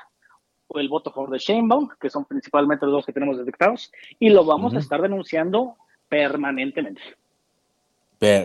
o 0.68 0.78
el 0.78 0.88
voto 0.88 1.12
por 1.12 1.30
the 1.30 1.38
Sheinbaum, 1.38 1.88
que 2.00 2.10
son 2.10 2.24
principalmente 2.24 2.86
los 2.86 2.94
dos 2.94 3.06
que 3.06 3.12
tenemos 3.12 3.36
detectados, 3.38 3.92
y 4.18 4.30
lo 4.30 4.44
vamos 4.44 4.74
a 4.74 4.78
estar 4.78 5.02
denunciando 5.02 5.76
permanentemente. 6.08 7.02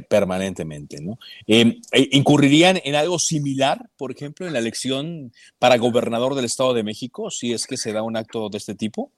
permanentemente, 0.09 0.99
¿no? 0.99 1.19
Em, 1.45 1.79
eh, 1.91 2.09
¿Incurrirían 2.13 2.79
en 2.83 2.95
algo 2.95 3.19
similar, 3.19 3.89
por 3.95 4.11
ejemplo, 4.11 4.47
en 4.47 4.53
la 4.53 4.59
elección 4.59 5.31
para 5.59 5.77
gobernador 5.77 6.33
del 6.33 6.45
Estado 6.45 6.73
de 6.73 6.81
México, 6.81 7.29
si 7.29 7.53
es 7.53 7.67
que 7.67 7.77
se 7.77 7.93
da 7.93 8.01
un 8.01 8.17
acto 8.17 8.49
de 8.49 8.57
este 8.57 8.73
tipo? 8.73 9.11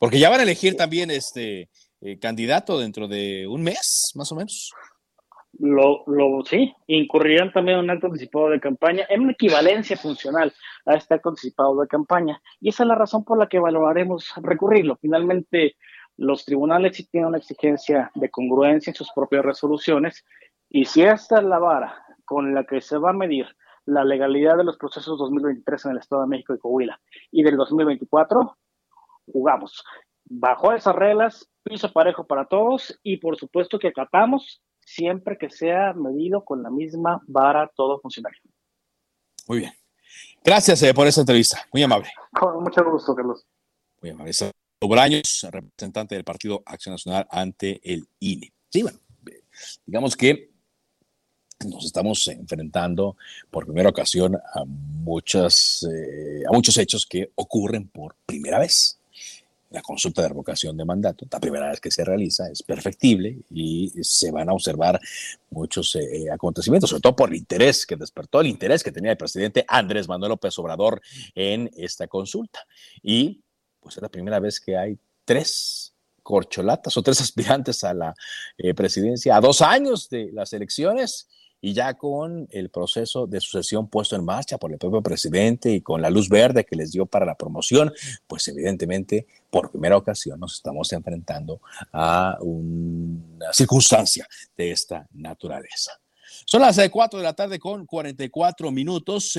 Porque 0.00 0.18
ya 0.18 0.28
van 0.28 0.40
a 0.40 0.42
elegir 0.42 0.76
también 0.76 1.12
este 1.12 1.68
eh, 2.00 2.18
candidato 2.18 2.80
dentro 2.80 3.06
de 3.06 3.46
un 3.46 3.62
mes, 3.62 4.10
más 4.16 4.32
o 4.32 4.34
menos 4.34 4.72
lo, 5.58 6.04
lo, 6.06 6.44
sí, 6.44 6.74
incurrirán 6.86 7.52
también 7.52 7.78
en 7.78 7.84
un 7.84 7.90
acto 7.90 8.06
anticipado 8.06 8.50
de 8.50 8.60
campaña, 8.60 9.06
en 9.08 9.22
una 9.22 9.32
equivalencia 9.32 9.96
funcional 9.96 10.52
a 10.84 10.94
este 10.94 11.14
acto 11.14 11.30
anticipado 11.30 11.80
de 11.80 11.88
campaña. 11.88 12.40
Y 12.60 12.68
esa 12.68 12.82
es 12.82 12.88
la 12.88 12.94
razón 12.94 13.24
por 13.24 13.38
la 13.38 13.48
que 13.48 13.58
valoraremos 13.58 14.32
recurrirlo. 14.42 14.96
Finalmente, 14.96 15.76
los 16.16 16.44
tribunales 16.44 16.96
sí 16.96 17.06
tienen 17.08 17.28
una 17.28 17.38
exigencia 17.38 18.10
de 18.14 18.30
congruencia 18.30 18.90
en 18.90 18.94
sus 18.94 19.10
propias 19.12 19.44
resoluciones, 19.44 20.24
y 20.68 20.84
si 20.84 21.02
esta 21.02 21.38
es 21.38 21.44
la 21.44 21.58
vara 21.58 22.02
con 22.24 22.54
la 22.54 22.64
que 22.64 22.80
se 22.80 22.98
va 22.98 23.10
a 23.10 23.14
medir 23.14 23.46
la 23.84 24.04
legalidad 24.04 24.56
de 24.56 24.64
los 24.64 24.76
procesos 24.76 25.18
2023 25.18 25.86
en 25.86 25.92
el 25.92 25.98
Estado 25.98 26.22
de 26.22 26.28
México 26.28 26.54
y 26.54 26.58
Coahuila 26.58 27.00
y 27.30 27.42
del 27.44 27.56
2024, 27.56 28.56
jugamos. 29.32 29.84
Bajo 30.24 30.72
esas 30.72 30.96
reglas, 30.96 31.48
piso 31.62 31.92
parejo 31.92 32.26
para 32.26 32.46
todos 32.46 32.98
y 33.04 33.18
por 33.18 33.36
supuesto 33.36 33.78
que 33.78 33.88
acatamos 33.88 34.60
siempre 34.86 35.36
que 35.36 35.50
sea 35.50 35.92
medido 35.92 36.44
con 36.44 36.62
la 36.62 36.70
misma 36.70 37.20
vara 37.26 37.70
todo 37.74 38.00
funcionario. 38.00 38.40
Muy 39.48 39.58
bien. 39.58 39.72
Gracias 40.44 40.82
eh, 40.82 40.94
por 40.94 41.06
esa 41.06 41.20
entrevista. 41.20 41.66
Muy 41.72 41.82
amable. 41.82 42.08
Con 42.32 42.62
mucho 42.62 42.88
gusto, 42.88 43.14
Carlos. 43.14 43.44
Muy 44.00 44.10
amable. 44.12 44.32
Braños, 44.80 45.46
representante 45.50 46.14
del 46.14 46.22
Partido 46.22 46.62
Acción 46.64 46.92
Nacional 46.92 47.26
ante 47.30 47.80
el 47.82 48.06
INE. 48.20 48.52
Sí, 48.70 48.82
bueno, 48.82 48.98
digamos 49.84 50.16
que 50.16 50.50
nos 51.64 51.84
estamos 51.84 52.28
enfrentando 52.28 53.16
por 53.50 53.64
primera 53.64 53.88
ocasión 53.88 54.36
a, 54.36 54.64
muchas, 54.64 55.82
eh, 55.90 56.42
a 56.48 56.52
muchos 56.52 56.76
hechos 56.76 57.06
que 57.06 57.32
ocurren 57.34 57.88
por 57.88 58.14
primera 58.26 58.58
vez 58.58 59.00
la 59.70 59.82
consulta 59.82 60.22
de 60.22 60.28
revocación 60.28 60.76
de 60.76 60.84
mandato, 60.84 61.26
la 61.30 61.40
primera 61.40 61.70
vez 61.70 61.80
que 61.80 61.90
se 61.90 62.04
realiza, 62.04 62.48
es 62.48 62.62
perfectible 62.62 63.38
y 63.50 63.90
se 64.02 64.30
van 64.30 64.48
a 64.48 64.52
observar 64.52 65.00
muchos 65.50 65.94
eh, 65.96 66.24
eh, 66.24 66.30
acontecimientos, 66.30 66.90
sobre 66.90 67.02
todo 67.02 67.16
por 67.16 67.30
el 67.30 67.36
interés 67.36 67.84
que 67.84 67.96
despertó, 67.96 68.40
el 68.40 68.46
interés 68.46 68.82
que 68.82 68.92
tenía 68.92 69.10
el 69.10 69.16
presidente 69.16 69.64
Andrés 69.66 70.08
Manuel 70.08 70.30
López 70.30 70.56
Obrador 70.58 71.00
en 71.34 71.70
esta 71.76 72.06
consulta. 72.06 72.60
Y 73.02 73.42
pues 73.80 73.96
es 73.96 74.02
la 74.02 74.08
primera 74.08 74.38
vez 74.38 74.60
que 74.60 74.76
hay 74.76 74.98
tres 75.24 75.94
corcholatas 76.22 76.96
o 76.96 77.02
tres 77.02 77.20
aspirantes 77.20 77.84
a 77.84 77.94
la 77.94 78.14
eh, 78.58 78.74
presidencia 78.74 79.36
a 79.36 79.40
dos 79.40 79.62
años 79.62 80.08
de 80.08 80.30
las 80.32 80.52
elecciones 80.52 81.28
y 81.60 81.72
ya 81.72 81.94
con 81.94 82.48
el 82.50 82.70
proceso 82.70 83.26
de 83.26 83.40
sucesión 83.40 83.88
puesto 83.88 84.16
en 84.16 84.24
marcha 84.24 84.58
por 84.58 84.72
el 84.72 84.78
propio 84.78 85.02
presidente 85.02 85.70
y 85.72 85.80
con 85.80 86.02
la 86.02 86.10
luz 86.10 86.28
verde 86.28 86.64
que 86.64 86.76
les 86.76 86.92
dio 86.92 87.06
para 87.06 87.26
la 87.26 87.34
promoción, 87.34 87.92
pues 88.26 88.46
evidentemente 88.48 89.26
por 89.50 89.70
primera 89.70 89.96
ocasión 89.96 90.38
nos 90.38 90.54
estamos 90.54 90.92
enfrentando 90.92 91.60
a 91.92 92.36
una 92.40 93.52
circunstancia 93.52 94.26
de 94.56 94.70
esta 94.70 95.06
naturaleza. 95.12 95.92
Son 96.44 96.60
las 96.60 96.76
4 96.76 97.18
eh, 97.18 97.22
de 97.22 97.24
la 97.24 97.34
tarde 97.34 97.58
con 97.58 97.86
44 97.86 98.70
minutos. 98.70 99.38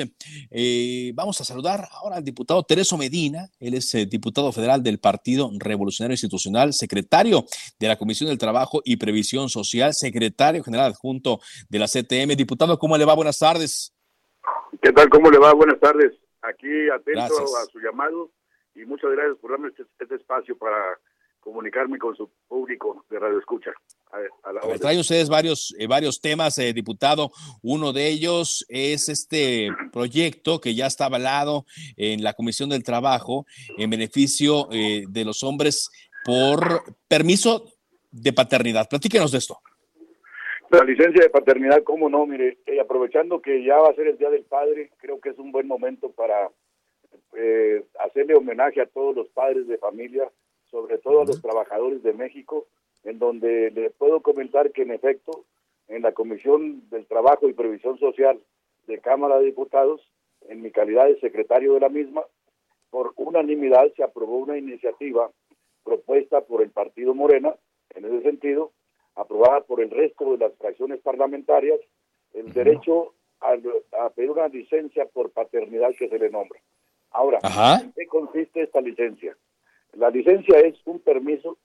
Eh, 0.50 1.12
vamos 1.14 1.40
a 1.42 1.44
saludar 1.44 1.88
ahora 1.92 2.18
al 2.18 2.24
diputado 2.24 2.64
Tereso 2.64 2.98
Medina. 2.98 3.50
Él 3.60 3.76
es 3.76 3.94
eh, 3.96 4.06
diputado 4.06 4.52
federal 4.52 4.82
del 4.82 5.00
Partido 5.00 5.52
Revolucionario 5.58 6.14
Institucional, 6.14 6.74
secretario 6.74 7.46
de 7.80 7.88
la 7.88 7.98
Comisión 7.98 8.30
del 8.30 8.38
Trabajo 8.38 8.82
y 8.84 8.98
Previsión 8.98 9.50
Social, 9.50 9.94
secretario 9.94 10.64
general 10.64 10.88
adjunto 10.88 11.40
de 11.70 11.80
la 11.80 11.88
CTM. 11.88 12.36
Diputado, 12.36 12.80
¿cómo 12.80 12.98
le 12.98 13.06
va? 13.06 13.14
Buenas 13.14 13.40
tardes. 13.40 13.94
¿Qué 14.82 14.92
tal? 14.92 15.10
¿Cómo 15.10 15.30
le 15.30 15.38
va? 15.38 15.54
Buenas 15.54 15.80
tardes. 15.80 16.14
Aquí 16.42 16.90
atento 16.90 17.36
a 17.36 17.66
su 17.72 17.80
llamado 17.80 18.32
y 18.76 18.86
muchas 18.86 19.12
gracias 19.12 19.38
por 19.38 19.52
darme 19.52 19.70
este, 19.70 19.84
este 20.00 20.16
espacio 20.16 20.58
para 20.58 20.98
comunicarme 21.40 21.98
con 21.98 22.16
su 22.16 22.30
público 22.48 23.06
de 23.10 23.20
Radio 23.20 23.40
Escucha. 23.40 23.72
A, 24.12 24.78
traen 24.80 25.00
ustedes 25.00 25.30
varios, 25.30 25.76
eh, 25.78 25.88
varios 25.88 26.22
temas, 26.22 26.58
eh, 26.58 26.74
diputado. 26.74 27.32
Uno 27.62 27.94
de 27.94 28.08
ellos 28.08 28.66
es 28.70 29.10
este 29.10 29.70
proyecto 29.92 30.62
que 30.62 30.76
ya 30.76 30.88
está 30.88 31.06
avalado 31.06 31.66
en 31.96 32.24
la 32.24 32.34
Comisión 32.34 32.70
del 32.70 32.84
Trabajo 32.84 33.46
en 33.78 33.90
beneficio 33.90 34.70
eh, 34.72 35.04
de 35.10 35.26
los 35.26 35.44
hombres 35.44 35.90
por 36.26 36.84
permiso 37.08 37.66
de 38.12 38.34
paternidad. 38.34 38.88
Platíquenos 38.90 39.32
de 39.32 39.38
esto. 39.40 39.58
La 40.70 40.84
licencia 40.84 41.24
de 41.24 41.30
paternidad, 41.30 41.84
cómo 41.84 42.10
no, 42.10 42.26
mire, 42.26 42.58
aprovechando 42.82 43.42
que 43.42 43.64
ya 43.64 43.78
va 43.78 43.90
a 43.90 43.96
ser 43.96 44.08
el 44.08 44.18
Día 44.18 44.30
del 44.30 44.44
Padre, 44.44 44.92
creo 44.98 45.20
que 45.22 45.30
es 45.30 45.38
un 45.38 45.52
buen 45.52 45.68
momento 45.68 46.12
para 46.12 46.50
hacerle 48.04 48.36
homenaje 48.36 48.82
a 48.82 48.88
todos 48.88 49.16
los 49.16 49.30
padres 49.30 49.68
de 49.68 49.78
familia 49.78 50.30
sobre 50.70 50.98
todo 50.98 51.22
a 51.22 51.26
los 51.26 51.42
trabajadores 51.42 52.04
de 52.04 52.14
México, 52.14 52.68
en 53.08 53.20
donde 53.20 53.72
le 53.72 53.90
puedo 53.90 54.20
comentar 54.20 54.72
que 54.74 54.82
en 54.82 54.92
efecto, 54.92 55.46
en 55.88 56.02
la 56.02 56.12
Comisión 56.12 56.90
del 56.90 57.06
Trabajo 57.06 57.48
y 57.48 57.54
Previsión 57.54 57.98
Social 58.00 58.38
de 58.86 59.00
Cámara 59.00 59.40
de 59.40 59.46
Diputados, 59.46 60.02
en 60.50 60.62
mi 60.62 60.72
calidad 60.72 61.06
de 61.06 61.18
secretario 61.22 61.74
de 61.74 61.80
la 61.80 61.90
misma, 61.90 62.24
por 62.90 63.14
unanimidad 63.16 63.94
se 63.96 64.04
aprobó 64.04 64.38
una 64.40 64.58
iniciativa 64.58 65.32
propuesta 65.86 66.42
por 66.42 66.62
el 66.62 66.70
Partido 66.70 67.14
Morena, 67.14 67.56
en 67.96 68.04
ese 68.04 68.24
sentido, 68.24 68.74
aprobada 69.16 69.62
por 69.62 69.80
el 69.80 69.90
resto 69.90 70.32
de 70.32 70.40
las 70.40 70.54
fracciones 70.58 71.00
parlamentarias, 71.00 71.80
el 72.34 72.52
derecho 72.52 73.14
a, 73.40 74.10
pedir 74.10 74.32
una 74.32 74.50
licencia 74.50 75.06
por 75.06 75.32
paternidad 75.32 75.96
que 75.98 76.10
se 76.10 76.20
le 76.20 76.30
nombra. 76.30 76.60
Ahora, 77.12 77.40
¿en 77.82 77.94
qué 77.94 78.06
consiste 78.06 78.64
esta 78.64 78.82
licencia? 78.82 79.38
La 79.94 80.10
licencia 80.10 80.60
es 80.60 80.76
un 80.86 81.00
permiso 81.00 81.58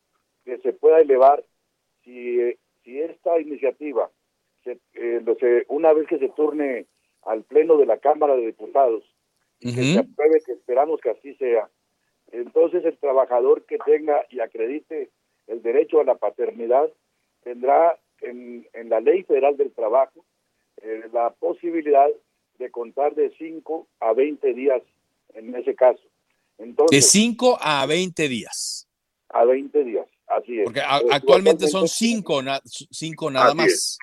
que 0.44 0.58
se 0.58 0.72
pueda 0.72 1.00
elevar 1.00 1.44
si, 2.04 2.38
si 2.84 3.00
esta 3.00 3.40
iniciativa, 3.40 4.10
se, 4.64 4.78
eh, 4.94 5.64
una 5.68 5.92
vez 5.92 6.06
que 6.08 6.18
se 6.18 6.28
turne 6.30 6.86
al 7.22 7.42
Pleno 7.44 7.76
de 7.76 7.86
la 7.86 7.98
Cámara 7.98 8.36
de 8.36 8.46
Diputados, 8.46 9.04
y 9.60 9.74
que 9.74 9.82
se 9.82 9.98
apruebe, 10.00 10.40
que 10.44 10.52
esperamos 10.52 11.00
que 11.00 11.10
así 11.10 11.34
sea, 11.36 11.68
entonces 12.32 12.84
el 12.84 12.96
trabajador 12.98 13.64
que 13.64 13.78
tenga 13.78 14.26
y 14.30 14.40
acredite 14.40 15.10
el 15.46 15.62
derecho 15.62 16.00
a 16.00 16.04
la 16.04 16.16
paternidad 16.16 16.90
tendrá 17.44 17.98
en, 18.20 18.66
en 18.72 18.88
la 18.88 19.00
Ley 19.00 19.22
Federal 19.22 19.56
del 19.56 19.72
Trabajo 19.72 20.24
eh, 20.82 21.02
la 21.12 21.30
posibilidad 21.30 22.08
de 22.58 22.70
contar 22.70 23.14
de 23.14 23.30
5 23.36 23.86
a 24.00 24.12
20 24.12 24.54
días 24.54 24.82
en 25.34 25.54
ese 25.54 25.74
caso. 25.74 26.02
De 26.90 27.02
5 27.02 27.58
a 27.60 27.86
20 27.86 28.28
días. 28.28 28.88
A 29.28 29.44
20 29.44 29.84
días, 29.84 30.06
así 30.36 30.60
es. 30.60 30.64
Porque 30.64 30.80
actualmente 30.80 31.68
son 31.68 31.88
5 31.88 32.42
cinco 32.64 33.30
nada 33.30 33.54
más. 33.54 33.98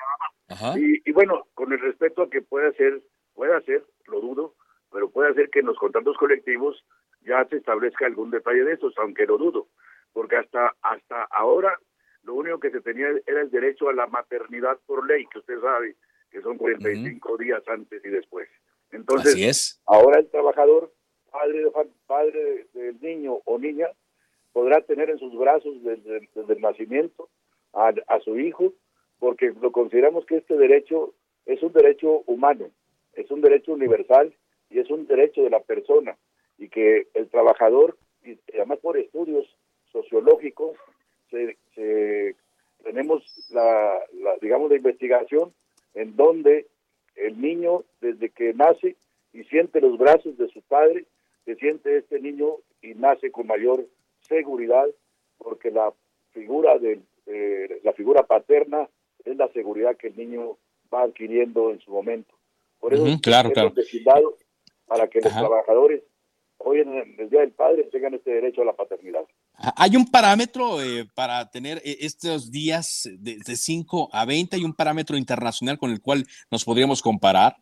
Y, 0.77 1.11
bueno, 1.11 1.47
con 1.53 1.71
el 1.73 1.79
respecto 1.79 2.23
a 2.23 2.29
que 2.29 2.41
puede 2.41 2.73
ser, 2.73 3.01
puede 3.33 3.61
ser, 3.65 3.85
lo 4.07 4.19
dudo, 4.19 4.55
pero 4.91 5.09
puede 5.09 5.33
ser 5.35 5.49
que 5.49 5.59
en 5.59 5.67
los 5.67 5.77
contratos 5.77 6.17
colectivos 6.17 6.83
ya 7.21 7.45
se 7.49 7.57
establezca 7.57 8.05
algún 8.05 8.31
detalle 8.31 8.63
de 8.63 8.73
estos, 8.73 8.93
aunque 8.97 9.25
lo 9.25 9.37
dudo, 9.37 9.67
porque 10.13 10.37
hasta 10.37 10.73
hasta 10.81 11.23
ahora 11.31 11.77
lo 12.23 12.33
único 12.33 12.59
que 12.59 12.71
se 12.71 12.81
tenía 12.81 13.07
era 13.25 13.41
el 13.41 13.51
derecho 13.51 13.89
a 13.89 13.93
la 13.93 14.07
maternidad 14.07 14.77
por 14.85 15.07
ley, 15.07 15.25
que 15.31 15.39
usted 15.39 15.59
sabe 15.61 15.95
que 16.31 16.41
son 16.41 16.57
45 16.57 17.37
días 17.37 17.61
antes 17.67 18.03
y 18.03 18.09
después. 18.09 18.47
Entonces, 18.91 19.35
es. 19.35 19.81
ahora 19.85 20.19
el 20.19 20.29
trabajador 20.29 20.91
padre, 21.31 21.71
padre 22.07 22.67
del 22.73 22.99
niño 23.01 23.39
o 23.45 23.59
niña 23.59 23.87
podrá 24.59 24.81
tener 24.81 25.09
en 25.09 25.19
sus 25.19 25.33
brazos 25.37 25.81
desde, 25.83 26.17
el 26.35 26.59
nacimiento 26.59 27.29
a, 27.71 28.19
su 28.25 28.37
hijo, 28.37 28.73
porque 29.17 29.53
lo 29.61 29.71
consideramos 29.71 30.25
que 30.25 30.35
este 30.35 30.57
derecho 30.57 31.13
es 31.45 31.63
un 31.63 31.71
derecho 31.71 32.23
humano, 32.25 32.69
es 33.13 33.31
un 33.31 33.39
derecho 33.39 33.71
universal 33.71 34.33
y 34.69 34.79
es 34.79 34.89
un 34.89 35.07
derecho 35.07 35.43
de 35.43 35.49
la 35.49 35.61
persona, 35.61 36.17
y 36.57 36.67
que 36.67 37.07
el 37.13 37.29
trabajador, 37.29 37.95
y 38.21 38.37
además 38.53 38.79
por 38.79 38.97
estudios 38.97 39.45
sociológicos, 39.93 40.75
tenemos 42.83 43.23
la, 43.51 43.97
digamos, 44.41 44.69
la 44.71 44.75
investigación 44.75 45.53
en 45.93 46.17
donde 46.17 46.67
el 47.15 47.39
niño, 47.39 47.85
desde 48.01 48.29
que 48.29 48.53
nace 48.53 48.97
y 49.31 49.45
siente 49.45 49.79
los 49.79 49.97
brazos 49.97 50.37
de 50.37 50.49
su 50.49 50.61
padre, 50.63 51.05
se 51.45 51.55
siente 51.55 51.95
este 51.95 52.19
niño 52.19 52.57
y 52.81 52.93
nace 52.95 53.31
con 53.31 53.47
mayor 53.47 53.85
seguridad 54.29 54.85
porque 55.37 55.71
la 55.71 55.93
figura 56.31 56.77
de 56.77 57.01
la 57.83 57.93
figura 57.93 58.23
paterna 58.23 58.89
es 59.23 59.37
la 59.37 59.47
seguridad 59.49 59.95
que 59.97 60.07
el 60.07 60.17
niño 60.17 60.57
va 60.91 61.03
adquiriendo 61.03 61.69
en 61.69 61.79
su 61.79 61.91
momento. 61.91 62.33
Por 62.79 62.93
eso 62.93 63.05
claro, 63.21 63.51
claro. 63.51 63.73
para 64.87 65.07
que 65.07 65.21
los 65.21 65.31
trabajadores 65.31 66.01
hoy 66.59 66.79
en 66.79 67.15
el 67.17 67.29
Día 67.29 67.41
del 67.41 67.51
Padre 67.51 67.83
tengan 67.91 68.13
este 68.13 68.31
derecho 68.31 68.61
a 68.61 68.65
la 68.65 68.73
paternidad. 68.73 69.25
¿Hay 69.75 69.95
un 69.95 70.09
parámetro 70.09 70.81
eh, 70.81 71.05
para 71.15 71.49
tener 71.49 71.77
eh, 71.79 71.97
estos 72.01 72.51
días 72.51 73.09
de, 73.19 73.37
de 73.45 73.55
5 73.55 74.09
a 74.11 74.25
20? 74.25 74.55
¿Hay 74.55 74.63
un 74.63 74.73
parámetro 74.73 75.17
internacional 75.17 75.77
con 75.77 75.91
el 75.91 76.01
cual 76.01 76.23
nos 76.49 76.63
podríamos 76.63 77.01
comparar? 77.01 77.55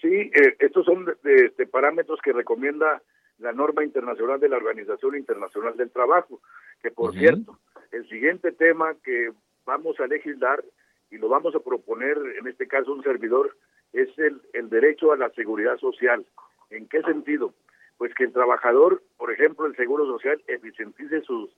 Sí, 0.00 0.08
eh, 0.08 0.56
estos 0.58 0.84
son 0.84 1.06
de, 1.22 1.46
este, 1.46 1.66
parámetros 1.66 2.18
que 2.22 2.32
recomienda 2.32 3.02
la 3.42 3.52
norma 3.52 3.84
internacional 3.84 4.40
de 4.40 4.48
la 4.48 4.56
Organización 4.56 5.16
Internacional 5.16 5.76
del 5.76 5.90
Trabajo, 5.90 6.40
que 6.80 6.90
por 6.90 7.12
cierto, 7.12 7.58
el 7.90 8.08
siguiente 8.08 8.52
tema 8.52 8.94
que 9.04 9.32
vamos 9.66 9.98
a 10.00 10.06
legislar 10.06 10.64
y 11.10 11.18
lo 11.18 11.28
vamos 11.28 11.54
a 11.54 11.60
proponer, 11.60 12.16
en 12.38 12.46
este 12.46 12.66
caso 12.66 12.92
un 12.92 13.02
servidor, 13.02 13.56
es 13.92 14.08
el, 14.18 14.40
el 14.54 14.70
derecho 14.70 15.12
a 15.12 15.16
la 15.16 15.28
seguridad 15.30 15.76
social. 15.78 16.24
¿En 16.70 16.88
qué 16.88 17.02
sentido? 17.02 17.52
Pues 17.98 18.14
que 18.14 18.24
el 18.24 18.32
trabajador, 18.32 19.02
por 19.18 19.30
ejemplo, 19.30 19.66
el 19.66 19.76
Seguro 19.76 20.06
Social, 20.06 20.42
eficientice 20.46 21.20
su, 21.22 21.50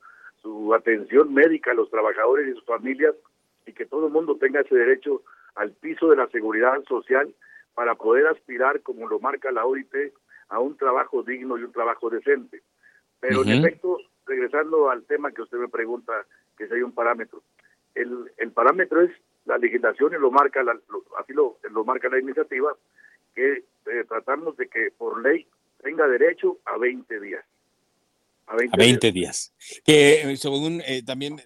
su 0.43 0.74
atención 0.74 1.32
médica 1.32 1.70
a 1.70 1.74
los 1.74 1.91
trabajadores 1.91 2.49
y 2.49 2.55
sus 2.55 2.64
familias 2.64 3.14
y 3.66 3.72
que 3.72 3.87
todo 3.87 4.07
el 4.07 4.12
mundo 4.12 4.37
tenga 4.37 4.61
ese 4.61 4.74
derecho 4.74 5.22
al 5.55 5.70
piso 5.72 6.09
de 6.09 6.16
la 6.16 6.26
seguridad 6.28 6.82
social 6.89 7.32
para 7.74 7.95
poder 7.95 8.26
aspirar, 8.26 8.82
como 8.82 9.09
lo 9.09 9.20
marca 9.20 9.53
la 9.53 9.64
OIT, 9.64 9.95
a 10.49 10.61
un 10.61 10.76
trabajo 10.76 11.22
digno 11.22 11.59
y 11.59 11.62
un 11.62 11.72
trabajo 11.72 12.11
decente. 12.11 12.62
Pero 13.20 13.42
en 13.42 13.51
efecto, 13.64 13.99
regresando 14.26 14.90
al 14.90 15.05
tema 15.05 15.32
que 15.32 15.42
usted 15.42 15.59
me 15.59 15.68
pregunta, 15.68 16.12
que 16.57 16.66
si 16.66 16.74
hay 16.74 16.82
un 16.82 16.92
parámetro, 16.92 17.42
el, 17.95 18.30
el 18.36 18.51
parámetro 18.53 19.03
es 19.03 19.11
la 19.47 19.59
legislación 19.59 20.12
y 20.12 20.20
lo 20.20 20.30
marca, 20.30 20.62
la, 20.62 20.78
así 21.18 21.32
lo, 21.32 21.59
lo 21.70 21.84
marca 21.84 22.09
la 22.09 22.18
iniciativa, 22.18 22.76
que 23.34 23.64
eh, 23.86 24.05
tratamos 24.09 24.57
de 24.57 24.68
que 24.68 24.90
por 24.97 25.22
ley 25.22 25.47
tenga 25.82 26.07
derecho 26.07 26.59
a 26.64 26.78
20 26.78 27.20
días. 27.20 27.45
A 28.47 28.57
20, 28.76 29.11
días. 29.12 29.55
Que 29.84 30.20
eh, 30.20 30.36
según 30.36 30.82
eh, 30.86 31.03
también 31.03 31.40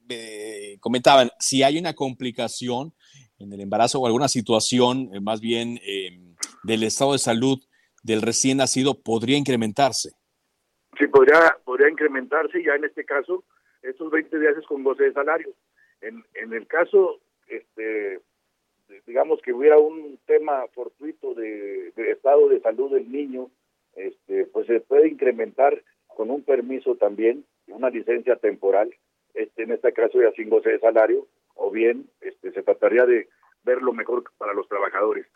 comentaban, 0.81 1.31
si 1.39 1.63
hay 1.63 1.79
una 1.79 1.95
complicación 1.95 2.93
en 3.39 3.53
el 3.53 3.61
embarazo 3.61 4.01
o 4.01 4.07
alguna 4.07 4.27
situación 4.27 5.11
eh, 5.15 5.21
más 5.21 5.41
bien 5.41 5.79
del 6.65 6.83
estado 6.83 7.13
de 7.13 7.19
salud 7.19 7.61
del 8.09 8.23
recién 8.23 8.59
nacido 8.59 8.95
podría 9.01 9.39
incrementarse. 9.39 10.11
Sí, 10.99 11.07
podría, 11.07 11.57
podría 11.65 11.89
incrementarse 11.89 12.63
ya 12.65 12.75
en 12.75 12.85
este 12.85 13.05
caso, 13.05 13.45
estos 13.83 14.11
20 14.11 14.39
días 14.41 14.57
es 14.57 14.67
con 14.67 14.83
goce 14.83 15.05
de 15.05 15.13
salario. 15.13 15.51
En, 16.01 16.25
en 16.35 16.53
el 16.53 16.67
caso, 16.67 17.21
este, 17.47 18.21
digamos 19.07 19.41
que 19.43 19.53
hubiera 19.53 19.79
un 19.79 20.19
tema 20.27 20.67
fortuito 20.75 21.35
de, 21.35 21.93
estado 21.97 22.49
de 22.49 22.61
salud 22.61 22.93
del 22.93 23.11
niño, 23.11 23.51
este, 23.95 24.47
pues 24.47 24.67
se 24.67 24.81
puede 24.81 25.09
incrementar 25.09 25.83
con 26.07 26.31
un 26.31 26.43
permiso 26.43 26.97
también, 26.97 27.45
una 27.69 27.91
licencia 27.91 28.37
temporal, 28.37 28.93
este, 29.35 29.65
en 29.65 29.73
este 29.73 29.93
caso 29.93 30.21
ya 30.21 30.33
sin 30.33 30.49
goce 30.49 30.71
de 30.71 30.81
salario, 30.81 31.27
o 31.55 31.71
bien 31.71 32.09
este, 32.21 32.53
se 32.53 32.63
trataría 32.63 33.05
de 33.05 33.29
ver 33.65 33.83
lo 33.83 33.93
mejor 33.93 34.25
para 34.39 34.55
los 34.55 34.69
trabajadores. 34.69 35.27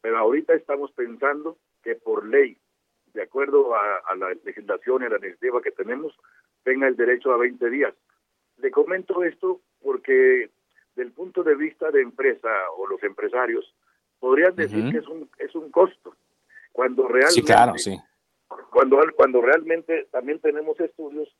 Pero 0.00 0.18
ahorita 0.18 0.54
estamos 0.54 0.92
pensando 0.92 1.56
que 1.82 1.94
por 1.96 2.26
ley, 2.26 2.56
de 3.14 3.22
acuerdo 3.22 3.74
a, 3.74 4.14
la 4.16 4.34
legislación 4.44 5.02
y 5.02 5.06
a 5.06 5.08
la 5.10 5.18
iniciativa 5.18 5.62
que 5.62 5.72
tenemos, 5.72 6.16
tenga 6.62 6.86
el 6.86 6.96
derecho 6.96 7.32
a 7.32 7.38
20 7.38 7.70
días. 7.70 7.94
Le 8.58 8.70
comento 8.70 9.24
esto 9.24 9.60
porque 9.82 10.50
del 10.96 11.12
punto 11.12 11.42
de 11.42 11.54
vista 11.54 11.90
de 11.90 12.02
empresa 12.02 12.48
o 12.76 12.86
los 12.86 13.02
empresarios, 13.02 13.74
podrían 14.18 14.54
decir 14.54 14.90
que 14.92 14.98
es 14.98 15.08
un, 15.08 15.30
es 15.38 15.54
un 15.54 15.70
costo. 15.70 16.14
Cuando 16.72 17.08
realmente, 17.08 17.34
sí, 17.34 17.42
claro, 17.42 17.78
sí. 17.78 17.98
Cuando, 18.70 19.00
cuando 19.16 19.40
realmente 19.40 20.08
también 20.10 20.40
tenemos 20.40 20.78
estudios 20.80 21.34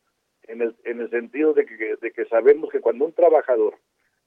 en 0.44 0.62
el, 0.62 0.76
en 0.84 1.00
el 1.00 1.10
sentido 1.10 1.52
de 1.52 1.66
que, 1.66 1.96
de 2.00 2.10
que 2.10 2.24
sabemos 2.26 2.70
que 2.70 2.80
cuando 2.80 3.04
un 3.04 3.12
trabajador 3.12 3.74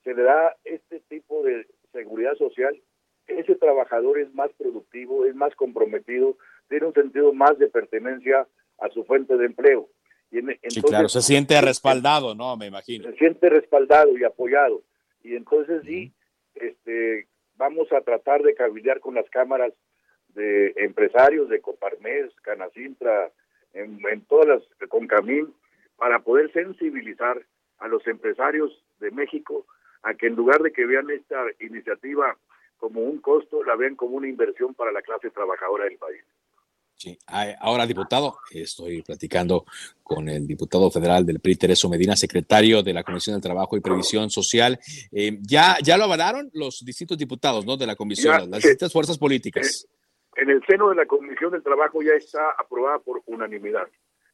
se 0.04 0.14
le 0.14 0.24
da 0.24 0.56
este 0.64 1.00
tipo 1.02 1.44
de 1.44 1.66
seguridad 1.92 2.36
social, 2.36 2.80
ese 3.28 3.56
trabajador 3.56 4.20
es 4.20 4.34
más 4.34 4.52
productivo, 4.54 5.26
es 5.26 5.36
más 5.36 5.56
comprometido, 5.56 6.38
tiene 6.70 6.88
un 6.88 6.94
sentido 6.94 7.34
más 7.34 7.58
de 7.58 7.68
pertenencia 7.68 8.48
a 8.80 8.90
su 8.90 9.04
fuente 9.06 9.38
de 9.38 9.46
empleo. 9.46 9.90
Y 10.32 10.42
sí, 10.70 10.82
claro, 10.82 11.08
se 11.10 11.22
siente 11.22 11.60
respaldado, 11.62 12.34
¿no? 12.34 12.58
Me 12.58 12.66
imagino. 12.66 13.10
Se 13.12 13.18
siente 13.18 13.50
respaldado 13.50 14.18
y 14.18 14.24
apoyado. 14.24 14.82
Y 15.24 15.36
entonces 15.36 15.84
sí, 15.86 16.12
este, 16.56 17.28
vamos 17.56 17.92
a 17.92 18.02
tratar 18.02 18.42
de 18.42 18.56
cabildear 18.56 19.00
con 19.00 19.14
las 19.14 19.30
cámaras 19.30 19.74
de 20.30 20.74
empresarios 20.78 21.50
de 21.50 21.62
Coparmes, 21.62 22.34
Canacintra, 22.42 23.32
en, 23.74 24.00
en 24.12 24.22
todas 24.22 24.48
las, 24.48 24.90
con 24.90 25.06
Camín, 25.06 25.54
para 25.98 26.20
poder 26.20 26.52
sensibilizar 26.52 27.40
a 27.78 27.88
los 27.88 28.06
empresarios 28.08 28.84
de 29.00 29.12
México 29.12 29.66
a 30.02 30.16
que 30.16 30.28
en 30.28 30.36
lugar 30.36 30.62
de 30.62 30.72
que 30.72 30.86
vean 30.86 31.10
esta 31.12 31.46
iniciativa 31.60 32.38
como 32.84 33.00
un 33.00 33.20
costo, 33.20 33.64
la 33.64 33.78
vean 33.78 33.96
como 33.96 34.18
una 34.18 34.28
inversión 34.28 34.74
para 34.74 34.92
la 34.92 35.02
clase 35.02 35.30
trabajadora 35.30 35.86
del 35.86 35.98
país. 35.98 36.22
Sí. 36.96 37.18
Ahora, 37.62 37.88
diputado, 37.88 38.40
estoy 38.52 39.02
platicando 39.02 39.64
con 40.04 40.28
el 40.28 40.46
diputado 40.46 40.92
federal 40.92 41.26
del 41.26 41.40
PRI, 41.40 41.56
Tereso 41.56 41.88
Medina, 41.88 42.18
secretario 42.18 42.84
de 42.84 42.92
la 42.92 43.04
Comisión 43.04 43.36
del 43.36 43.42
Trabajo 43.42 43.78
y 43.78 43.80
Previsión 43.80 44.30
Social. 44.30 44.78
Eh, 45.14 45.38
ya, 45.40 45.78
ya 45.82 45.98
lo 45.98 46.04
avalaron 46.04 46.50
los 46.52 46.84
distintos 46.84 47.18
diputados 47.18 47.66
¿no? 47.66 47.78
de 47.78 47.88
la 47.88 47.96
Comisión, 47.96 48.52
las 48.52 48.62
distintas 48.62 48.92
fuerzas 48.92 49.18
políticas. 49.18 49.88
En, 50.36 50.50
el 50.50 50.62
seno 50.68 50.90
de 50.90 50.96
la 50.96 51.06
Comisión 51.06 51.54
del 51.54 51.64
Trabajo 51.64 52.02
ya 52.02 52.16
está 52.16 52.52
aprobada 52.60 53.00
por 53.00 53.22
unanimidad. 53.28 53.88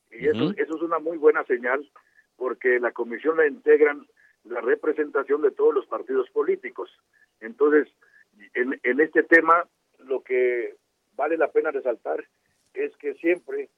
Y 0.09 0.25
eso, 0.25 0.53
eso 0.57 0.75
es 0.75 0.81
una 0.81 0.97
muy 0.97 1.19
buena 1.19 1.45
señal 1.45 1.87
porque 2.35 2.79
la 2.79 2.93
Comisión 2.93 3.37
la 3.37 3.47
integran 3.47 4.07
la 4.43 4.59
representación 4.61 5.43
de 5.43 5.51
todos 5.51 5.75
los 5.75 5.85
partidos 5.85 6.27
políticos. 6.31 6.89
Entonces, 7.41 7.87
en, 8.53 8.79
en 8.83 8.99
este 8.99 9.23
tema, 9.23 9.67
lo 9.99 10.21
que 10.21 10.75
vale 11.15 11.37
la 11.37 11.51
pena 11.51 11.71
resaltar 11.71 12.23
es 12.73 12.95
que 12.97 13.13
siempre 13.15 13.69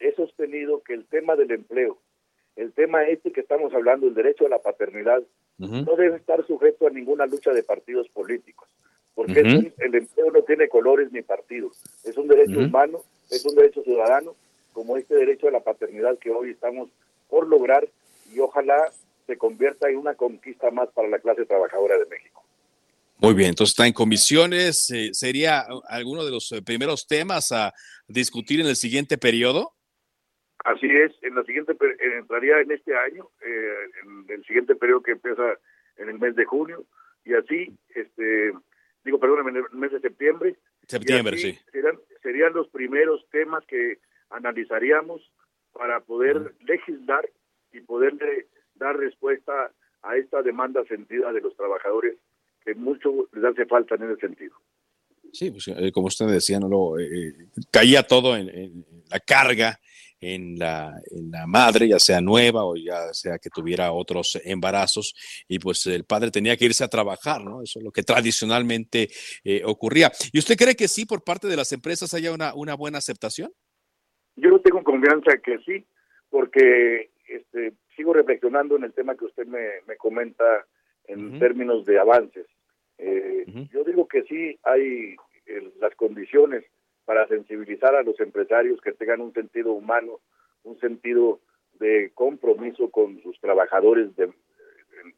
he 0.00 0.12
sostenido 0.14 0.82
que 0.82 0.94
el 0.94 1.06
tema 1.06 1.36
del 1.36 1.50
empleo, 1.50 1.98
el 2.56 2.72
tema 2.72 3.04
este 3.04 3.32
que 3.32 3.40
estamos 3.40 3.72
hablando, 3.74 4.06
el 4.06 4.14
derecho 4.14 4.46
a 4.46 4.50
la 4.50 4.58
paternidad, 4.58 5.22
no 5.58 5.94
debe 5.96 6.16
estar 6.16 6.46
sujeto 6.46 6.86
a 6.86 6.90
ninguna 6.90 7.26
lucha 7.26 7.52
de 7.52 7.62
partidos 7.62 8.08
políticos, 8.08 8.66
porque 9.14 9.40
el 9.40 9.94
empleo 9.94 10.30
no 10.32 10.42
tiene 10.42 10.68
colores 10.68 11.12
ni 11.12 11.20
partidos, 11.20 11.82
es 12.04 12.16
un 12.16 12.28
derecho 12.28 12.60
humano, 12.60 13.00
es 13.30 13.44
un 13.44 13.54
derecho 13.54 13.82
ciudadano, 13.82 14.34
como 14.72 14.96
este 14.96 15.14
derecho 15.14 15.48
a 15.48 15.50
la 15.50 15.60
paternidad 15.60 16.18
que 16.18 16.30
hoy 16.30 16.50
estamos 16.50 16.88
por 17.28 17.46
lograr 17.46 17.86
y 18.32 18.40
ojalá 18.40 18.90
se 19.26 19.36
convierta 19.36 19.90
en 19.90 19.98
una 19.98 20.14
conquista 20.14 20.70
más 20.70 20.88
para 20.90 21.08
la 21.08 21.18
clase 21.18 21.44
trabajadora 21.44 21.98
de 21.98 22.06
México. 22.06 22.29
Muy 23.22 23.34
bien, 23.34 23.50
entonces 23.50 23.72
está 23.72 23.86
en 23.86 23.92
comisiones. 23.92 24.90
Eh, 24.90 25.10
¿Sería 25.12 25.66
alguno 25.88 26.24
de 26.24 26.30
los 26.30 26.50
eh, 26.52 26.62
primeros 26.62 27.06
temas 27.06 27.52
a 27.52 27.72
discutir 28.08 28.60
en 28.60 28.66
el 28.66 28.76
siguiente 28.76 29.18
periodo? 29.18 29.72
Así 30.64 30.86
es, 30.86 31.12
en 31.22 31.34
la 31.34 31.44
siguiente 31.44 31.76
entraría 32.18 32.60
en 32.60 32.70
este 32.70 32.96
año, 32.96 33.28
eh, 33.44 33.74
en 34.02 34.24
el 34.28 34.44
siguiente 34.44 34.74
periodo 34.74 35.02
que 35.02 35.12
empieza 35.12 35.42
en 35.96 36.08
el 36.08 36.18
mes 36.18 36.34
de 36.34 36.46
junio, 36.46 36.86
y 37.24 37.34
así, 37.34 37.76
este, 37.94 38.52
digo, 39.04 39.20
perdón, 39.20 39.48
en 39.48 39.56
el 39.56 39.64
mes 39.72 39.92
de 39.92 40.00
septiembre. 40.00 40.56
Septiembre, 40.86 41.36
sí. 41.36 41.58
Serían, 41.72 41.98
serían 42.22 42.52
los 42.54 42.68
primeros 42.68 43.26
temas 43.30 43.64
que 43.66 43.98
analizaríamos 44.30 45.30
para 45.72 46.00
poder 46.00 46.54
legislar 46.60 47.28
y 47.72 47.80
poderle 47.80 48.46
dar 48.74 48.96
respuesta 48.96 49.72
a 50.02 50.16
esta 50.16 50.42
demanda 50.42 50.82
sentida 50.84 51.32
de 51.32 51.40
los 51.42 51.54
trabajadores 51.56 52.16
que 52.64 52.74
mucho 52.74 53.28
les 53.32 53.44
hace 53.44 53.66
falta 53.66 53.94
en 53.94 54.10
ese 54.10 54.20
sentido. 54.20 54.56
Sí, 55.32 55.50
pues, 55.50 55.68
eh, 55.68 55.92
como 55.92 56.08
usted 56.08 56.26
decía, 56.26 56.58
no 56.58 56.68
lo, 56.68 56.98
eh, 56.98 57.28
eh, 57.28 57.32
caía 57.70 58.02
todo 58.02 58.36
en, 58.36 58.84
la 59.08 59.20
carga 59.20 59.78
en 60.20 60.58
la, 60.58 60.92
en 61.10 61.30
la 61.30 61.46
madre, 61.46 61.88
ya 61.88 61.98
sea 61.98 62.20
nueva 62.20 62.64
o 62.64 62.76
ya 62.76 63.12
sea 63.14 63.38
que 63.38 63.48
tuviera 63.48 63.92
otros 63.92 64.38
embarazos, 64.44 65.14
y 65.48 65.58
pues 65.58 65.86
el 65.86 66.04
padre 66.04 66.30
tenía 66.30 66.56
que 66.56 66.66
irse 66.66 66.84
a 66.84 66.88
trabajar, 66.88 67.42
¿no? 67.42 67.62
Eso 67.62 67.78
es 67.78 67.84
lo 67.84 67.90
que 67.90 68.02
tradicionalmente 68.02 69.08
ocurría. 69.64 70.12
¿Y 70.32 70.38
usted 70.38 70.56
cree 70.56 70.74
que 70.74 70.88
sí, 70.88 71.06
por 71.06 71.24
parte 71.24 71.48
de 71.48 71.56
las 71.56 71.72
empresas 71.72 72.12
haya 72.12 72.32
una, 72.32 72.54
una 72.54 72.74
buena 72.74 72.98
aceptación? 72.98 73.50
Yo 74.36 74.50
no 74.50 74.60
tengo 74.60 74.84
confianza 74.84 75.38
que 75.42 75.58
sí, 75.64 75.86
porque 76.28 77.10
este, 77.28 77.74
sigo 77.96 78.12
reflexionando 78.12 78.76
en 78.76 78.84
el 78.84 78.92
tema 78.92 79.16
que 79.16 79.26
usted 79.26 79.46
me, 79.46 79.96
comenta 79.98 80.44
en 81.10 81.38
términos 81.38 81.84
de 81.84 81.98
avances. 81.98 82.46
Eh, 82.98 83.44
yo 83.72 83.84
digo 83.84 84.06
que 84.06 84.22
sí 84.24 84.58
hay 84.62 85.16
las 85.80 85.94
condiciones 85.96 86.64
para 87.04 87.26
sensibilizar 87.26 87.94
a 87.94 88.02
los 88.02 88.20
empresarios 88.20 88.80
que 88.80 88.92
tengan 88.92 89.20
un 89.20 89.32
sentido 89.32 89.72
humano, 89.72 90.20
un 90.62 90.78
sentido 90.78 91.40
de 91.80 92.12
compromiso 92.14 92.90
con 92.90 93.20
sus 93.22 93.40
trabajadores 93.40 94.14
de, 94.16 94.32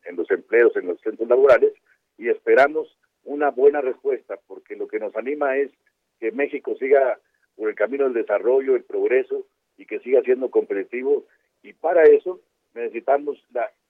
en, 0.05 0.17
los 0.17 0.31
empleos, 0.31 0.75
en 0.77 0.87
los 0.87 1.01
centros 1.01 1.29
laborales, 1.29 1.73
y 2.17 2.29
esperamos 2.29 2.97
una 3.25 3.51
buena 3.51 3.81
respuesta, 3.81 4.39
porque 4.47 4.77
lo 4.77 4.89
que 4.89 5.01
nos 5.01 5.15
anima 5.17 5.57
es 5.57 5.71
que 6.19 6.33
México 6.33 6.75
siga 6.79 7.19
por 7.57 7.69
el 7.69 7.75
camino 7.75 8.05
del 8.05 8.15
desarrollo, 8.15 8.77
el 8.77 8.85
progreso, 8.85 9.47
y 9.77 9.87
que 9.87 9.99
siga 10.01 10.23
siendo 10.23 10.51
competitivo, 10.51 11.25
y 11.63 11.73
para 11.73 12.05
eso 12.05 12.41
necesitamos 12.75 13.45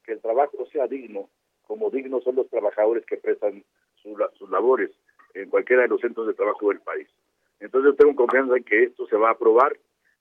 que 0.04 0.12
el 0.12 0.20
trabajo 0.20 0.66
sea 0.72 0.88
digno, 0.88 1.28
como 1.72 1.88
dignos 1.88 2.22
son 2.22 2.36
los 2.36 2.50
trabajadores 2.50 3.02
que 3.06 3.16
prestan 3.16 3.64
sus 4.02 4.50
labores 4.50 4.90
en 5.32 5.48
cualquiera 5.48 5.80
de 5.80 5.88
los 5.88 6.02
centros 6.02 6.26
de 6.26 6.34
trabajo 6.34 6.68
del 6.68 6.80
país. 6.80 7.08
Entonces 7.60 7.92
yo 7.92 7.96
tengo 7.96 8.14
confianza 8.14 8.58
en 8.58 8.62
que 8.62 8.82
esto 8.82 9.06
se 9.06 9.16
va 9.16 9.30
a 9.30 9.32
aprobar, 9.32 9.74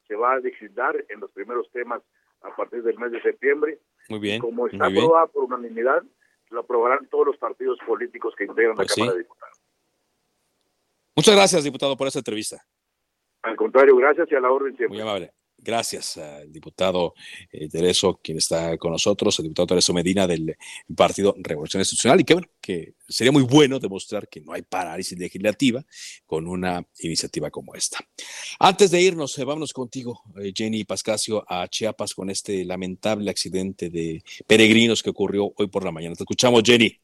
se 0.07 0.15
va 0.15 0.31
a 0.31 0.39
legislar 0.39 1.03
en 1.09 1.19
los 1.19 1.29
primeros 1.31 1.69
temas 1.71 2.01
a 2.41 2.55
partir 2.55 2.83
del 2.83 2.97
mes 2.97 3.11
de 3.11 3.21
septiembre. 3.21 3.79
Muy 4.07 4.19
bien. 4.19 4.39
como 4.39 4.67
está 4.67 4.85
aprobada 4.85 5.27
por 5.27 5.43
unanimidad, 5.43 6.01
lo 6.51 6.61
aprobarán 6.61 7.05
todos 7.07 7.27
los 7.27 7.37
partidos 7.37 7.77
políticos 7.85 8.33
que 8.37 8.45
integran 8.45 8.77
la 8.77 8.83
pues 8.83 8.95
Cámara 8.95 9.11
de 9.11 9.19
Diputados. 9.19 9.61
Muchas 11.17 11.35
gracias, 11.35 11.63
diputado, 11.65 11.97
por 11.97 12.07
esta 12.07 12.19
entrevista. 12.19 12.63
Al 13.41 13.57
contrario, 13.57 13.97
gracias 13.97 14.31
y 14.31 14.35
a 14.35 14.39
la 14.39 14.49
orden 14.49 14.77
siempre. 14.77 14.97
Muy 14.97 15.01
amable. 15.01 15.33
Gracias 15.63 16.17
al 16.17 16.51
diputado 16.51 17.13
eh, 17.51 17.69
Tereso, 17.69 18.19
quien 18.23 18.39
está 18.39 18.77
con 18.79 18.91
nosotros, 18.91 19.37
el 19.37 19.43
diputado 19.43 19.67
Tereso 19.67 19.93
Medina 19.93 20.25
del 20.25 20.57
Partido 20.95 21.35
Revolución 21.37 21.81
Institucional, 21.81 22.19
y 22.19 22.23
que 22.23 22.33
bueno, 22.33 22.47
que 22.59 22.95
sería 23.07 23.31
muy 23.31 23.43
bueno 23.43 23.77
demostrar 23.77 24.27
que 24.27 24.41
no 24.41 24.53
hay 24.53 24.63
parálisis 24.63 25.19
legislativa 25.19 25.85
con 26.25 26.47
una 26.47 26.83
iniciativa 26.99 27.51
como 27.51 27.75
esta. 27.75 27.99
Antes 28.59 28.89
de 28.89 29.01
irnos, 29.01 29.37
eh, 29.37 29.43
vámonos 29.43 29.71
contigo, 29.71 30.23
eh, 30.41 30.51
Jenny 30.55 30.83
Pascasio, 30.83 31.45
a 31.47 31.67
Chiapas 31.67 32.15
con 32.15 32.31
este 32.31 32.65
lamentable 32.65 33.29
accidente 33.29 33.91
de 33.91 34.23
peregrinos 34.47 35.03
que 35.03 35.11
ocurrió 35.11 35.53
hoy 35.55 35.67
por 35.67 35.85
la 35.85 35.91
mañana. 35.91 36.15
Te 36.15 36.23
escuchamos, 36.23 36.63
Jenny. 36.65 36.99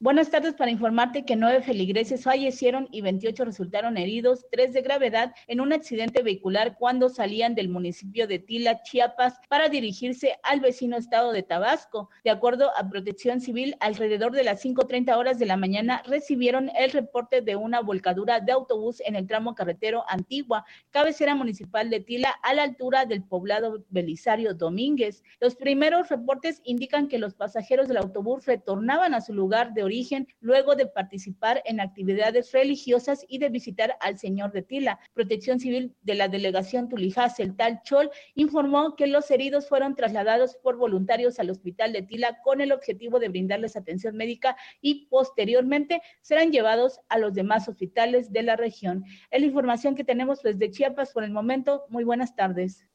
Buenas 0.00 0.28
tardes 0.28 0.54
para 0.54 0.72
informarte 0.72 1.24
que 1.24 1.36
nueve 1.36 1.62
feligreses 1.62 2.24
fallecieron 2.24 2.88
y 2.90 3.00
28 3.00 3.44
resultaron 3.44 3.96
heridos, 3.96 4.44
tres 4.50 4.72
de 4.72 4.82
gravedad, 4.82 5.32
en 5.46 5.60
un 5.60 5.72
accidente 5.72 6.20
vehicular 6.20 6.76
cuando 6.76 7.08
salían 7.08 7.54
del 7.54 7.68
municipio 7.68 8.26
de 8.26 8.40
Tila, 8.40 8.82
Chiapas, 8.82 9.38
para 9.48 9.68
dirigirse 9.68 10.36
al 10.42 10.58
vecino 10.58 10.96
estado 10.96 11.30
de 11.30 11.44
Tabasco. 11.44 12.10
De 12.24 12.30
acuerdo 12.30 12.72
a 12.76 12.90
Protección 12.90 13.40
Civil, 13.40 13.76
alrededor 13.78 14.32
de 14.32 14.42
las 14.42 14.64
5.30 14.64 15.16
horas 15.16 15.38
de 15.38 15.46
la 15.46 15.56
mañana 15.56 16.02
recibieron 16.04 16.72
el 16.76 16.90
reporte 16.90 17.40
de 17.40 17.54
una 17.54 17.80
volcadura 17.80 18.40
de 18.40 18.50
autobús 18.50 19.00
en 19.06 19.14
el 19.14 19.28
tramo 19.28 19.54
carretero 19.54 20.04
Antigua, 20.08 20.64
cabecera 20.90 21.36
municipal 21.36 21.88
de 21.88 22.00
Tila, 22.00 22.34
a 22.42 22.52
la 22.52 22.64
altura 22.64 23.06
del 23.06 23.22
poblado 23.22 23.84
Belisario 23.90 24.54
Domínguez. 24.54 25.22
Los 25.38 25.54
primeros 25.54 26.08
reportes 26.08 26.60
indican 26.64 27.06
que 27.06 27.18
los 27.18 27.34
pasajeros 27.34 27.86
del 27.86 27.98
autobús 27.98 28.44
retornaban 28.44 29.14
a 29.14 29.20
su 29.20 29.32
lugar 29.32 29.72
de 29.72 29.83
origen 29.84 30.26
luego 30.40 30.74
de 30.74 30.86
participar 30.86 31.62
en 31.64 31.80
actividades 31.80 32.52
religiosas 32.52 33.24
y 33.28 33.38
de 33.38 33.48
visitar 33.48 33.96
al 34.00 34.18
señor 34.18 34.52
de 34.52 34.62
Tila. 34.62 34.98
Protección 35.12 35.60
Civil 35.60 35.94
de 36.02 36.14
la 36.14 36.28
delegación 36.28 36.88
Tulijás, 36.88 37.38
el 37.40 37.56
tal 37.56 37.82
Chol, 37.82 38.10
informó 38.34 38.96
que 38.96 39.06
los 39.06 39.30
heridos 39.30 39.68
fueron 39.68 39.94
trasladados 39.94 40.56
por 40.62 40.76
voluntarios 40.76 41.38
al 41.38 41.50
hospital 41.50 41.92
de 41.92 42.02
Tila 42.02 42.40
con 42.42 42.60
el 42.60 42.72
objetivo 42.72 43.18
de 43.18 43.28
brindarles 43.28 43.76
atención 43.76 44.16
médica 44.16 44.56
y 44.80 45.06
posteriormente 45.06 46.02
serán 46.22 46.50
llevados 46.50 47.00
a 47.08 47.18
los 47.18 47.34
demás 47.34 47.68
hospitales 47.68 48.32
de 48.32 48.42
la 48.42 48.56
región. 48.56 49.04
Es 49.30 49.40
la 49.40 49.46
información 49.46 49.94
que 49.94 50.04
tenemos 50.04 50.42
desde 50.42 50.70
Chiapas 50.70 51.12
por 51.12 51.24
el 51.24 51.30
momento. 51.30 51.84
Muy 51.88 52.04
buenas 52.04 52.34
tardes. 52.34 52.86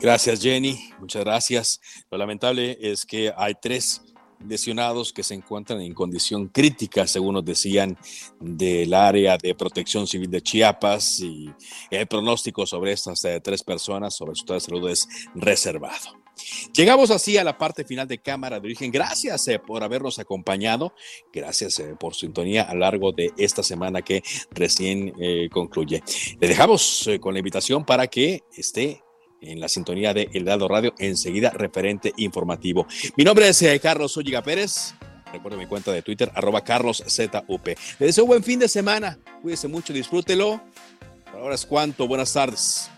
Gracias, 0.00 0.40
Jenny. 0.40 0.78
Muchas 1.00 1.24
gracias. 1.24 1.80
Lo 2.10 2.18
lamentable 2.18 2.78
es 2.80 3.04
que 3.04 3.32
hay 3.36 3.54
tres 3.60 4.02
lesionados 4.46 5.12
que 5.12 5.22
se 5.22 5.34
encuentran 5.34 5.80
en 5.80 5.94
condición 5.94 6.48
crítica, 6.48 7.06
según 7.06 7.34
nos 7.34 7.44
decían 7.44 7.96
del 8.40 8.94
área 8.94 9.36
de 9.36 9.54
protección 9.54 10.06
civil 10.06 10.30
de 10.30 10.42
Chiapas, 10.42 11.20
y 11.20 11.50
el 11.90 12.06
pronóstico 12.06 12.66
sobre 12.66 12.92
estas 12.92 13.24
eh, 13.24 13.40
tres 13.42 13.62
personas, 13.62 14.14
sobre 14.14 14.34
su 14.34 14.42
estado 14.42 14.54
de 14.54 14.60
salud, 14.60 14.90
es 14.90 15.08
reservado. 15.34 16.18
Llegamos 16.72 17.10
así 17.10 17.36
a 17.36 17.42
la 17.42 17.58
parte 17.58 17.84
final 17.84 18.06
de 18.06 18.18
Cámara 18.18 18.60
de 18.60 18.66
Origen. 18.66 18.92
Gracias 18.92 19.48
eh, 19.48 19.58
por 19.58 19.82
habernos 19.82 20.18
acompañado. 20.20 20.94
Gracias 21.32 21.80
eh, 21.80 21.96
por 21.98 22.14
su 22.14 22.20
sintonía 22.20 22.62
a 22.62 22.74
lo 22.74 22.80
largo 22.80 23.10
de 23.12 23.32
esta 23.36 23.62
semana 23.62 24.02
que 24.02 24.22
recién 24.52 25.12
concluye. 25.50 26.02
Le 26.40 26.48
dejamos 26.48 27.08
con 27.20 27.34
la 27.34 27.40
invitación 27.40 27.84
para 27.84 28.06
que 28.06 28.42
esté 28.56 29.02
en 29.40 29.60
la 29.60 29.68
sintonía 29.68 30.14
de 30.14 30.28
El 30.32 30.44
Dado 30.44 30.68
Radio, 30.68 30.94
enseguida 30.98 31.50
referente 31.50 32.12
informativo. 32.16 32.86
Mi 33.16 33.24
nombre 33.24 33.48
es 33.48 33.60
eh, 33.62 33.78
Carlos 33.80 34.16
Olliga 34.16 34.42
Pérez. 34.42 34.94
Recuerdo 35.32 35.58
mi 35.58 35.66
cuenta 35.66 35.92
de 35.92 36.02
Twitter, 36.02 36.30
arroba 36.34 36.62
carloszup. 36.62 37.66
Le 37.98 38.06
deseo 38.06 38.26
buen 38.26 38.42
fin 38.42 38.58
de 38.58 38.68
semana. 38.68 39.18
Cuídese 39.42 39.68
mucho, 39.68 39.92
disfrútelo. 39.92 40.60
ahora 41.32 41.54
es 41.54 41.66
cuanto. 41.66 42.08
Buenas 42.08 42.32
tardes. 42.32 42.90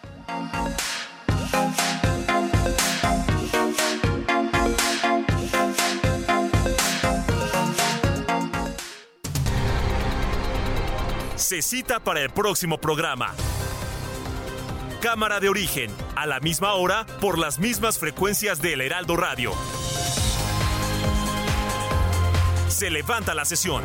Se 11.35 11.63
cita 11.63 11.99
para 11.99 12.23
el 12.23 12.31
próximo 12.31 12.79
programa. 12.79 13.35
Cámara 15.01 15.41
de 15.41 15.49
origen, 15.49 15.91
a 16.15 16.27
la 16.27 16.41
misma 16.41 16.75
hora, 16.75 17.07
por 17.23 17.39
las 17.39 17.59
mismas 17.59 17.99
frecuencias 17.99 18.61
del 18.61 18.83
Heraldo 18.83 19.17
Radio. 19.17 19.53
Se 22.69 22.91
levanta 22.91 23.35
la 23.35 23.45
sesión. 23.45 23.83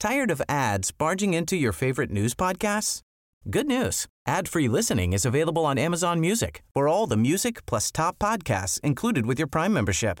Tired 0.00 0.30
of 0.32 0.42
ads 0.48 0.90
barging 0.90 1.34
into 1.34 1.56
your 1.56 1.72
favorite 1.72 2.10
news 2.10 2.34
podcasts? 2.34 3.02
Good 3.48 3.68
news. 3.68 4.06
Ad-free 4.26 4.68
listening 4.68 5.12
is 5.12 5.24
available 5.24 5.64
on 5.64 5.78
Amazon 5.78 6.20
Music. 6.20 6.62
For 6.74 6.88
all 6.88 7.06
the 7.06 7.16
music 7.16 7.64
plus 7.64 7.92
top 7.92 8.18
podcasts 8.18 8.80
included 8.80 9.24
with 9.24 9.38
your 9.38 9.48
Prime 9.48 9.72
membership. 9.72 10.20